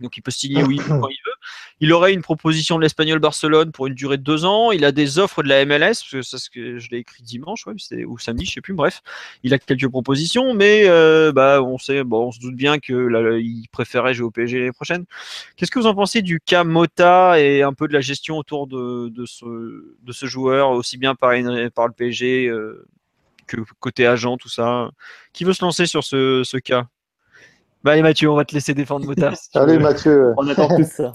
[0.00, 1.35] donc il peut signer oui quand il veut.
[1.80, 4.72] Il aurait une proposition de l'Espagnol Barcelone pour une durée de deux ans.
[4.72, 7.22] Il a des offres de la MLS, parce que c'est ce que je l'ai écrit
[7.22, 8.74] dimanche, ou samedi, je sais plus.
[8.74, 9.02] Bref,
[9.42, 13.38] il a quelques propositions, mais euh, bah on sait, on se doute bien que là,
[13.72, 15.04] préférait jouer au PSG l'année prochaine.
[15.56, 18.66] Qu'est-ce que vous en pensez du cas Mota et un peu de la gestion autour
[18.66, 21.32] de, ce, joueur, aussi bien par,
[21.74, 22.86] par le PSG euh,
[23.46, 24.90] que côté agent, tout ça?
[25.32, 26.88] Qui veut se lancer sur ce cas?
[27.86, 29.32] Bah, allez Mathieu, on va te laisser défendre Mota.
[29.54, 30.34] allez Mathieu.
[30.36, 31.12] On attend tout ça.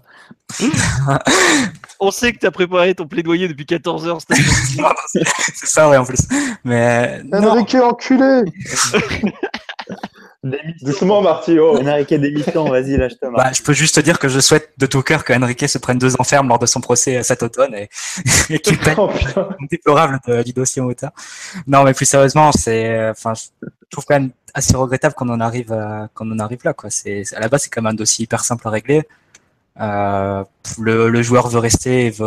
[2.00, 4.20] on sait que tu as préparé ton plaidoyer depuis 14 heures.
[5.10, 6.26] c'est ça, ouais, en plus.
[6.64, 7.22] Mais.
[7.34, 8.44] Enrique, enculé
[10.82, 11.60] Doucement, Marty.
[11.60, 11.78] Oh.
[11.78, 13.32] Enrique démission, vas-y, lâche-toi.
[13.36, 15.78] Bah, je peux juste te dire que je souhaite de tout cœur que Enrique se
[15.78, 17.90] prenne deux ans ferme lors de son procès cet automne et,
[18.50, 19.10] et qu'il paye oh,
[19.70, 21.12] déplorable du dossier Mota.
[21.68, 25.72] Non, mais plus sérieusement, c'est, enfin, je trouve quand même assez regrettable qu'on en arrive,
[25.74, 26.90] à, qu'on en arrive là, quoi.
[26.90, 29.04] C'est, à la base, c'est quand même un dossier hyper simple à régler.
[29.80, 30.44] Euh,
[30.80, 32.26] le, le, joueur veut rester et veut,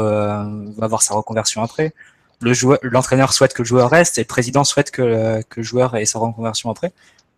[0.77, 1.93] veut, avoir sa reconversion après.
[2.41, 5.63] Le joueur, l'entraîneur souhaite que le joueur reste et le président souhaite que, que le
[5.63, 6.93] joueur ait sa reconversion après.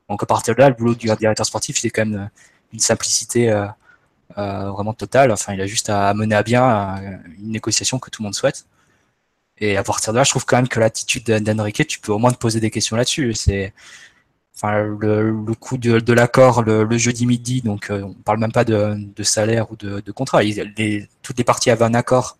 [0.08, 2.30] Donc à partir de là, le boulot du directeur sportif, c'est quand même
[2.72, 3.66] une simplicité euh,
[4.38, 5.32] euh, vraiment totale.
[5.32, 8.34] Enfin, il a juste à mener à bien euh, une négociation que tout le monde
[8.34, 8.66] souhaite.
[9.58, 12.18] Et à partir de là, je trouve quand même que l'attitude d'Enrique, tu peux au
[12.18, 13.34] moins te poser des questions là-dessus.
[13.34, 13.72] C'est
[14.56, 18.64] enfin le, le coût de, de l'accord le, jeudi midi, donc on parle même pas
[18.64, 20.42] de, de salaire ou de, de contrat.
[20.42, 22.38] Les, toutes les parties avaient un accord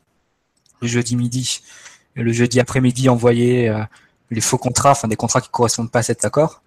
[0.80, 1.60] le jeudi midi.
[2.16, 3.70] Et le jeudi après-midi, envoyer
[4.30, 6.62] les faux contrats, enfin des contrats qui correspondent pas à cet accord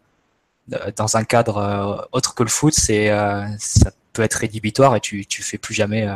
[0.95, 4.99] dans un cadre euh, autre que le foot, c'est euh, ça peut être rédhibitoire et
[4.99, 6.15] tu tu fais plus jamais euh,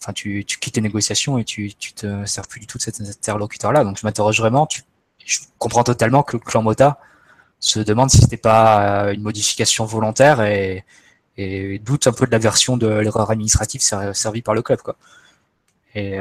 [0.00, 2.82] enfin tu, tu quittes les négociations et tu tu te sers plus du tout de
[2.82, 4.82] cet interlocuteur là donc je m'interroge vraiment tu,
[5.24, 6.98] je comprends totalement que le clan Mota
[7.62, 10.84] se demande si c'était pas une modification volontaire et,
[11.84, 13.80] doute un peu de la version de l'erreur administrative
[14.12, 14.96] servie par le club quoi
[15.94, 16.18] et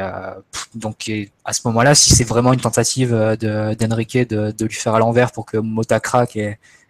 [0.73, 1.11] donc
[1.45, 4.99] à ce moment-là si c'est vraiment une tentative de d'Enrique de, de lui faire à
[4.99, 6.37] l'envers pour que Mota craque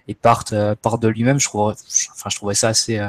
[0.07, 1.73] et parte, euh, part de lui-même, je trouve,
[2.11, 3.07] enfin, je trouvais ça assez, euh,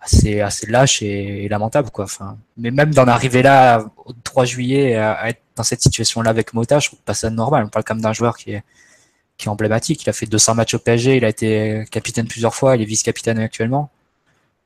[0.00, 2.04] assez, assez lâche et, lamentable, quoi.
[2.04, 6.52] Enfin, mais même d'en arriver là, au 3 juillet, à, être dans cette situation-là avec
[6.54, 7.64] Mota, je trouve pas ça normal.
[7.66, 8.64] On parle quand même d'un joueur qui est,
[9.36, 10.04] qui est emblématique.
[10.04, 12.86] Il a fait 200 matchs au PSG, il a été capitaine plusieurs fois, il est
[12.86, 13.90] vice-capitaine actuellement.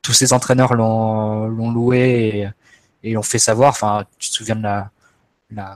[0.01, 2.49] Tous ses entraîneurs l'ont, loué
[3.03, 3.71] et, l'ont fait savoir.
[3.71, 4.91] Enfin, tu te souviens de la,
[5.51, 5.75] la,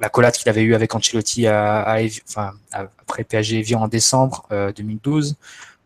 [0.00, 5.36] la collade qu'il avait eu avec Ancelotti après PSG Evian en décembre 2012.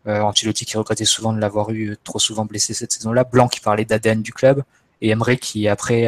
[0.07, 3.23] Euh, euh, Ancelotti qui regrettait souvent de l'avoir eu trop souvent blessé cette saison-là.
[3.23, 4.63] Blanc qui parlait d'ADN du club.
[5.01, 6.07] Et Emery qui, après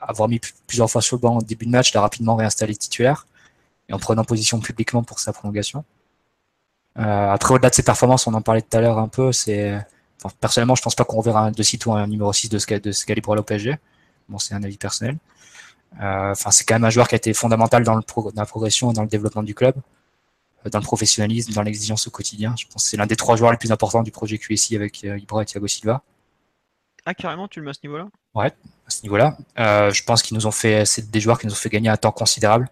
[0.00, 3.26] avoir mis plusieurs fois sur le banc au début de match, l'a rapidement réinstallé titulaire
[3.90, 5.84] et en prenant position publiquement pour sa prolongation.
[6.94, 9.78] après, au-delà de ses performances, on en parlait tout à l'heure un peu, c'est
[10.40, 13.06] personnellement, je pense pas qu'on verra de sitôt un numéro 6 de ce, de ce
[13.06, 13.76] calibre-là au PSG.
[14.28, 15.16] Bon, c'est un avis personnel.
[16.00, 18.46] Euh, enfin, c'est quand même un joueur qui a été fondamental dans, le dans la
[18.46, 19.74] progression, dans le développement du club,
[20.66, 22.54] euh, dans le professionnalisme, dans l'exigence au quotidien.
[22.56, 25.02] Je pense que c'est l'un des trois joueurs les plus importants du projet QSI avec
[25.04, 26.02] euh, Ibra et Thiago Silva.
[27.06, 28.08] Ah, carrément, tu le mets à ce niveau-là?
[28.34, 28.52] Ouais,
[28.86, 29.36] à ce niveau-là.
[29.56, 31.96] je pense qu'ils nous ont fait, c'est des joueurs qui nous ont fait gagner un
[31.96, 32.68] temps considérable,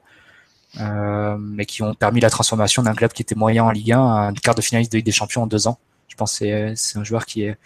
[0.77, 4.21] mais qui ont permis la transformation d'un club qui était moyen en Ligue 1 à
[4.29, 5.79] un quart de finaliste de Ligue des Champions en deux ans.
[6.09, 7.57] Je pense que c'est un joueur qui est,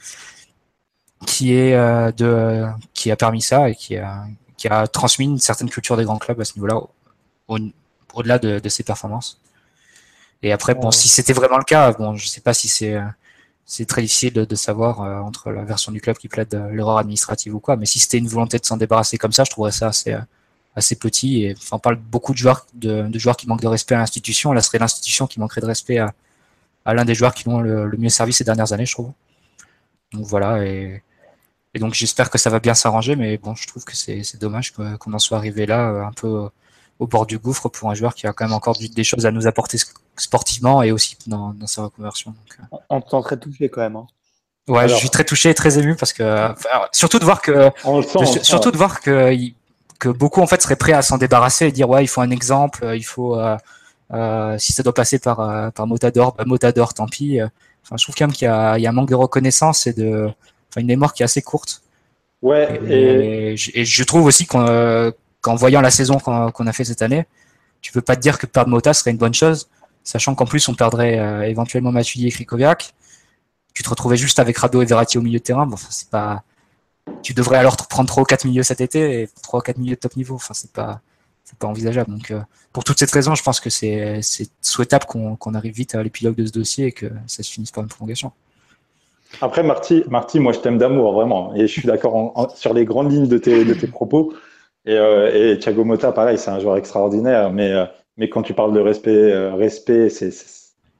[1.26, 1.74] qui est
[2.16, 4.24] de, qui a permis ça et qui a,
[4.56, 6.80] qui a transmis une certaine culture des grands clubs à ce niveau-là,
[7.48, 9.40] au-delà de, ses performances.
[10.42, 13.00] Et après, bon, si c'était vraiment le cas, bon, je sais pas si c'est
[13.64, 17.54] c'est très difficile de, savoir euh, entre la version du club qui plaide l'erreur administrative
[17.54, 17.76] ou quoi.
[17.76, 20.16] Mais si c'était une volonté de s'en débarrasser comme ça, je trouverais ça assez
[20.76, 21.44] assez petit.
[21.44, 24.52] Et enfin, on parle beaucoup de joueurs de, joueurs qui manquent de respect à l'institution.
[24.52, 26.14] Là, ce serait l'institution qui manquerait de respect à,
[26.84, 29.12] à l'un des joueurs qui l'ont le, le, mieux servi ces dernières années, je trouve.
[30.12, 30.64] Donc voilà.
[30.64, 31.02] Et
[31.74, 34.72] et donc j'espère que ça va bien s'arranger, mais bon, je trouve que c'est dommage
[34.72, 36.48] qu'on en soit arrivé là, euh, un peu
[36.98, 39.30] au bord du gouffre pour un joueur qui a quand même encore des choses à
[39.30, 39.78] nous apporter
[40.16, 42.34] sportivement et aussi dans, sa reconversion.
[42.60, 42.76] Euh.
[42.90, 43.96] On te sent très touché quand même.
[43.96, 44.06] Hein.
[44.68, 46.54] Ouais, je suis très touché et très ému parce que
[46.92, 47.70] surtout de voir que
[48.42, 49.32] surtout de voir que
[50.02, 52.30] que beaucoup en fait seraient prêts à s'en débarrasser et dire ouais il faut un
[52.30, 57.38] exemple, il faut euh, si ça doit passer par par Motador, bah, Motador tant pis.
[57.84, 60.28] Enfin, je trouve quand même qu'il y, y, a un manque de reconnaissance et de
[60.76, 61.82] une mémoire qui est assez courte.
[62.40, 62.80] Ouais.
[62.88, 67.26] Et, je trouve aussi qu'en voyant la saison qu'on a fait cette année,
[67.80, 69.68] tu peux pas te dire que perdre Mota serait une bonne chose,
[70.04, 72.94] sachant qu'en plus on perdrait euh, éventuellement Matuidi et Krikoviak.
[73.74, 75.66] Tu te retrouvais juste avec Rado et Verratti au milieu de terrain.
[75.66, 76.42] Bon, c'est pas.
[77.22, 79.94] Tu devrais alors prendre 3 ou 4 milieux cet été et 3 ou 4 milieux
[79.94, 80.34] de top niveau.
[80.34, 81.00] Enfin, c'est pas,
[81.44, 82.10] c'est pas envisageable.
[82.10, 82.40] Donc, euh,
[82.72, 84.20] pour toutes ces raisons, je pense que c'est
[84.60, 87.82] souhaitable qu'on arrive vite à l'épilogue de ce dossier et que ça se finisse par
[87.82, 88.32] une prolongation.
[89.40, 91.54] Après, Marty, Marty, moi, je t'aime d'amour, vraiment.
[91.54, 94.34] Et je suis d'accord sur les grandes lignes de tes, de tes propos.
[94.84, 97.52] Et, euh, et, Thiago Motta, pareil, c'est un joueur extraordinaire.
[97.52, 97.84] Mais, euh,
[98.16, 100.30] mais quand tu parles de respect, euh, respect, c'est,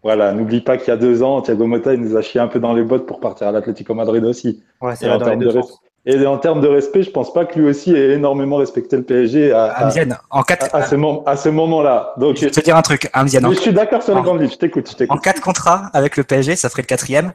[0.03, 2.49] voilà, n'oublie pas qu'il y a deux ans, Thiago Motta, il nous a chié un
[2.49, 4.63] peu dans les bottes pour partir à l'Atlético Madrid aussi.
[4.81, 5.61] Ouais, c'est et, en termes de
[6.05, 9.05] et en termes de respect, je pense pas que lui aussi ait énormément respecté le
[9.05, 9.89] PSG à, à,
[10.31, 10.75] en quatre...
[10.75, 10.97] à, ce,
[11.27, 12.15] à ce moment-là.
[12.17, 13.49] Donc, je vais te dire un truc, Amziane.
[13.55, 14.97] je suis d'accord sur les grandes lignes, je t'écoute.
[15.09, 17.33] En quatre contrats avec le PSG, ça ferait le quatrième.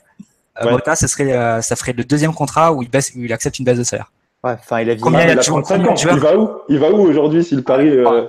[0.62, 3.32] Euh, Mota, ça serait, euh, ça ferait le deuxième contrat où il, baisse, où il
[3.32, 4.12] accepte une baisse de salaire.
[4.44, 6.50] Ouais, enfin, il a combien, il, a il va où?
[6.68, 8.26] Il va où aujourd'hui si le pari euh...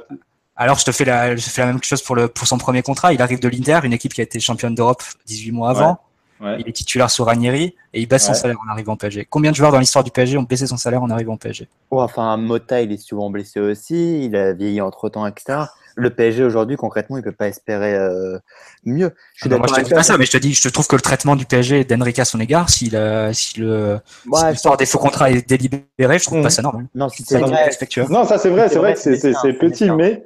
[0.56, 2.82] Alors, je te fais la, je fais la même chose pour le, pour son premier
[2.82, 3.12] contrat.
[3.12, 5.90] Il arrive de l'Inter, une équipe qui a été championne d'Europe 18 mois avant.
[5.90, 5.96] Ouais.
[6.40, 9.26] Il est titulaire sur Ranieri et il baisse son salaire en arrivant au PSG.
[9.28, 11.68] Combien de joueurs dans l'histoire du PSG ont baissé son salaire en arrivant au PSG
[11.90, 14.24] Enfin, Mota, il est souvent blessé aussi.
[14.24, 15.64] Il a vieilli entre temps, etc
[15.98, 18.38] le PSG aujourd'hui, concrètement, il peut pas espérer euh,
[18.84, 19.12] mieux.
[19.34, 20.94] Je suis ah te dis pas ça, mais je te dis, je te trouve que
[20.94, 24.86] le traitement du PSG d'Enrique à son égard, si, le, si le ouais, si des
[24.86, 26.86] faux contrats est délibéré, je trouve pas ça normal.
[26.94, 28.06] Non, c'est respectueux.
[28.08, 30.22] Non, ça c'est vrai, c'est vrai que c'est petit, mais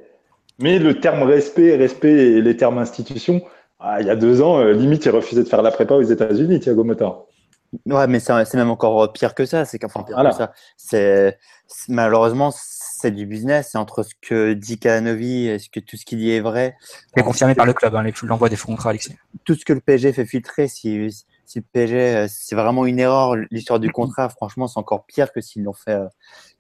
[0.59, 3.43] mais le terme respect, respect et les termes institution,
[3.85, 6.03] ah, il y a deux ans, euh, limite, il refusait de faire la prépa aux
[6.03, 7.25] États-Unis, Thiago Motta.
[7.87, 9.65] Ouais, mais c'est même encore pire que ça.
[9.65, 10.53] C'est qu'enfin pire que ça.
[10.77, 11.39] C'est
[11.89, 13.71] malheureusement c'est du business.
[13.73, 16.77] C'est entre ce que dit Canovi est-ce que tout ce qu'il dit est vrai.
[17.17, 19.17] C'est confirmé par le club, hein, l'envoi des fonds contrats, Alexis.
[19.45, 21.11] Tout ce que le PSG fait filtrer, si,
[21.45, 25.33] si le PSG, euh, c'est vraiment une erreur, l'histoire du contrat, franchement, c'est encore pire
[25.33, 26.07] que s'ils l'ont fait, euh,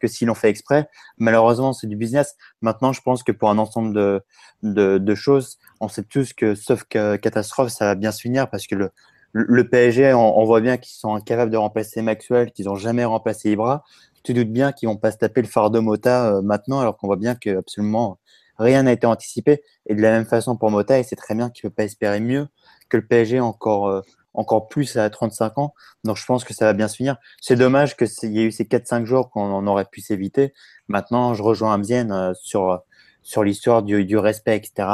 [0.03, 0.89] que s'ils l'ont fait exprès.
[1.17, 2.37] Malheureusement, c'est du business.
[2.61, 6.85] Maintenant, je pense que pour un ensemble de, de, choses, on sait tous que, sauf
[6.85, 8.91] catastrophe, ça va bien se finir parce que le,
[9.33, 13.05] le PSG, on, on voit bien qu'ils sont incapables de remplacer Maxwell, qu'ils n'ont jamais
[13.05, 13.85] remplacé Ibra
[14.23, 17.07] tu doutes bien qu'ils vont pas se taper le fardeau Mota euh, maintenant, alors qu'on
[17.07, 18.19] voit bien que absolument
[18.59, 19.63] rien n'a été anticipé.
[19.87, 21.85] Et de la même façon pour Mota, il sait très bien qu'il ne peut pas
[21.85, 22.47] espérer mieux
[22.89, 24.03] que le PSG encore, euh,
[24.35, 25.75] encore plus à 35 ans.
[26.05, 27.17] Donc je pense que ça va bien se finir.
[27.41, 30.55] C'est dommage qu'il y ait eu ces 4-5 jours qu'on aurait pu s'éviter.
[30.89, 32.83] Maintenant, je rejoins Amzienne euh, sur,
[33.23, 34.89] sur l'histoire du, du, respect, etc.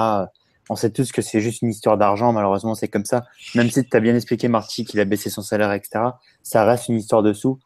[0.71, 3.25] On sait tous que c'est juste une histoire d'argent, malheureusement, c'est comme ça.
[3.55, 6.01] Même si tu as bien expliqué, Marty, qu'il a baissé son salaire, etc.,
[6.43, 7.59] ça reste une histoire de sous.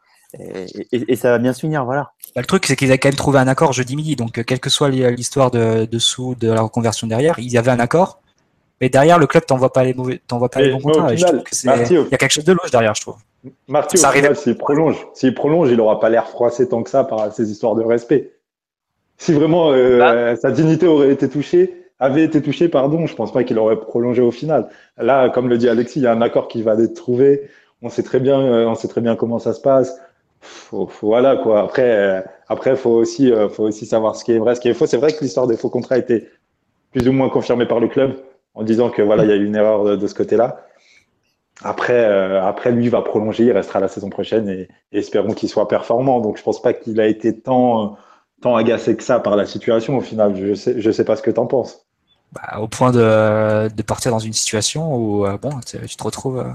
[0.92, 2.12] Et, ça va bien se finir, voilà.
[2.34, 4.16] Bah, le truc, c'est qu'ils avaient quand même trouvé un accord jeudi midi.
[4.16, 7.70] Donc, euh, quelle que soit l'histoire de, sous de la reconversion derrière, il y avait
[7.70, 8.21] un accord.
[8.82, 11.14] Mais derrière, le club t'envoie pas les mauvais, t'envoie pas les bons contrats.
[11.14, 13.14] il y a quelque chose de louche derrière, je trouve.
[13.68, 13.96] Marty,
[14.34, 17.76] s'il prolonge, s'il prolonge, il aura pas l'air froissé tant que ça par ces histoires
[17.76, 18.32] de respect.
[19.18, 20.36] Si vraiment euh, bah.
[20.36, 24.20] sa dignité aurait été touchée, avait été touchée, pardon, je pense pas qu'il aurait prolongé
[24.20, 24.68] au final.
[24.96, 27.48] Là, comme le dit Alexis, il y a un accord qui va être trouvé.
[27.82, 29.96] On sait très bien, euh, on sait très bien comment ça se passe
[30.40, 31.60] faut, faut- voilà quoi.
[31.60, 34.68] Après, euh, après, faut aussi, euh, faut aussi savoir ce qui est vrai, ce qui
[34.68, 34.86] est faux.
[34.86, 36.28] C'est vrai que l'histoire des faux contrats a été
[36.90, 38.16] plus ou moins confirmée par le club
[38.54, 40.66] en disant que voilà, il y a eu une erreur de, de ce côté-là.
[41.64, 45.48] Après, euh, après, lui va prolonger, il restera la saison prochaine et, et espérons qu'il
[45.48, 46.20] soit performant.
[46.20, 47.96] Donc, je pense pas qu'il a été tant,
[48.40, 50.34] tant agacé que ça par la situation au final.
[50.36, 51.86] Je sais, je sais pas ce que t'en penses.
[52.32, 56.02] Bah, au point de, de partir dans une situation où euh, bon, tu tu te
[56.02, 56.50] retrouves euh,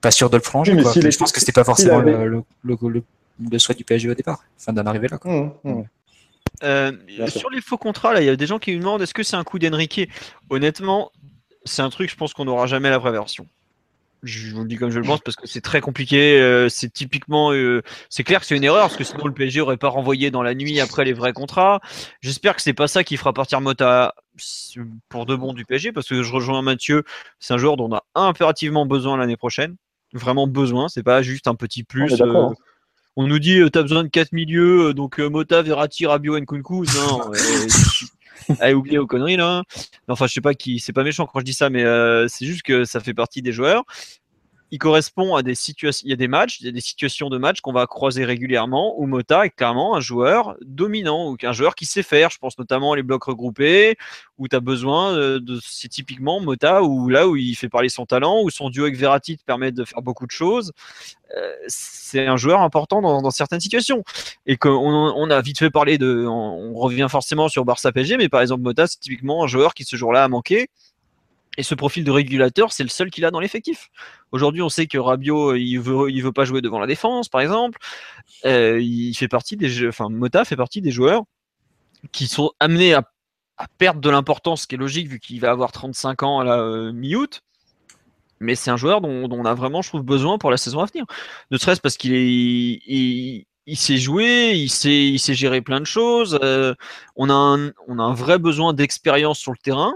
[0.00, 0.74] pas sûr de le prolonger.
[0.74, 0.92] Oui, quoi.
[0.92, 3.02] je pense que c'était pas forcément avait- le, le, le, le-
[3.50, 5.18] le souhait du PSG au départ, enfin d'en arriver là.
[5.18, 5.30] Quoi.
[5.32, 5.84] Hum, hum.
[6.62, 6.92] Euh,
[7.28, 9.22] sur les faux contrats, là, il y a des gens qui nous demandent est-ce que
[9.22, 10.08] c'est un coup d'Enrique?
[10.50, 11.10] Honnêtement,
[11.64, 13.46] c'est un truc, je pense qu'on n'aura jamais la vraie version.
[14.22, 16.40] Je vous le dis comme je le pense parce que c'est très compliqué.
[16.40, 19.60] euh, c'est typiquement, euh, c'est clair que c'est une erreur parce que sinon le PSG
[19.60, 21.80] aurait pas renvoyé dans la nuit après les vrais contrats.
[22.22, 24.14] J'espère que c'est pas ça qui fera partir Mota
[25.10, 27.04] pour de bon du PSG parce que je rejoins Mathieu.
[27.38, 29.76] C'est un joueur dont on a impérativement besoin l'année prochaine.
[30.12, 30.88] Vraiment besoin.
[30.88, 32.14] C'est pas juste un petit est plus.
[33.16, 36.38] On nous dit, tu as besoin de 4 milieux, euh, donc euh, Mota, Verratti, Rabiot,
[36.38, 36.84] Nkunku.
[36.84, 39.62] Non, euh, allez oublier aux conneries là.
[40.08, 42.28] Non, Enfin, je sais pas qui, c'est pas méchant quand je dis ça, mais euh,
[42.28, 43.84] c'est juste que ça fait partie des joueurs.
[44.72, 47.28] Il correspond à des situations, il y a des matchs, il y a des situations
[47.28, 51.52] de match qu'on va croiser régulièrement où Mota est clairement un joueur dominant ou un
[51.52, 52.30] joueur qui sait faire.
[52.30, 53.96] Je pense notamment les blocs regroupés
[54.38, 57.88] où tu as besoin euh, de, c'est typiquement Mota où là où il fait parler
[57.88, 60.72] son talent, où son duo avec Verratti te permet de faire beaucoup de choses.
[61.36, 64.04] Euh, c'est un joueur important dans, dans certaines situations
[64.46, 68.16] et qu'on on a vite fait parler de, on, on revient forcément sur Barça PSG,
[68.16, 70.68] mais par exemple Mota c'est typiquement un joueur qui ce jour-là a manqué.
[71.56, 73.88] Et ce profil de régulateur, c'est le seul qu'il a dans l'effectif.
[74.32, 77.40] Aujourd'hui, on sait que Rabiot, il veut, il veut pas jouer devant la défense, par
[77.40, 77.78] exemple.
[78.44, 81.22] Euh, il fait partie des, enfin Mota fait partie des joueurs
[82.12, 83.02] qui sont amenés à,
[83.56, 86.44] à perdre de l'importance, ce qui est logique vu qu'il va avoir 35 ans à
[86.44, 87.42] la euh, mi-août.
[88.40, 90.80] Mais c'est un joueur dont, dont on a vraiment, je trouve, besoin pour la saison
[90.80, 91.06] à venir.
[91.50, 95.80] Ne serait-ce parce qu'il est, il, il sait jouer, il sait, il sait gérer plein
[95.80, 96.38] de choses.
[96.42, 96.74] euh,
[97.16, 99.94] on, a on a un vrai besoin d'expérience sur le terrain.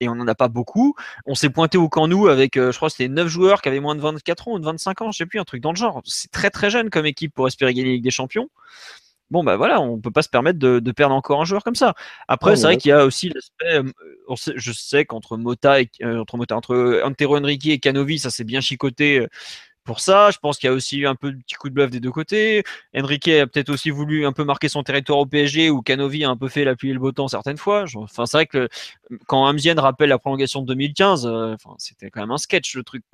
[0.00, 0.94] Et on n'en a pas beaucoup.
[1.26, 3.80] On s'est pointé au camp nous avec, euh, je crois, c'était 9 joueurs qui avaient
[3.80, 5.76] moins de 24 ans ou de 25 ans, je sais plus, un truc dans le
[5.76, 6.02] genre.
[6.04, 8.48] C'est très très jeune comme équipe pour espérer gagner la Ligue des Champions.
[9.30, 11.74] Bon, bah voilà, on peut pas se permettre de, de perdre encore un joueur comme
[11.74, 11.94] ça.
[12.28, 13.78] Après, Ouais, c'est vrai qu'il y a aussi l'aspect.
[13.78, 18.30] euh, je sais qu'entre Mota et euh, entre Mota, entre Antero Henrique et Canovi, ça
[18.30, 19.26] s'est bien chicoté
[19.86, 20.30] pour ça.
[20.30, 22.00] Je pense qu'il y a aussi eu un peu de petit coup de bluff des
[22.00, 22.64] deux côtés.
[22.94, 26.30] Henrique a peut-être aussi voulu un peu marquer son territoire au PSG, où Canovi a
[26.30, 27.84] un peu fait la pluie et le beau temps certaines fois.
[27.94, 28.68] Enfin, c'est vrai que
[29.26, 33.04] quand Amzien rappelle la prolongation de 2015, euh, c'était quand même un sketch le truc.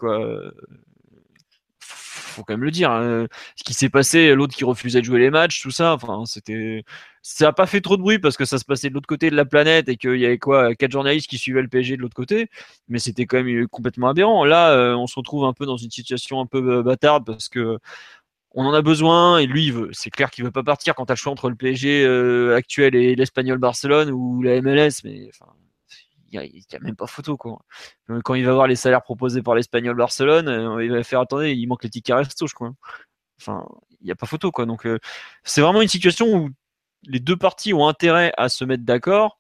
[2.33, 2.91] Faut quand même le dire.
[2.91, 3.27] hein.
[3.57, 5.95] Ce qui s'est passé, l'autre qui refusait de jouer les matchs, tout ça.
[5.95, 6.85] Enfin, c'était,
[7.23, 9.31] ça a pas fait trop de bruit parce que ça se passait de l'autre côté
[9.31, 12.03] de la planète et qu'il y avait quoi, quatre journalistes qui suivaient le PSG de
[12.03, 12.49] l'autre côté.
[12.89, 14.45] Mais c'était quand même complètement aberrant.
[14.45, 17.49] Là, euh, on se retrouve un peu dans une situation un peu euh, bâtarde parce
[17.49, 17.79] que
[18.55, 19.73] on en a besoin et lui.
[19.93, 22.57] C'est clair qu'il veut pas partir quand tu as le choix entre le PSG euh,
[22.57, 25.03] actuel et l'Espagnol Barcelone ou la MLS.
[25.05, 25.31] Mais
[26.33, 27.61] n'y a, il y a même pas photo quoi.
[28.25, 31.53] Quand il va voir les salaires proposés par l'Espagnol Barcelone, euh, il va faire attendez,
[31.53, 32.73] il manque les tickets resto, je crois.
[33.41, 33.67] Enfin,
[34.01, 34.67] il n'y a pas photo quoi.
[34.67, 34.99] Donc euh,
[35.45, 36.51] c'est vraiment une situation où
[37.05, 39.39] les deux parties ont intérêt à se mettre d'accord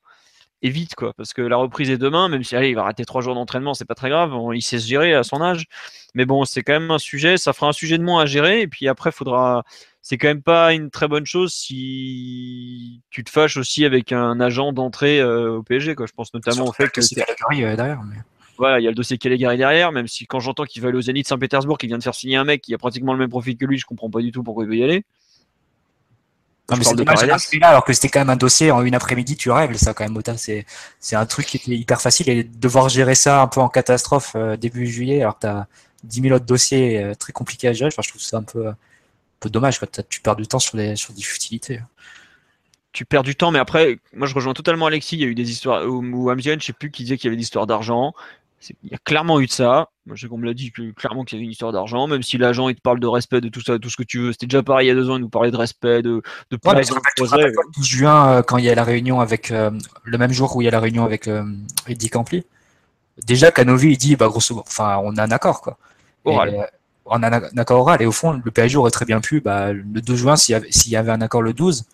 [0.63, 3.05] et vite quoi, parce que la reprise est demain, même si allez, il va rater
[3.05, 5.67] trois jours d'entraînement, c'est pas très grave, on- il sait se gérer à son âge.
[6.15, 8.61] Mais bon, c'est quand même un sujet, ça fera un sujet de moins à gérer,
[8.61, 9.65] et puis après, faudra.
[10.03, 14.41] C'est quand même pas une très bonne chose si tu te fâches aussi avec un
[14.41, 16.07] agent d'entrée euh, au PSG, quoi.
[16.07, 18.03] Je pense notamment au fait que c'est euh, derrière.
[18.05, 18.17] Mais...
[18.59, 20.99] voilà, il y a le dossier Caligari derrière, même si quand j'entends qu'il va aller
[20.99, 23.31] au Zénith Saint-Pétersbourg, qu'il vient de faire signer un mec qui a pratiquement le même
[23.31, 25.05] profil que lui, je comprends pas du tout pourquoi il veut y aller.
[26.73, 29.37] Non, mais c'est dommage là, alors que c'était quand même un dossier en une après-midi,
[29.37, 30.37] tu règles ça quand même, Mota.
[30.37, 30.67] C'est,
[31.01, 34.33] c'est un truc qui était hyper facile et devoir gérer ça un peu en catastrophe
[34.37, 35.67] euh, début juillet, alors que t'as
[36.05, 37.89] 10 000 autres dossiers euh, très compliqués à gérer.
[37.93, 38.77] Enfin, je trouve ça un peu, un
[39.41, 39.89] peu dommage, quoi.
[40.09, 41.81] Tu perds du temps sur des, sur des futilités.
[42.93, 45.17] tu perds du temps, mais après, moi je rejoins totalement Alexis.
[45.17, 47.27] Il y a eu des histoires où, où Amzian, je sais plus, qui disait qu'il
[47.27, 48.15] y avait des histoires d'argent.
[48.71, 49.89] Il y a clairement eu de ça.
[50.07, 52.07] Moi, je sais qu'on me l'a dit que, clairement qu'il y avait une histoire d'argent,
[52.07, 54.19] même si l'agent il te parle de respect, de tout ça, tout ce que tu
[54.19, 54.33] veux.
[54.33, 56.55] C'était déjà pareil il y a deux ans, il nous parlait de respect, de, de
[56.55, 59.71] Ouais, pas le 12 juin, euh, quand il y a la réunion avec, euh,
[60.05, 61.45] le même jour où il y a la réunion avec euh,
[61.89, 62.45] Eddie Campli,
[63.25, 65.79] déjà Canovi, il dit, bah, grosso modo, enfin, on a un accord, quoi.
[66.25, 66.69] Oral.
[67.07, 69.73] on a un accord oral, et au fond, le PSG aurait très bien pu, bah,
[69.73, 71.85] le 2 juin, s'il y avait, s'il y avait un accord le 12,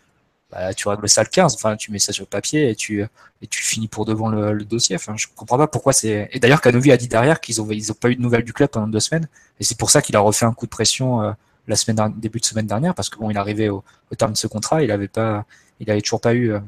[0.50, 3.02] bah, tu règles ça le 15, enfin, tu mets ça sur le papier et tu,
[3.02, 4.96] et tu finis pour devant le, le dossier.
[4.96, 6.28] Enfin, je comprends pas pourquoi c'est.
[6.32, 8.52] Et d'ailleurs, Canovi a dit derrière qu'ils ont, ils ont pas eu de nouvelles du
[8.52, 9.28] club pendant deux semaines,
[9.60, 11.32] et c'est pour ça qu'il a refait un coup de pression euh,
[11.66, 14.38] la semaine début de semaine dernière, parce que bon, il arrivait au, au terme de
[14.38, 15.44] ce contrat, il avait pas,
[15.80, 16.60] il avait toujours pas eu euh,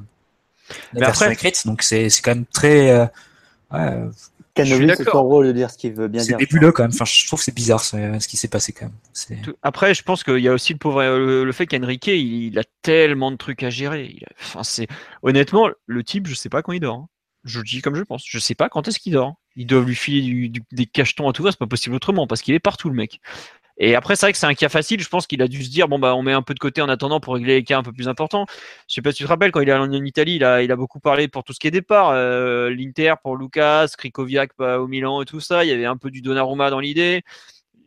[0.70, 2.90] la Mais version après- écrite, donc c'est, c'est quand même très.
[2.90, 3.06] euh,
[3.72, 4.04] ouais,
[4.64, 6.38] c'est son rôle de dire ce qu'il veut bien C'est dire.
[6.38, 6.90] nébuleux quand même.
[6.94, 8.94] Enfin, je trouve que c'est bizarre ce, ce qui s'est passé quand même.
[9.12, 12.44] C'est- Après, je pense qu'il y a aussi le pauvre le, le fait qu'Enrique, il,
[12.52, 14.12] il a tellement de trucs à gérer.
[14.16, 14.86] Il a- enfin, c'est
[15.22, 16.96] honnêtement le type, je sais pas quand il dort.
[16.96, 17.08] hein.
[17.44, 18.22] Je le dis comme je pense.
[18.26, 19.34] Je sais pas quand est-ce qu'il dort.
[19.56, 22.26] Ils doivent lui filer du- du- des cachetons à tout va, c'est pas possible autrement
[22.26, 23.18] parce qu'il est partout le mec.
[23.82, 25.00] Et après, c'est vrai que c'est un cas facile.
[25.00, 26.82] Je pense qu'il a dû se dire bon bah on met un peu de côté
[26.82, 28.46] en attendant pour régler les cas un peu plus importants.
[28.88, 30.76] Je sais pas si tu te rappelles quand il est allé en Italie, il a,
[30.76, 32.10] beaucoup parlé pour tout ce qui est départ.
[32.10, 35.64] Euh, L'Inter pour Lucas, Krikoviak bah, au Milan et tout ça.
[35.64, 37.24] Il y avait un peu du Donnarumma dans l'idée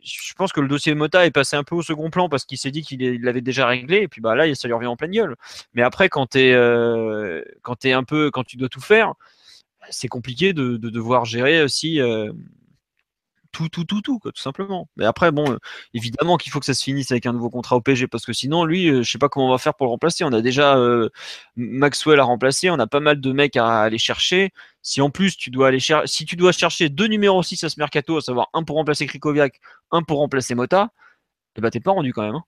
[0.04, 2.58] je pense que le dossier Mota est passé un peu au second plan parce qu'il
[2.58, 5.12] s'est dit qu'il l'avait déjà réglé et puis bah là ça lui revient en pleine
[5.12, 5.36] gueule.
[5.74, 9.14] Mais après quand t'es euh, quand t'es un peu quand tu dois tout faire,
[9.90, 12.32] c'est compliqué de, de devoir gérer aussi euh,
[13.54, 14.88] tout tout tout tout quoi, tout simplement.
[14.96, 15.58] Mais après bon euh,
[15.94, 18.34] évidemment qu'il faut que ça se finisse avec un nouveau contrat au PSG parce que
[18.34, 20.24] sinon lui euh, je sais pas comment on va faire pour le remplacer.
[20.24, 21.08] On a déjà euh,
[21.56, 24.52] Maxwell à remplacer, on a pas mal de mecs à aller chercher.
[24.82, 27.68] Si en plus tu dois aller cher- si tu dois chercher deux numéros 6 à
[27.70, 29.60] ce mercato, à savoir un pour remplacer Krikoviak,
[29.92, 30.90] un pour remplacer Mota,
[31.56, 32.34] eh ben t'es pas rendu quand même.
[32.36, 32.44] hein.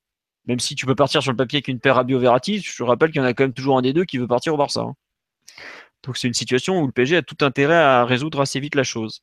[0.47, 2.83] Même si tu peux partir sur le papier avec une paire Rabiot Verratti, je te
[2.85, 4.57] rappelle qu'il y en a quand même toujours un des deux qui veut partir au
[4.59, 4.81] Barça.
[4.83, 4.95] hein.
[6.05, 8.85] Donc c'est une situation où le PSG a tout intérêt à résoudre assez vite la
[8.85, 9.23] chose.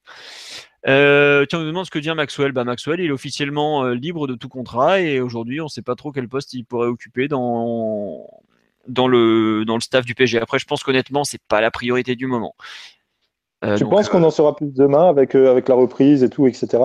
[0.87, 2.51] Euh, tiens, on nous demande ce que dit Maxwell.
[2.51, 5.81] Bah, Maxwell, il est officiellement euh, libre de tout contrat et aujourd'hui, on ne sait
[5.81, 8.27] pas trop quel poste il pourrait occuper dans,
[8.87, 10.39] dans, le, dans le staff du PSG.
[10.39, 12.55] Après, je pense qu'honnêtement, c'est pas la priorité du moment.
[13.63, 16.47] Euh, Tu donc, penses qu'on en saura plus demain avec, avec la reprise et tout,
[16.47, 16.83] etc.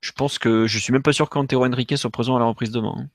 [0.00, 2.70] Je pense que je suis même pas sûr qu'Antero Henrique soit présent à la reprise
[2.70, 2.94] demain.
[2.96, 3.08] hein.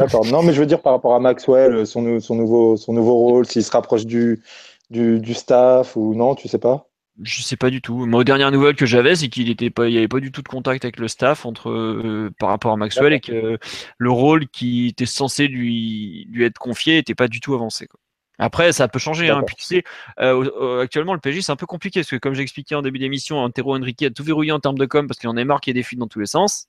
[0.00, 0.24] D'accord.
[0.26, 3.46] Non, mais je veux dire par rapport à Maxwell, son, son, nouveau, son nouveau rôle,
[3.46, 4.42] s'il se rapproche du,
[4.90, 6.88] du, du staff ou non, tu sais pas?
[7.22, 8.06] Je sais pas du tout.
[8.06, 10.30] Moi, aux dernières nouvelles que j'avais, c'est qu'il était pas, il y avait pas du
[10.30, 13.58] tout de contact avec le staff entre euh, par rapport à Maxwell et que
[13.98, 17.88] le rôle qui était censé lui lui être confié était pas du tout avancé.
[17.88, 17.98] quoi.
[18.38, 19.30] Après, ça peut changer.
[19.30, 19.40] Hein.
[19.40, 19.46] D'accord.
[19.46, 19.84] Puis tu sais,
[20.20, 23.00] euh, actuellement, le PSG c'est un peu compliqué parce que comme j'ai expliqué en début
[23.00, 25.60] d'émission, Antero Henrique a tout verrouillé en termes de com parce qu'il en est marre
[25.60, 26.68] qu'il y ait des fuites dans tous les sens.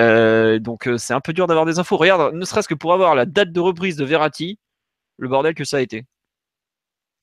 [0.00, 1.98] Euh, donc c'est un peu dur d'avoir des infos.
[1.98, 4.58] Regarde, ne serait-ce que pour avoir la date de reprise de Verratti,
[5.18, 6.06] le bordel que ça a été.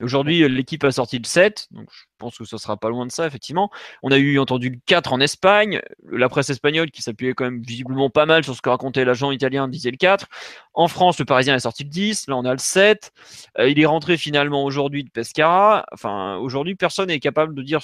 [0.02, 3.06] Aujourd'hui, euh, l'équipe a sorti le 7, donc je pense que ce sera pas loin
[3.06, 3.70] de ça, effectivement.
[4.02, 7.62] On a eu entendu le 4 en Espagne, la presse espagnole qui s'appuyait quand même
[7.62, 10.28] visiblement pas mal sur ce que racontait l'agent italien disait le 4.
[10.74, 13.12] En France, le Parisien a sorti le 10, là on a le 7.
[13.60, 15.86] Euh, il est rentré finalement aujourd'hui de Pescara.
[15.92, 17.82] Enfin, aujourd'hui, personne n'est capable de dire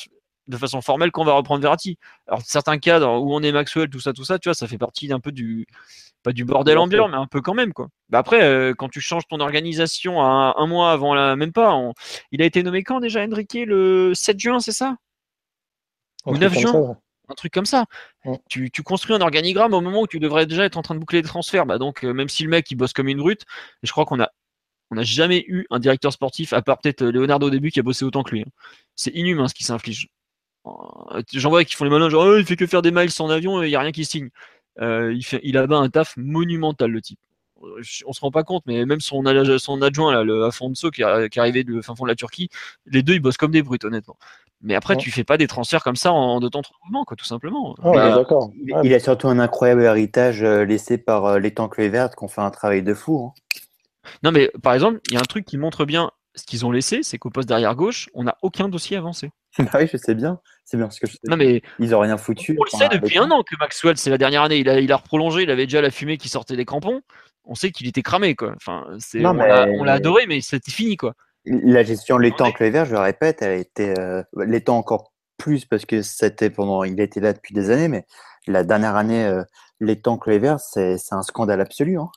[0.48, 1.98] de façon formelle qu'on va reprendre Verratti.
[2.28, 4.78] Alors, certains cadres où on est Maxwell, tout ça, tout ça, tu vois, ça fait
[4.78, 5.66] partie d'un peu du,
[6.24, 7.88] pas du bordel ambiant, mais un peu quand même, quoi.
[8.10, 11.74] Bah après, euh, quand tu changes ton organisation à un, mois avant la, même pas,
[11.76, 11.94] on-
[12.32, 14.96] il a été nommé quand déjà, Enrique, le 7 juin, c'est ça?
[16.26, 16.72] Un Ou truc 9 comme juin?
[16.72, 16.96] ça, ouais.
[17.30, 17.86] un truc comme ça.
[18.26, 18.40] Ouais.
[18.50, 21.00] Tu, tu construis un organigramme au moment où tu devrais déjà être en train de
[21.00, 21.66] boucler les transferts.
[21.66, 23.44] Bah donc, euh, même si le mec il bosse comme une brute,
[23.84, 24.30] je crois qu'on a
[24.92, 27.80] on n'a jamais eu un directeur sportif, à part peut-être euh, Leonardo au début, qui
[27.80, 28.42] a bossé autant que lui.
[28.42, 28.52] hein.
[28.96, 30.10] C'est inhumain ce qui s'inflige.
[30.68, 33.10] Euh, J'en vois qui font les malins, genre Oh, il fait que faire des miles
[33.20, 34.30] en avion et il n'y a rien qui signe.
[34.82, 37.20] Euh, il, fait, il a ben un taf monumental, le type.
[37.64, 40.92] Euh, On se rend pas compte, mais même son, ad- son adjoint, là, le Afonso,
[40.92, 42.50] qui, est- qui est arrivé de fin fond de la Turquie,
[42.86, 44.18] les deux ils bossent comme des brutes, honnêtement.
[44.62, 45.02] Mais après, Ouais.
[45.02, 47.76] tu fais pas des transferts comme ça en deux temps trois mouvements, quoi, tout simplement.
[47.84, 48.52] D'accord.
[48.56, 48.82] Il, Ouais.
[48.84, 52.28] il a surtout un incroyable héritage euh, laissé par euh, les tanks verts qui ont
[52.28, 53.32] fait un travail de fou.
[53.32, 53.34] hein.
[54.24, 56.72] Non, mais par exemple, il y a un truc qui montre bien ce qu'ils ont
[56.72, 59.32] laissé, c'est qu'au poste d'arrière gauche, on n'a aucun dossier avancé.
[59.60, 60.40] bah oui, je sais bien.
[60.66, 61.20] C'est bien ce que je sais.
[61.28, 62.58] Non, mais Ils ont rien foutu.
[62.60, 64.92] on le sait depuis un an que Maxwell, c'est la dernière année, il a, il
[64.92, 67.02] a reprolongé, il avait déjà la fumée qui sortait des crampons.
[67.46, 68.54] On sait qu'il était cramé, quoi.
[68.56, 71.14] Enfin, Non, on l'a mais- on l'a adoré, mais c'était fini, quoi.
[71.46, 75.12] La gestion les tanks verts, je le répète, elle a été euh, les temps encore
[75.38, 78.06] plus parce que c'était pendant, il était là depuis des années, mais
[78.48, 79.44] la dernière année, euh,
[79.80, 80.00] les
[80.40, 82.00] verts, c'est c'est un scandale absolu.
[82.00, 82.10] Hein.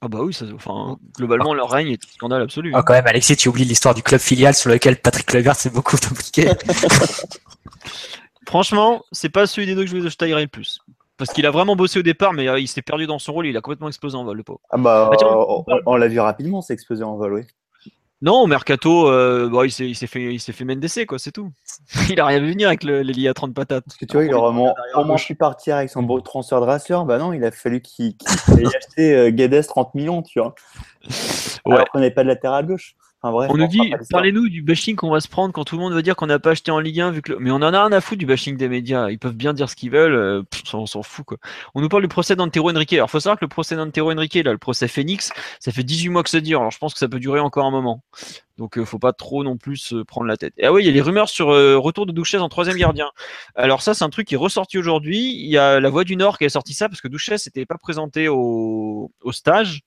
[0.00, 2.72] Ah bah oui, ça, enfin, globalement, leur règne est un scandale absolu.
[2.74, 5.70] Ah, quand même, Alexis, tu oublies l'histoire du club filial sur lequel Patrick Kluivert s'est
[5.70, 6.50] beaucoup impliqué.
[8.46, 10.80] Franchement, c'est pas celui des deux que je, je taillerais le plus.
[11.16, 13.46] Parce qu'il a vraiment bossé au départ, mais euh, il s'est perdu dans son rôle,
[13.46, 14.60] il a complètement explosé en vol, le pauvre.
[14.70, 17.42] Ah bah, Ah, tiens, on, on- on l'a vu rapidement s'exploser en vol, oui.
[18.22, 21.50] Non, Mercato, euh, bon, il s'est fait, il s'est fait quoi, c'est tout.
[22.08, 23.84] il a rien vu venir avec le- l'Elia 30 patates.
[23.84, 24.50] Parce que tu vois, il aurait
[24.94, 27.04] au moins pu partir avec son beau transfert de rassure.
[27.04, 28.26] Bah non, il a fallu qu'il qu'il
[28.58, 30.54] aille acheter euh, Guedes 30 millions, tu vois.
[31.66, 31.74] Ouais.
[31.74, 32.94] Alors qu'on n'avait pas de latéral gauche.
[33.22, 33.78] Enfin, bref, On nous dit,
[34.10, 36.40] parlez-nous du bashing qu'on va se prendre quand tout le monde va dire qu'on n'a
[36.40, 38.18] pas acheté en Ligue 1, vu que le- mais on en a rien à foutre
[38.18, 39.10] du bashing des médias.
[39.10, 41.38] Ils peuvent bien dire ce qu'ils veulent, euh, pff, on s'en fout quoi.
[41.74, 42.92] On nous parle du procès d'Antero Henrique.
[42.94, 45.30] Alors faut savoir que le procès d'Antero Henrique, là, le procès Phoenix,
[45.60, 46.58] ça fait 18 mois que ça dure.
[46.60, 48.02] Alors je pense que ça peut durer encore un moment.
[48.58, 50.52] Donc euh, faut pas trop non plus se prendre la tête.
[50.58, 52.76] Et ah oui, il y a les rumeurs sur euh, retour de Douchez en troisième
[52.76, 53.06] gardien.
[53.54, 55.32] Alors ça, c'est un truc qui est ressorti aujourd'hui.
[55.32, 57.66] Il y a la Voix du Nord qui a sorti ça parce que Douchez n'était
[57.66, 59.80] pas présenté au, au stage.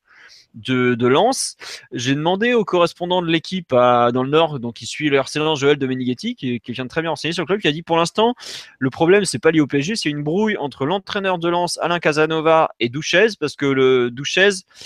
[0.54, 1.58] De, de Lens.
[1.92, 5.60] J'ai demandé au correspondant de l'équipe dans le Nord, donc qui suit le RC Lens,
[5.60, 7.84] Joël Domenighetti, qui, qui vient de très bien renseigner sur le club, qui a dit
[7.84, 8.36] pour l'instant,
[8.80, 12.00] le problème, c'est pas lié au PSG, c'est une brouille entre l'entraîneur de Lens, Alain
[12.00, 14.12] Casanova, et Douchez, parce que le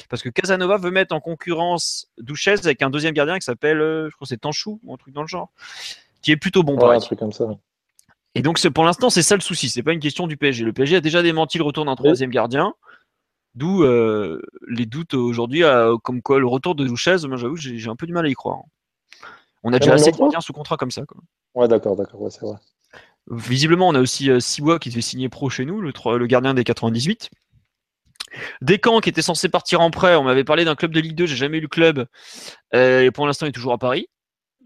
[0.10, 4.10] parce que Casanova veut mettre en concurrence Douchez avec un deuxième gardien qui s'appelle, euh,
[4.10, 5.50] je crois c'est Tanchou, ou un truc dans le genre,
[6.22, 6.78] qui est plutôt bon.
[6.78, 7.46] Ouais, un truc comme ça.
[8.36, 9.70] Et donc, pour l'instant, c'est ça le souci.
[9.70, 10.64] C'est pas une question du PSG.
[10.64, 12.74] Le PSG a déjà démenti le retour d'un troisième gardien.
[13.60, 15.64] D'où euh, les doutes aujourd'hui,
[16.04, 18.34] comme quoi le retour de Douchez, moi j'avoue, j'ai un peu du mal à y
[18.34, 18.60] croire.
[19.64, 21.04] On a déjà assez de gardiens sous contrat comme ça.
[21.06, 21.18] Quoi.
[21.56, 22.56] Ouais, d'accord, d'accord, ouais, c'est vrai.
[23.30, 26.54] Visiblement, on a aussi euh, Siwa qui devait signer pro chez nous, le, le gardien
[26.54, 27.32] des 98.
[28.62, 31.26] Descamps qui était censé partir en prêt, on m'avait parlé d'un club de Ligue 2,
[31.26, 32.08] j'ai jamais eu le club,
[32.74, 34.08] euh, et pour l'instant il est toujours à Paris.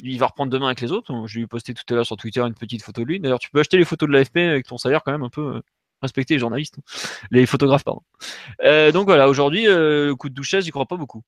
[0.03, 1.11] Il va reprendre demain avec les autres.
[1.25, 3.19] Je lui ai posté tout à l'heure sur Twitter une petite photo de lui.
[3.19, 5.61] D'ailleurs, tu peux acheter les photos de l'AFP avec ton salaire quand même un peu
[6.03, 6.77] respecter les journalistes,
[7.31, 8.01] les photographes, pardon.
[8.63, 11.23] Euh, donc voilà, aujourd'hui, euh, le coup de douchesse, j'y crois pas beaucoup.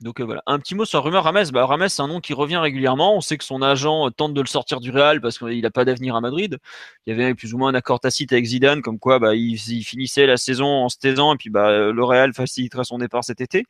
[0.00, 1.44] Donc euh, voilà, un petit mot sur rumeur Rames.
[1.52, 3.16] Bah, Rames, c'est un nom qui revient régulièrement.
[3.16, 5.84] On sait que son agent tente de le sortir du Real parce qu'il n'a pas
[5.84, 6.58] d'avenir à Madrid.
[7.06, 9.58] Il y avait plus ou moins un accord tacite avec Zidane, comme quoi bah, il,
[9.58, 13.40] finissait la saison en se taisant et puis bah, le Real faciliterait son départ cet
[13.40, 13.64] été.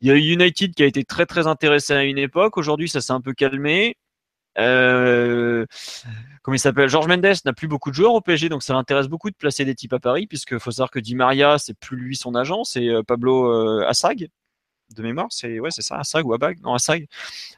[0.00, 2.56] Il y a United qui a été très très intéressé à une époque.
[2.56, 3.96] Aujourd'hui, ça s'est un peu calmé.
[4.58, 5.66] Euh,
[6.42, 6.88] comment il s'appelle?
[6.88, 9.64] Georges Mendes n'a plus beaucoup de joueurs au PSG, donc ça l'intéresse beaucoup de placer
[9.64, 12.64] des types à Paris, puisque faut savoir que Di Maria, c'est plus lui son agent,
[12.64, 14.28] c'est euh, Pablo euh, Assag
[14.96, 17.06] de mémoire, c'est ouais, c'est ça, Assag ou Abag, non Assag.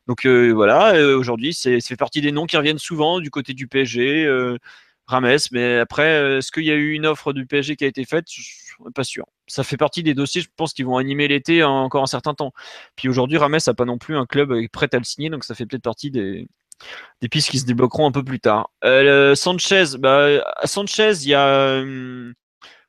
[0.09, 4.29] Donc voilà, aujourd'hui, c'est fait partie des noms qui reviennent souvent du côté du PSG.
[5.07, 8.05] Rames, mais après, est-ce qu'il y a eu une offre du PSG qui a été
[8.05, 8.25] faite?
[8.29, 9.27] Je suis pas sûr.
[9.47, 12.53] Ça fait partie des dossiers, je pense, qu'ils vont animer l'été encore un certain temps.
[12.97, 15.55] Puis aujourd'hui, Rames n'a pas non plus un club prêt à le signer, donc ça
[15.55, 16.49] fait peut-être partie des,
[17.21, 18.71] des pistes qui se débloqueront un peu plus tard.
[18.85, 22.35] Euh, Sanchez, bah, à Sanchez, il y a hum,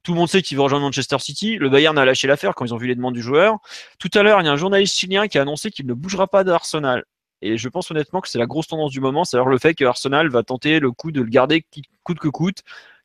[0.03, 1.57] tout le monde sait qu'il veut rejoindre Manchester City.
[1.57, 3.59] Le Bayern a lâché l'affaire quand ils ont vu les demandes du joueur.
[3.99, 6.27] Tout à l'heure, il y a un journaliste chilien qui a annoncé qu'il ne bougera
[6.27, 7.05] pas d'Arsenal.
[7.43, 9.83] Et je pense honnêtement que c'est la grosse tendance du moment, c'est-à-dire le fait que
[9.83, 11.65] Arsenal va tenter le coup de le garder
[12.03, 12.59] coûte que coûte,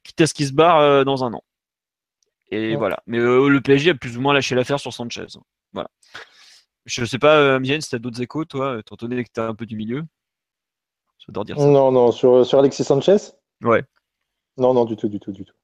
[0.05, 1.43] quitte à ce qu'il se barre euh, dans un an.
[2.51, 3.03] Et voilà.
[3.07, 5.27] Mais euh, le PSG a plus ou moins lâché l'affaire sur Sanchez.
[5.73, 5.89] Voilà.
[6.85, 9.41] Je ne sais pas, Mien, si tu as d'autres échos, toi, étant donné que tu
[9.41, 10.05] as un peu du milieu.
[11.59, 13.17] Non, non, sur, sur Alexis Sanchez
[13.63, 13.83] Ouais.
[14.57, 15.55] Non, non, du tout, du tout, du tout.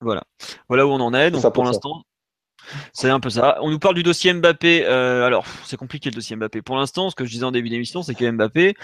[0.00, 0.22] Voilà.
[0.68, 1.30] Voilà où on en est.
[1.30, 2.02] Donc pour, l'instant,
[2.92, 3.58] c'est un peu ça.
[3.60, 4.84] On nous parle du dossier Mbappé.
[4.86, 6.62] Euh, alors, c'est compliqué le dossier Mbappé.
[6.62, 8.74] Pour l'instant, ce que je disais en début d'émission, c'est que Mbappé,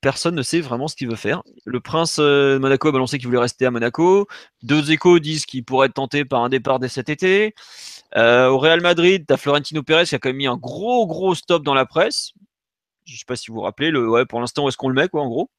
[0.00, 1.42] personne ne sait vraiment ce qu'il veut faire.
[1.64, 4.28] Le prince euh, de Monaco a balancé qu'il voulait rester à Monaco.
[4.62, 7.54] Deux échos disent qu'il pourrait être tenté par un départ dès cet été.
[8.16, 11.06] Euh, au Real Madrid, tu as Florentino Pérez qui a quand même mis un gros,
[11.06, 12.32] gros stop dans la presse
[13.04, 14.94] je sais pas si vous vous rappelez, le, ouais, pour l'instant, où est-ce qu'on le
[14.94, 15.50] met, quoi, en gros?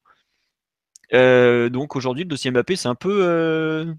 [1.12, 3.92] Euh, donc aujourd'hui, le dossier Mbappé, c'est un peu, euh,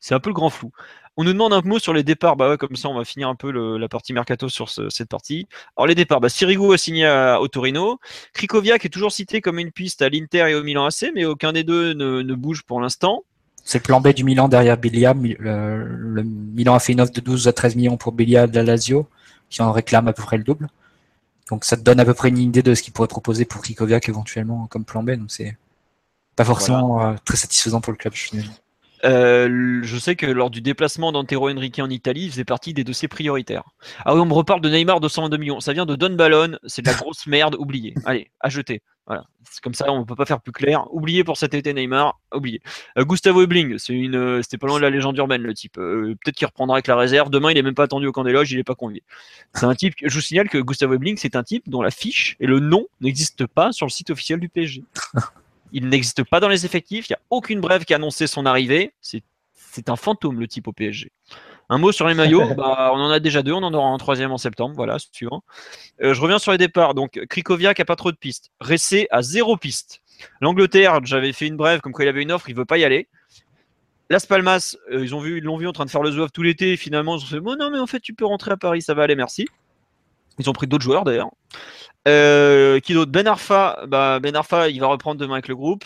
[0.00, 0.70] c'est un peu le grand flou.
[1.16, 3.28] On nous demande un mot sur les départs, bah ouais, comme ça, on va finir
[3.28, 5.48] un peu la partie mercato sur cette partie.
[5.76, 7.08] Alors les départs, bah, Sirigu a signé
[7.40, 7.98] au Torino,
[8.34, 11.52] Krikoviak est toujours cité comme une piste à l'Inter et au Milan AC, mais aucun
[11.52, 13.24] des deux ne, bouge pour l'instant.
[13.64, 15.12] C'est le plan B du Milan derrière Bilia.
[15.12, 18.62] Le, Milan a fait une offre de 12 à 13 millions pour Bilia de la
[18.62, 19.08] Lazio,
[19.50, 20.68] qui en réclame à peu près le double.
[21.50, 23.62] Donc ça te donne à peu près une idée de ce qu'il pourrait proposer pour
[23.62, 25.12] Krikoviak éventuellement comme plan B.
[25.12, 25.56] Donc c'est
[26.36, 28.52] pas forcément euh, très satisfaisant pour le club finalement.
[29.04, 32.84] Euh, je sais que lors du déplacement d'Antero Henrique en Italie, il faisait partie des
[32.84, 33.64] dossiers prioritaires.
[34.04, 35.60] Ah oui, on me reparle de Neymar de 122 millions.
[35.60, 37.94] Ça vient de Don Ballon, c'est de la grosse merde, oublié.
[38.04, 38.82] Allez, à jeter.
[39.08, 39.24] Voilà.
[39.50, 40.86] C'est comme ça, on ne peut pas faire plus clair.
[40.92, 42.60] Oubliez pour cet été Neymar, oubliez.
[42.98, 45.78] Euh, Gustavo Ebling, c'est une, euh, c'était pas loin de la légende urbaine le type.
[45.78, 47.30] Euh, peut-être qu'il reprendra avec la réserve.
[47.30, 49.02] Demain, il est même pas attendu au camp des loges, il est pas convié.
[49.54, 49.94] C'est un type.
[50.04, 52.86] Je vous signale que Gustavo Ebling, c'est un type dont la fiche et le nom
[53.00, 54.84] n'existent pas sur le site officiel du PSG.
[55.72, 57.08] Il n'existe pas dans les effectifs.
[57.08, 58.94] Il n'y a aucune brève qui a annoncé son arrivée.
[59.02, 59.22] C'est,
[59.54, 61.10] c'est un fantôme le type au PSG.
[61.70, 63.98] Un mot sur les maillots, bah, on en a déjà deux, on en aura un
[63.98, 65.42] troisième en septembre, voilà, suivant.
[66.02, 66.94] Euh, je reviens sur les départs.
[66.94, 68.50] Donc, Krikoviak a pas trop de pistes.
[68.60, 70.00] Ressé a zéro piste.
[70.40, 72.84] L'Angleterre, j'avais fait une brève, comme quoi il avait une offre, il veut pas y
[72.84, 73.08] aller.
[74.10, 76.30] Las Palmas, euh, ils ont vu, ils l'ont vu en train de faire le zouave
[76.32, 76.76] tout l'été.
[76.76, 78.94] Finalement, ils ont fait, bon, non, mais en fait, tu peux rentrer à Paris, ça
[78.94, 79.46] va aller, merci.
[80.38, 81.30] Ils ont pris d'autres joueurs d'ailleurs.
[82.06, 83.10] Euh, qui d'autre?
[83.10, 85.84] Ben Arfa, bah, Ben Arfa, il va reprendre demain avec le groupe.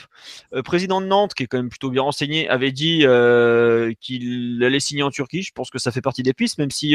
[0.55, 4.63] Euh, président de Nantes, qui est quand même plutôt bien renseigné, avait dit euh, qu'il
[4.63, 5.43] allait signer en Turquie.
[5.43, 6.95] Je pense que ça fait partie des pistes, même si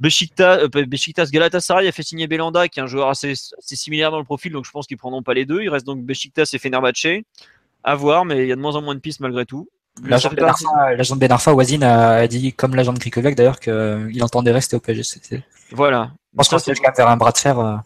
[0.00, 0.68] Besiktas,
[1.30, 4.66] Galatasaray a fait signer Belanda, qui est un joueur assez, similaire dans le profil, donc
[4.66, 5.62] je pense qu'ils prendront pas les deux.
[5.62, 7.22] Il reste donc Besiktas et Fenerbahce.
[7.82, 9.70] À voir, mais il y a de moins en moins de pistes malgré tout.
[10.04, 14.76] L'agent de Ben Arfa, Wazin, a dit, comme l'agent de Krikoviak d'ailleurs, qu'il entendait rester
[14.76, 15.42] au PSG.
[15.72, 16.10] Voilà.
[16.32, 17.82] Je pense que c'est faire un bras de fer.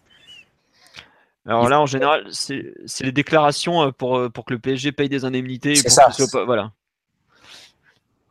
[1.47, 5.09] Alors là, en général, c'est les déclarations euh, pour, euh, pour que le PSG paye
[5.09, 5.74] des indemnités.
[5.74, 6.09] C'est ça.
[6.47, 6.70] voilà.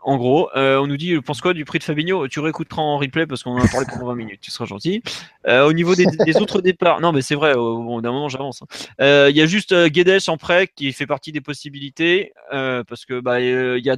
[0.03, 2.27] En gros, euh, on nous dit, pense quoi du prix de Fabinho?
[2.27, 4.41] Tu réécouteras en replay parce qu'on en a parlé pendant 20 minutes.
[4.41, 5.01] Tu seras gentil.
[5.47, 7.53] Euh, au niveau des, des autres départs, non, mais c'est vrai.
[7.55, 8.61] Au, d'un moment, j'avance.
[8.61, 8.65] hein.
[9.01, 13.19] Euh, Il y a juste Guedes en prêt qui fait partie des possibilités parce que
[13.19, 13.97] bah il y a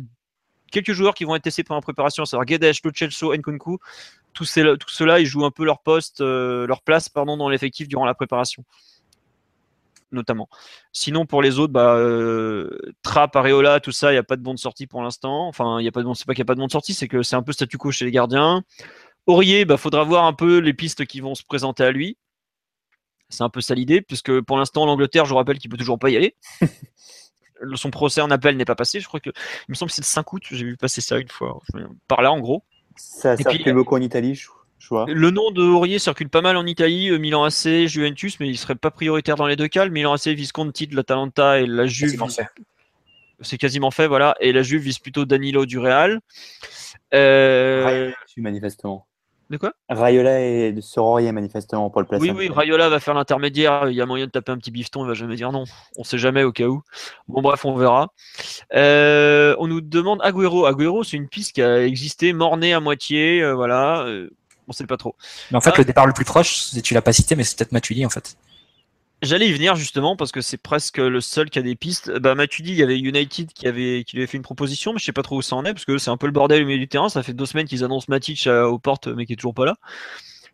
[0.72, 3.80] quelques joueurs qui vont être testés pendant la préparation, c'est-à-dire Guedes, Lo Celso, Nkunku.
[4.34, 7.88] Tous, ces, tous ceux-là, ils jouent un peu leur poste, leur place, pardon, dans l'effectif
[7.88, 8.64] durant la préparation
[10.12, 10.50] notamment.
[10.92, 14.42] Sinon, pour les autres, bah, euh, Trapp, Areola, tout ça, il n'y a pas de
[14.42, 15.48] bon de sortie pour l'instant.
[15.48, 16.68] Enfin, il y a pas de bon, c'est pas qu'il n'y a pas de bon
[16.68, 18.64] de sortie, c'est que c'est un peu statu quo chez les gardiens.
[19.28, 22.18] Aurier, bah, faudra voir un peu les pistes qui vont se présenter à lui.
[23.30, 25.98] C'est un peu ça l'idée, puisque pour l'instant, l'Angleterre, je vous rappelle qu'il peut toujours
[25.98, 26.36] pas y aller.
[27.76, 29.00] Son procès en appel n'est pas passé.
[29.00, 30.44] Je crois que, il me semble que c'est le 5 août.
[30.52, 31.60] J'ai vu passer ça une fois.
[32.08, 32.64] Par là, en gros.
[32.98, 34.48] Ça circule puis, beaucoup en Italie, je,
[35.08, 38.58] Le nom de Aurier circule pas mal en Italie, euh, Milan AC, Juventus, mais il
[38.58, 39.86] serait pas prioritaire dans les deux cas.
[39.86, 42.48] Le Milan AC Visconti de l'Atalanta et la Juve, Quasiment fait.
[43.42, 44.36] c'est quasiment fait, voilà.
[44.42, 46.20] Et la Juve vise plutôt Danilo du Real.
[47.14, 49.08] Euh, Raiola dessus, manifestement.
[49.50, 49.74] de quoi?
[49.90, 52.30] Raiola est sur Aurier, manifestement, pour le placer.
[52.30, 53.90] Oui, oui, Raiola va faire l'intermédiaire.
[53.90, 55.64] Il y a moyen de taper un petit bifton, il va jamais dire non.
[55.98, 56.82] On sait jamais au cas où.
[57.28, 58.10] Bon, bref, on verra.
[58.76, 60.66] Euh, on nous demande Agüero.
[60.66, 64.06] Agüero, c'est une piste qui a existé, mort-né à moitié, euh, voilà.
[64.68, 65.16] On sait pas trop.
[65.52, 65.78] Mais en fait, Ah.
[65.80, 68.10] le départ le plus proche, c'est- tu l'as pas cité, mais c'est peut-être Matuidi en
[68.10, 68.36] fait.
[69.22, 72.12] J'allais y venir justement parce que c'est presque le seul qui a des pistes.
[72.20, 75.00] Bah, Matuidi, il y avait United qui avait qui lui avait fait une proposition, mais
[75.00, 76.62] je sais pas trop où ça en est parce que c'est un peu le bordel
[76.64, 77.10] au milieu du terrain.
[77.10, 79.76] Ça fait deux semaines qu'ils annoncent Matic aux portes, mais qui est toujours pas là.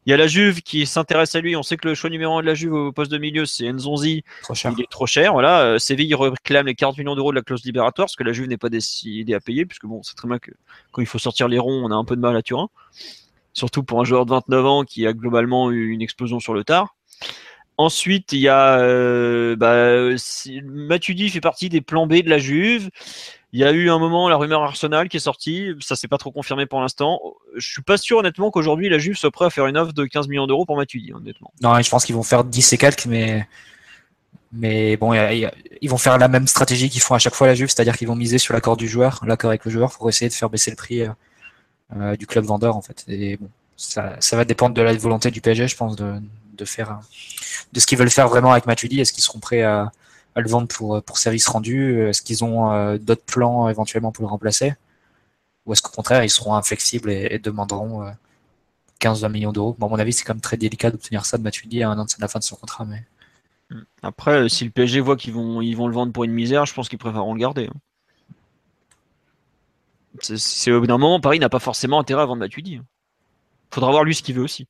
[0.07, 1.55] Il y a la Juve qui s'intéresse à lui.
[1.55, 3.71] On sait que le choix numéro un de la Juve au poste de milieu, c'est
[3.71, 4.23] Nzonzi.
[4.41, 4.73] Trop cher.
[4.75, 5.33] Il est trop cher.
[5.33, 5.61] Voilà.
[5.61, 8.47] Euh, Séville réclame les 40 millions d'euros de la clause libératoire parce que la Juve
[8.47, 10.51] n'est pas décidée à payer, puisque bon, c'est très bien que
[10.91, 12.69] quand il faut sortir les ronds, on a un peu de mal à Turin.
[13.53, 16.63] Surtout pour un joueur de 29 ans qui a globalement eu une explosion sur le
[16.63, 16.95] tard.
[17.77, 22.89] Ensuite, il y a euh, bah, fait partie des plans B de la Juve.
[23.53, 26.17] Il y a eu un moment la rumeur Arsenal qui est sortie, ça s'est pas
[26.17, 27.19] trop confirmé pour l'instant.
[27.57, 30.05] Je suis pas sûr honnêtement qu'aujourd'hui la Juve soit prêt à faire une offre de
[30.05, 31.51] 15 millions d'euros pour Matuidi, honnêtement.
[31.61, 33.47] Non, je pense qu'ils vont faire 10 et quelques, mais
[34.53, 37.69] mais bon, ils vont faire la même stratégie qu'ils font à chaque fois la Juve,
[37.69, 40.33] c'est-à-dire qu'ils vont miser sur l'accord du joueur, l'accord avec le joueur, pour essayer de
[40.33, 41.03] faire baisser le prix
[41.95, 43.05] euh, euh, du club vendeur en fait.
[43.39, 46.15] Bon, ça, ça va dépendre de la volonté du PSG, je pense, de,
[46.57, 46.95] de faire euh,
[47.73, 48.99] de ce qu'ils veulent faire vraiment avec Matuidi.
[48.99, 49.91] Est-ce qu'ils seront prêts à,
[50.35, 52.07] le vendre pour pour service rendu?
[52.07, 54.73] Est-ce qu'ils ont euh, d'autres plans éventuellement pour le remplacer?
[55.65, 58.11] Ou est-ce qu'au contraire ils seront inflexibles et, demanderont euh,
[58.99, 59.76] 15-20 millions d'euros?
[59.80, 61.99] Bon, à mon avis, c'est quand même très délicat d'obtenir ça de Matuidi à un
[61.99, 63.03] an de la fin de son contrat, mais
[64.01, 66.65] Après, euh, si le PSG voit qu'ils vont, ils vont le vendre pour une misère,
[66.65, 67.68] je pense qu'ils préféreront le garder.
[67.68, 67.80] hein.
[70.19, 72.75] C'est- au bout d'un moment, Paris n'a pas forcément intérêt à vendre Matuidi.
[72.77, 72.85] hein.
[73.73, 74.67] Faudra voir lui ce qu'il veut aussi.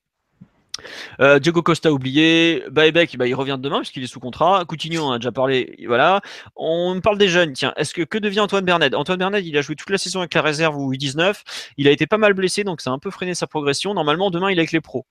[1.20, 4.64] Euh, Diogo Costa oublié, Baebek, bah, il revient demain puisqu'il est sous contrat.
[4.68, 6.22] Coutinho, on a déjà parlé, voilà.
[6.56, 7.74] On parle des jeunes, tiens.
[7.76, 10.34] Est-ce que que devient Antoine Bernet Antoine Bernet, il a joué toute la saison avec
[10.34, 11.44] la réserve ou U19.
[11.78, 13.94] Il a été pas mal blessé, donc ça a un peu freiné sa progression.
[13.94, 15.06] Normalement, demain, il est avec les pros.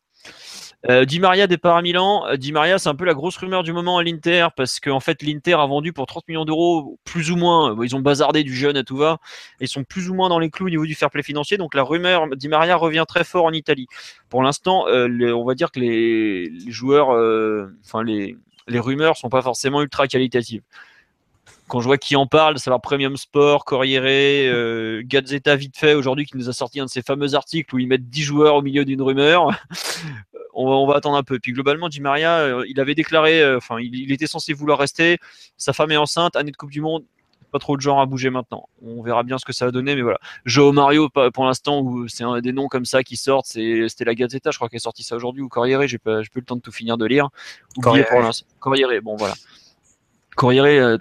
[0.88, 2.24] Euh, Di Maria départ à Milan.
[2.26, 5.00] Euh, Di Maria, c'est un peu la grosse rumeur du moment à l'Inter parce qu'en
[5.00, 7.76] fait l'Inter a vendu pour 30 millions d'euros, plus ou moins.
[7.82, 9.18] Ils ont bazardé du jeune à tout va.
[9.60, 11.58] Ils sont plus ou moins dans les clous au niveau du fair play financier.
[11.58, 13.86] Donc la rumeur Di Maria revient très fort en Italie.
[14.30, 17.10] Pour l'instant, euh, on va dire que les, joueurs,
[17.84, 18.36] enfin les,
[18.66, 20.62] les rumeurs sont pas forcément ultra qualitatives.
[21.70, 24.02] Quand je vois qui en parle, savoir Premium Sport, Corriere,
[24.52, 27.78] euh, Gazzetta vite fait aujourd'hui qui nous a sorti un de ces fameux articles où
[27.78, 29.52] ils mettent 10 joueurs au milieu d'une rumeur.
[30.62, 31.38] On, va, on va attendre un peu.
[31.38, 34.78] Puis globalement, Di Maria, euh, il avait déclaré, euh, enfin, il, il était censé vouloir
[34.78, 35.18] rester.
[35.56, 37.04] Sa femme est enceinte, année de Coupe du Monde.
[37.52, 38.68] Pas trop de genre à bouger maintenant.
[38.80, 40.18] On verra bien ce que ça va donner, mais voilà.
[40.44, 44.04] Joe Mario, pour l'instant, où c'est un des noms comme ça qui sortent, c'est- c'était
[44.04, 46.28] la Gazzetta, je crois qu'elle est sortie ça aujourd'hui, ou Corriere, j'ai pas, pas eu
[46.36, 47.28] le temps de tout finir de lire.
[47.82, 48.06] Corriere.
[48.60, 49.34] Corriere, bon voilà.
[50.36, 50.96] Corriere euh,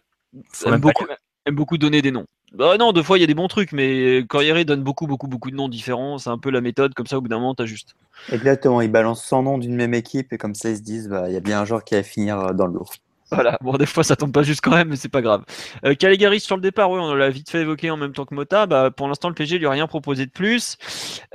[0.65, 1.03] aime beaucoup,
[1.45, 2.26] aime beaucoup donner des noms.
[2.53, 5.27] Bah non, deux fois il y a des bons trucs, mais Corriere donne beaucoup, beaucoup,
[5.27, 6.17] beaucoup de noms différents.
[6.17, 7.95] C'est un peu la méthode, comme ça au bout d'un moment t'ajustes.
[8.31, 11.26] Exactement, ils balancent 100 noms d'une même équipe et comme ça ils se disent, bah,
[11.27, 12.88] il y a bien un joueur qui va finir euh, dans le lot.
[13.31, 15.43] Voilà, bon, des fois ça tombe pas juste quand même, mais c'est pas grave.
[15.85, 18.34] Euh, Caligari sur le départ, oui, on l'a vite fait évoquer en même temps que
[18.34, 18.65] Mota.
[18.65, 20.77] Bah, pour l'instant, le PG lui a rien proposé de plus.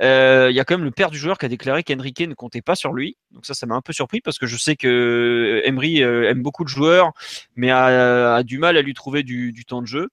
[0.01, 2.33] Euh, Il y a quand même le père du joueur qui a déclaré qu'Enrique ne
[2.33, 3.15] comptait pas sur lui.
[3.31, 6.43] Donc ça, ça m'a un peu surpris parce que je sais que Emery euh, aime
[6.43, 7.13] beaucoup de joueurs,
[7.55, 10.09] mais a, a du mal à lui trouver du, du temps de jeu.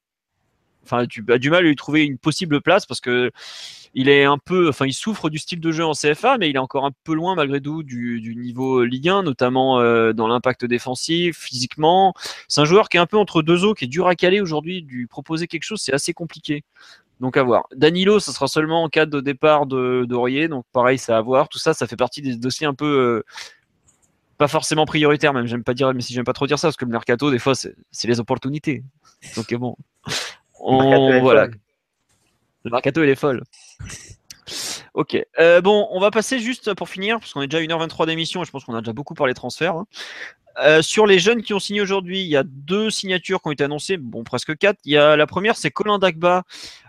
[0.85, 3.31] Enfin, tu as du mal à lui trouver une possible place parce que
[3.95, 6.57] il est un peu, enfin, il souffre du style de jeu en CFA, mais il
[6.57, 10.65] est encore un peu loin malgré tout du, niveau Ligue 1, notamment euh, dans l'impact
[10.65, 12.15] défensif, physiquement.
[12.49, 14.41] C'est un joueur qui est un peu entre deux eaux, qui est dur à caler
[14.41, 14.81] aujourd'hui.
[14.89, 16.65] Lui proposer quelque chose, c'est assez compliqué.
[17.21, 17.69] Donc à voir.
[17.77, 21.49] Danilo, ça sera seulement en cas de départ de d'Aurier, donc pareil, c'est à voir.
[21.49, 23.23] Tout ça, ça fait partie des dossiers un peu euh,
[24.39, 25.47] pas forcément prioritaires, même.
[25.47, 27.39] J'aime pas dire, mais si j'aime pas trop dire ça, parce que le mercato, des
[27.39, 28.83] fois, c'est les opportunités.
[29.37, 29.77] Donc bon,
[30.63, 31.49] on, voilà.
[32.65, 33.43] Le mercato, il est folle.
[34.95, 35.17] Ok.
[35.39, 38.43] Euh, bon, on va passer juste pour finir, parce qu'on est déjà à 1h23 d'émission
[38.43, 39.75] et je pense qu'on a déjà beaucoup parlé transfert.
[39.75, 39.87] hein.
[40.59, 43.53] Euh, sur les jeunes qui ont signé aujourd'hui, il y a deux signatures qui ont
[43.53, 44.79] été annoncées, bon presque quatre.
[44.85, 46.45] Il y a la première, c'est Colin Dagba,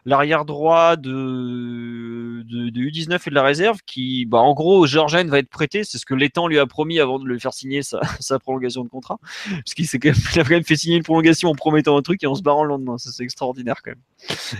[0.05, 5.25] l'arrière droit de, de, de U19 et de la réserve, qui, bah, en gros, Georgian
[5.25, 5.83] va être prêté.
[5.83, 7.99] C'est ce que l'étang lui a promis avant de le faire signer sa,
[8.39, 11.49] prolongation de contrat, parce qu'il quand même, il a quand même fait signer une prolongation
[11.49, 12.97] en promettant un truc et en se barrant le lendemain.
[12.97, 14.01] Ça c'est extraordinaire quand même.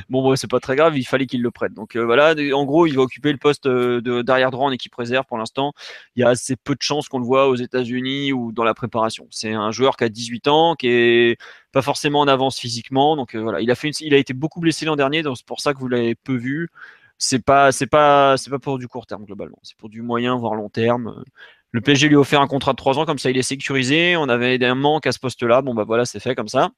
[0.09, 1.73] Bon, bon c'est pas très grave, il fallait qu'il le prête.
[1.73, 4.95] Donc euh, voilà, en gros, il va occuper le poste euh, d'arrière droit en équipe
[4.95, 5.73] réserve pour l'instant
[6.15, 8.73] il y a assez peu de chances qu'on le voit aux États-Unis ou dans la
[8.73, 8.92] préparation.
[9.31, 11.37] C'est un joueur qui a 18 ans, qui est
[11.71, 13.15] pas forcément en avance physiquement.
[13.15, 15.45] Donc euh, voilà, il a fait il a été beaucoup blessé l'an dernier, donc c'est
[15.45, 16.69] pour ça que vous l'avez peu vu.
[17.17, 21.23] C'est pas pas pour du court terme globalement, c'est pour du moyen voire long terme.
[21.71, 24.15] Le PSG lui a offert un contrat de 3 ans comme ça il est sécurisé,
[24.17, 25.61] on avait un manque à ce poste-là.
[25.61, 26.71] Bon bah voilà, c'est fait comme ça.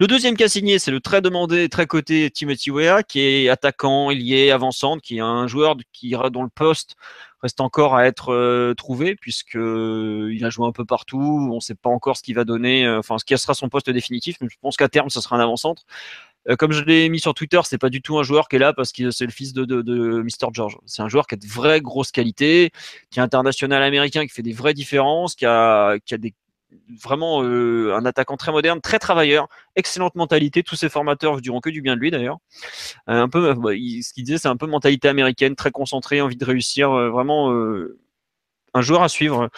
[0.00, 4.10] Le deuxième cas signé, c'est le très demandé, très coté Timothy Weah, qui est attaquant,
[4.10, 6.96] ailier, avançante, qui est un joueur qui dont le poste
[7.42, 11.20] reste encore à être euh, trouvé puisque euh, il a joué un peu partout.
[11.20, 13.68] On ne sait pas encore ce qu'il va donner, euh, enfin ce qui sera son
[13.68, 14.36] poste définitif.
[14.40, 15.84] Mais je pense qu'à terme, ce sera un avant-centre.
[16.58, 18.72] Comme je l'ai mis sur Twitter, c'est pas du tout un joueur qui est là
[18.72, 20.48] parce que c'est le fils de, de, de Mr.
[20.52, 20.76] George.
[20.86, 22.72] C'est un joueur qui a de vraies grosses qualités,
[23.10, 26.34] qui est international américain, qui fait des vraies différences, qui a, qui a des
[27.02, 30.62] vraiment euh, un attaquant très moderne, très travailleur, excellente mentalité.
[30.62, 32.38] Tous ses formateurs diront que du bien de lui d'ailleurs.
[33.08, 36.20] Euh, un peu, bah, il- ce qu'il disait, c'est un peu mentalité américaine, très concentré,
[36.20, 37.98] envie de réussir, euh, vraiment euh,
[38.74, 39.50] un joueur à suivre.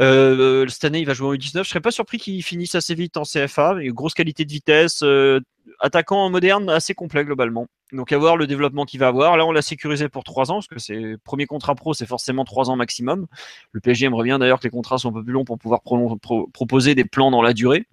[0.00, 1.64] Euh, cette année, il va jouer en U19.
[1.64, 3.76] Je serais pas surpris qu'il finisse assez vite en CFA.
[3.80, 5.40] Une grosse qualité de vitesse, euh,
[5.80, 7.66] attaquant moderne, assez complet globalement.
[7.92, 9.36] Donc à voir le développement qu'il va avoir.
[9.36, 12.44] Là, on l'a sécurisé pour trois ans, parce que c'est premier contrat pro, c'est forcément
[12.44, 13.26] trois ans maximum.
[13.72, 15.80] Le PSG aimerait bien d'ailleurs que les contrats soient un peu plus longs pour pouvoir
[15.82, 17.86] proposer des plans dans la durée.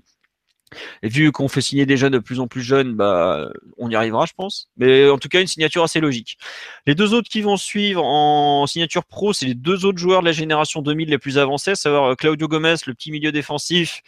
[1.01, 3.95] Et vu qu'on fait signer des jeunes de plus en plus jeunes, bah, on y
[3.95, 4.69] arrivera, je pense.
[4.77, 6.37] Mais en tout cas, une signature assez logique.
[6.85, 10.25] Les deux autres qui vont suivre en signature pro, c'est les deux autres joueurs de
[10.25, 14.01] la génération 2000 les plus avancés, à savoir euh, Claudio Gomez, le petit milieu défensif,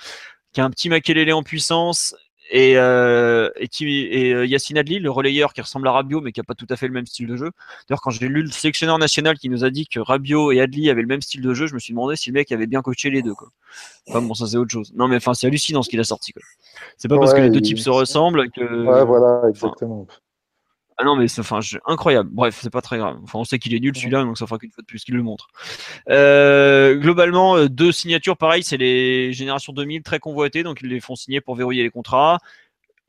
[0.53, 2.15] qui a un petit Makelele en puissance,
[2.51, 6.31] et, euh, et, Tim- et euh, Yacine Adli, le relayeur qui ressemble à Rabiot, mais
[6.31, 7.51] qui a pas tout à fait le même style de jeu.
[7.87, 10.89] D'ailleurs, quand j'ai lu le sélectionneur national qui nous a dit que Rabiot et Adli
[10.89, 12.81] avaient le même style de jeu, je me suis demandé si le mec avait bien
[12.81, 13.33] coaché les deux.
[13.33, 13.49] Quoi.
[14.07, 14.93] Enfin bon, ça c'est autre chose.
[14.95, 16.31] Non mais enfin, c'est hallucinant ce qu'il a sorti.
[16.33, 16.43] Quoi.
[16.97, 18.61] C'est pas parce que les deux types se ressemblent que.
[18.61, 20.07] Ouais, voilà, exactement.
[20.97, 22.29] Ah non, mais c'est enfin, je- incroyable.
[22.31, 23.17] Bref, c'est pas très grave.
[23.23, 25.15] Enfin, on sait qu'il est nul celui-là, donc ça fera qu'une fois de plus qu'il
[25.15, 25.47] le montre.
[26.09, 31.01] Euh, globalement, euh, deux signatures, pareil, c'est les générations 2000 très convoitées, donc ils les
[31.01, 32.39] font signer pour verrouiller les contrats.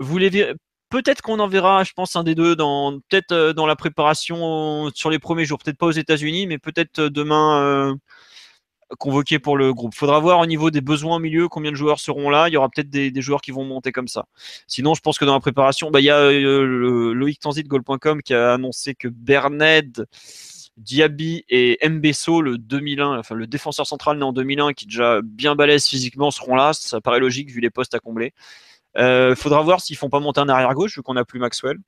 [0.00, 0.54] Vous les verrez-
[0.90, 4.90] Peut-être qu'on en verra, je pense, un des deux dans peut-être euh, dans la préparation
[4.94, 7.94] sur les premiers jours, peut-être pas aux États-Unis, mais peut-être demain euh,
[8.98, 9.94] convoqué pour le groupe.
[9.94, 12.48] Faudra voir au niveau des besoins au milieu combien de joueurs seront là.
[12.48, 14.26] Il y aura peut-être des, joueurs qui vont monter comme ça.
[14.66, 18.22] Sinon, je pense que dans la préparation, bah, il y a euh, Loïc Tanzit Goal.com
[18.22, 20.06] qui a annoncé que Berned,
[20.76, 25.20] Diaby et Mbesso, le 2001, enfin le défenseur central né en 2001, qui est déjà
[25.22, 26.72] bien balèze physiquement, seront là.
[26.72, 28.32] Ça paraît logique vu les postes à combler.
[28.98, 31.78] Euh, faudra voir s'ils font pas monter un arrière gauche vu qu'on n'a plus Maxwell.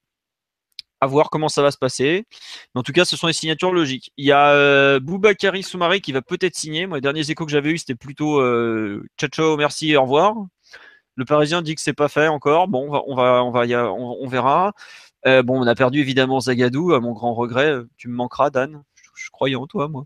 [1.00, 2.26] À voir comment ça va se passer.
[2.74, 4.10] Mais en tout cas, ce sont des signatures logiques.
[4.16, 6.86] Il y a euh, Boubakari Soumaré qui va peut-être signer.
[6.86, 10.34] Moi, les derniers échos que j'avais eu, c'était plutôt euh, ciao ciao, merci, au revoir.
[11.14, 12.68] Le Parisien dit que c'est pas fait encore.
[12.68, 14.72] Bon, on va, on va, on va y verra.
[15.26, 17.74] Euh, bon, on a perdu évidemment Zagadou, à mon grand regret.
[17.96, 18.82] Tu me manqueras, Dan.
[18.94, 20.04] Je, je croyais en toi, moi.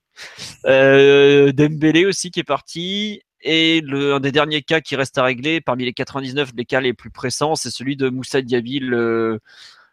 [0.67, 3.23] Euh, Dembélé aussi qui est parti.
[3.43, 6.95] Et un des derniers cas qui reste à régler, parmi les 99, les cas les
[6.95, 8.81] plus pressants, c'est celui de Moussa Diaby.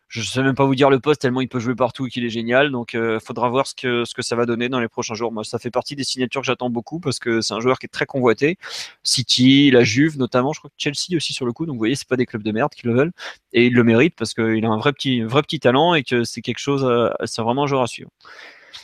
[0.10, 2.26] Je sais même pas vous dire le poste tellement il peut jouer partout et qu'il
[2.26, 2.72] est génial.
[2.72, 5.32] Donc, il faudra voir ce que, ce que ça va donner dans les prochains jours.
[5.32, 7.86] Moi, ça fait partie des signatures que j'attends beaucoup parce que c'est un joueur qui
[7.86, 8.58] est très convoité.
[9.04, 11.66] City, la Juve notamment, je crois que Chelsea aussi sur le coup.
[11.66, 13.12] Donc, vous voyez, c'est pas des clubs de merde qui le veulent
[13.54, 16.24] et il le mérite parce qu'il a un vrai petit, vrai petit talent et que
[16.24, 18.10] c'est quelque chose, à- c'est vraiment un joueur à suivre.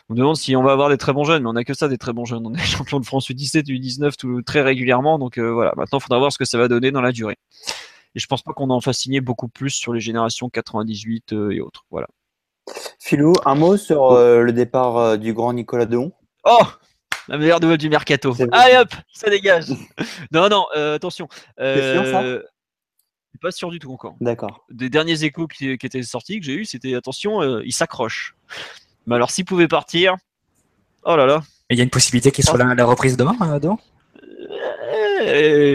[0.10, 1.74] On me demande si on va avoir des très bons jeunes, mais on n'a que
[1.74, 2.46] ça des très bons jeunes.
[2.46, 2.58] On est
[2.88, 5.18] champion de France U17, U19 tout, très régulièrement.
[5.18, 7.38] Donc euh, voilà, maintenant il faudra voir ce que ça va donner dans la durée.
[8.16, 11.52] Et je pense pas qu'on en fasse signer beaucoup plus sur les générations 98 euh,
[11.52, 11.86] et autres.
[11.92, 12.08] Voilà.
[13.00, 16.12] Philou, un mot sur euh, le départ euh, du grand Nicolas Deon?
[16.44, 16.64] Oh
[17.28, 18.36] La meilleure nouvelle du mercato.
[18.52, 19.66] Allez hop, ça dégage.
[20.32, 21.28] non, non, euh, attention.
[21.60, 22.42] Sûr, ça?
[23.36, 24.16] Je suis pas sûr du tout encore.
[24.22, 24.66] D'accord.
[24.72, 28.34] Des derniers échos qui, qui étaient sortis, que j'ai eu, c'était attention, euh, il s'accroche.
[29.08, 30.16] Mais alors, s'il pouvait partir,
[31.04, 31.44] oh là là.
[31.70, 33.74] Il y a une possibilité qu'il soit là à la reprise demain, Deon?
[33.74, 33.95] Euh,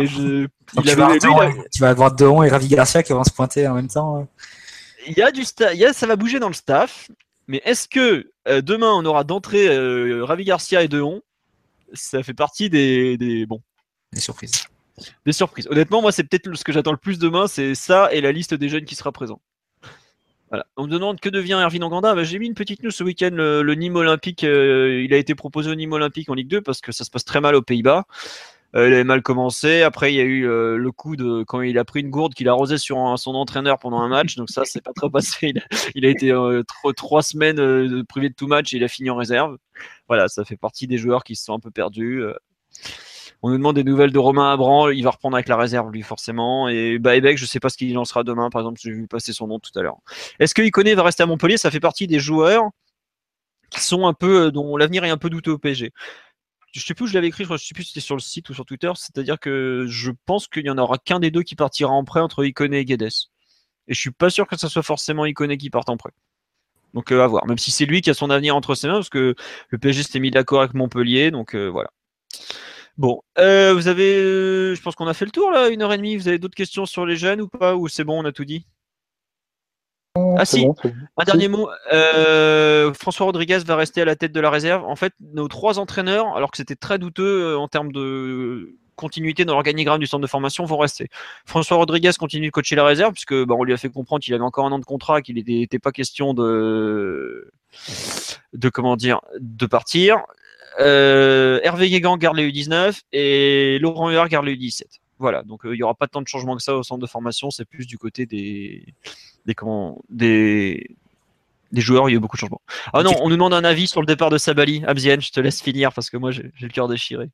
[0.06, 0.42] je-
[0.74, 3.24] Donc il tu, vas Deon, a- tu vas avoir Deon et Ravi Garcia qui vont
[3.24, 4.20] se pointer en même temps.
[4.20, 4.24] euh.
[5.06, 7.10] il y a du sta- il y a, ça va bouger dans le staff,
[7.48, 11.22] mais est-ce que euh, demain on aura d'entrée euh, Ravi Garcia et Deon
[11.92, 13.60] Ça fait partie des, des bon
[14.12, 14.64] Des surprises.
[15.26, 15.66] des surprises.
[15.70, 18.54] Honnêtement, moi c'est peut-être ce que j'attends le plus demain, c'est ça et la liste
[18.54, 19.40] des jeunes qui sera présent.
[20.50, 20.66] Voilà.
[20.76, 22.12] On me demande que devient Erwin Anganda?
[22.16, 23.30] Bah, J'ai mis une petite news ce week-end.
[23.32, 26.60] Le, le Nîmes Olympique, euh, il a été proposé au Nîmes Olympique en Ligue 2
[26.60, 28.02] parce que ça se passe très mal aux Pays-Bas.
[28.76, 29.82] Euh, il avait mal commencé.
[29.82, 32.34] Après, il y a eu euh, le coup de quand il a pris une gourde
[32.34, 34.36] qu'il a arrosé sur son entraîneur pendant un match.
[34.36, 35.52] Donc ça, c'est pas trop passé.
[35.94, 36.62] Il a, été euh,
[36.96, 39.56] trois semaines privé de tout match et il a fini en réserve.
[40.08, 42.22] Voilà, ça fait partie des joueurs qui se sont un peu perdus.
[43.42, 44.90] On nous demande des nouvelles de Romain Abran.
[44.90, 46.68] Il va reprendre avec la réserve, lui, forcément.
[46.68, 48.50] Et Baebek, je sais pas ce qu'il lancera demain.
[48.50, 49.98] Par exemple, j'ai vu passer son nom tout à l'heure.
[50.38, 51.56] Est-ce que Iconé va rester à Montpellier?
[51.56, 52.70] Ça fait partie des joueurs
[53.70, 55.92] qui sont un peu, dont l'avenir est un peu douteux au PSG.
[56.72, 58.14] Je sais plus où je l'avais écrit, je crois- je sais plus si c'était sur
[58.16, 58.90] le site ou sur Twitter.
[58.94, 62.20] C'est-à-dire que je pense qu'il y en aura qu'un des deux qui partira en prêt
[62.20, 63.08] entre Iconé et Guedes.
[63.88, 66.12] Et je suis pas sûr que ce soit forcément Iconé qui parte en prêt.
[66.94, 67.46] Donc euh, à voir.
[67.46, 69.34] Même si c'est lui qui a son avenir entre ses mains, parce que
[69.70, 71.90] le PSG s'était mis d'accord avec Montpellier, donc euh, voilà.
[72.98, 75.96] Bon, euh, vous avez, je pense qu'on a fait le tour là, une heure et
[75.96, 76.16] demie.
[76.16, 78.44] Vous avez d'autres questions sur les jeunes ou pas Ou c'est bon, on a tout
[78.44, 78.66] dit?
[80.16, 81.06] Ah C'est si, bon, c'est bon.
[81.18, 81.68] un dernier mot.
[81.92, 84.84] euh, François Rodriguez va rester à la tête de la réserve.
[84.84, 89.44] En fait, nos trois entraîneurs, alors que c'était très douteux euh, en termes de continuité
[89.44, 91.08] dans l'organigramme du centre de formation, vont rester.
[91.46, 94.34] François Rodriguez continue de coacher la réserve, puisque bah, on lui a fait comprendre qu'il
[94.34, 97.50] avait encore un an de contrat, qu'il n'était était pas question de,
[98.52, 100.18] de comment dire, de partir.
[100.80, 104.99] Euh, Hervé Guégan garde les U19 et Laurent Huard garde les U17.
[105.20, 107.06] Voilà, donc euh, il y aura pas tant de changements que ça au centre de
[107.06, 108.86] formation, c'est plus du côté des,
[109.44, 110.96] des comment, des,
[111.72, 112.62] des joueurs, il y a eu beaucoup de changements.
[112.94, 114.82] Ah non, on nous demande un avis sur le départ de Sabali.
[114.86, 117.28] Abzienne, je te laisse finir parce que moi j'ai le cœur déchiré.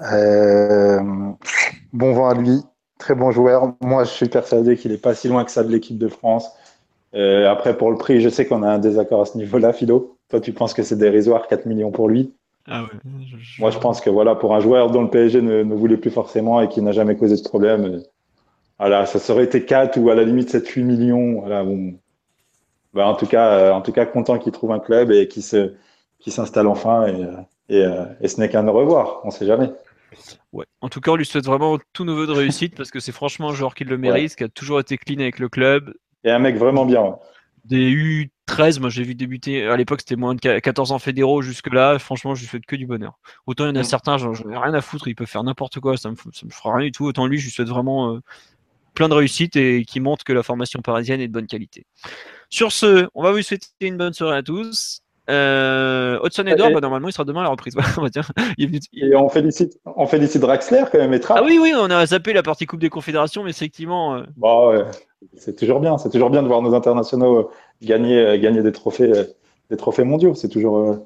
[0.00, 1.00] Euh,
[1.92, 2.60] bon vent à lui,
[2.98, 3.74] très bon joueur.
[3.80, 6.48] Moi, je suis persuadé qu'il est pas si loin que ça de l'équipe de France.
[7.14, 10.18] Euh, après, pour le prix, je sais qu'on a un désaccord à ce niveau-là, Philo.
[10.28, 12.34] Toi, tu penses que c'est dérisoire, 4 millions pour lui?
[12.66, 12.88] Ah ouais.
[13.58, 16.10] Moi, je pense que voilà, pour un joueur dont le PSG ne, ne voulait plus
[16.10, 18.00] forcément et qui n'a jamais causé de problème, euh,
[18.78, 21.40] voilà, ça serait été 4 ou à la limite 7-8 millions.
[21.40, 21.94] Voilà, bon.
[22.94, 25.42] Bah, en tout cas, euh, en tout cas, content qu'il trouve un club et qu'il
[25.42, 25.74] se,
[26.18, 27.06] qu'il s'installe enfin.
[27.06, 29.20] Et, euh, et, et ce n'est qu'un au revoir.
[29.24, 29.70] On sait jamais.
[30.52, 30.66] Ouais.
[30.80, 33.50] En tout cas, on lui souhaite vraiment tout nouveau de réussite parce que c'est franchement
[33.50, 35.94] un joueur qui le mérite, qui a toujours été clean avec le club.
[36.24, 37.16] Et un mec vraiment bien.
[37.64, 37.90] Des
[38.48, 42.34] U13, moi j'ai vu débuter, à l'époque c'était moins de 14 ans fédéraux jusque-là, franchement
[42.34, 43.18] je lui souhaite que du bonheur.
[43.46, 45.78] Autant il y en a certains, j'en ai rien à foutre, il peut faire n'importe
[45.78, 47.04] quoi, ça me, ça me fera rien du tout.
[47.04, 48.20] Autant lui, je lui souhaite vraiment euh,
[48.94, 51.86] plein de réussite et qui montre que la formation parisienne est de bonne qualité.
[52.50, 55.01] Sur ce, on va vous souhaiter une bonne soirée à tous.
[55.30, 57.74] Euh, Hudson Et- bah, normalement il sera demain à la reprise.
[57.98, 58.30] On va dire.
[58.58, 61.38] Il est venu- il- Et on félicite, on félicite Draxler quand même et Trapp.
[61.40, 64.84] Ah oui, oui, on a zappé la partie Coupe des Confédérations, mais effectivement, euh, ouais,
[65.36, 65.96] c'est toujours bien.
[65.98, 67.48] C'est toujours bien de voir nos internationaux euh,
[67.82, 69.12] gagner, euh, gagner des trophées,
[69.70, 70.34] des trophées mondiaux.
[70.34, 70.96] C'est toujours euh,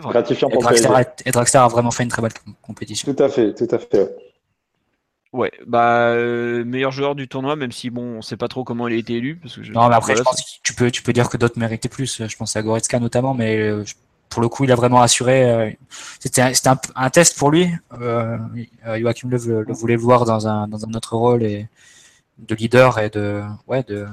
[0.00, 0.62] gratifiant Et pour.
[0.62, 3.12] Draxler, a- et Draxler a vraiment fait une très belle com- compétition.
[3.14, 4.14] Tout à fait, tout à fait.
[5.36, 5.52] Ouais.
[5.66, 8.94] Bah euh, meilleur joueur du tournoi, même si bon, on sait pas trop comment il
[8.94, 9.36] a été élu.
[9.36, 11.28] Parce que je- Non, mais après, voilà, je pense que tu peux, tu peux dire
[11.28, 12.22] que d'autres méritaient plus.
[12.26, 13.84] Je pense à Goretzka notamment, mais euh,
[14.28, 15.50] pour le coup, il a vraiment assuré.
[15.50, 15.70] euh,
[16.20, 17.68] C'était un, c'était un, un test pour lui.
[18.00, 18.38] Euh,
[18.98, 21.68] Joachim Löw le, le voulait le voir dans un, dans un autre rôle et
[22.38, 24.06] de leader et de, ouais, de,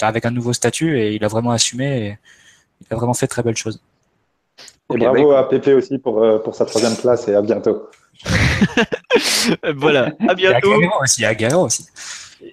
[0.00, 2.18] avec un nouveau statut et il a vraiment assumé et
[2.82, 3.80] il a vraiment fait de très belles choses.
[4.88, 7.88] Et bravo à Pépé aussi pour, pour sa troisième place et à bientôt.
[9.76, 10.74] voilà, à Et à bientôt.
[11.02, 11.86] Aussi, à Guerrero aussi.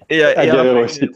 [0.08, 1.08] Et, et À Guerrero après, aussi.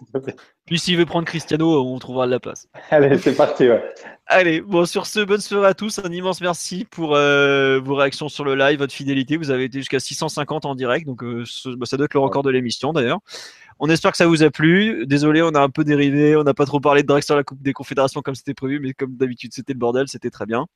[0.66, 2.68] Puis s'il veut prendre Cristiano, on trouvera de la place.
[2.90, 3.68] Allez, c'est parti.
[3.68, 3.82] Ouais.
[4.26, 5.98] Allez, bon, sur ce, bonne soirée à tous.
[5.98, 9.38] Un immense merci pour euh, vos réactions sur le live, votre fidélité.
[9.38, 12.20] Vous avez été jusqu'à 650 en direct, donc euh, ce- bah, ça doit être le
[12.20, 13.20] record de l'émission d'ailleurs.
[13.80, 15.06] On espère que ça vous a plu.
[15.06, 17.44] Désolé, on a un peu dérivé, on n'a pas trop parlé de Drax sur la
[17.44, 20.66] Coupe des Confédérations comme c'était prévu, mais comme d'habitude, c'était le bordel, c'était très bien.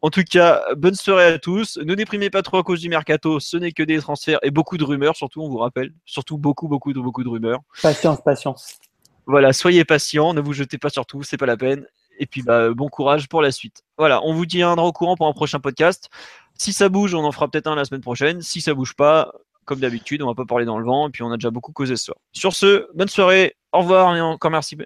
[0.00, 1.78] En tout cas, bonne soirée à tous.
[1.78, 4.78] Ne déprimez pas trop à cause du mercato, ce n'est que des transferts et beaucoup
[4.78, 5.92] de rumeurs, surtout, on vous rappelle.
[6.06, 7.60] Surtout beaucoup, beaucoup, de beaucoup de rumeurs.
[7.82, 8.78] Patience, patience.
[9.26, 11.86] Voilà, soyez patients, ne vous jetez pas sur tout, c'est pas la peine.
[12.18, 13.82] Et puis bah, bon courage pour la suite.
[13.96, 16.10] Voilà, on vous tiendra au courant pour un prochain podcast.
[16.58, 18.42] Si ça bouge, on en fera peut-être un la semaine prochaine.
[18.42, 19.32] Si ça bouge pas,
[19.64, 21.08] comme d'habitude, on va pas parler dans le vent.
[21.08, 22.16] Et puis on a déjà beaucoup causé ce soir.
[22.32, 24.76] Sur ce, bonne soirée, au revoir et encore merci.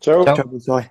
[0.00, 0.24] Ciao.
[0.24, 0.36] Ciao.
[0.36, 0.90] Ciao, bonne soirée.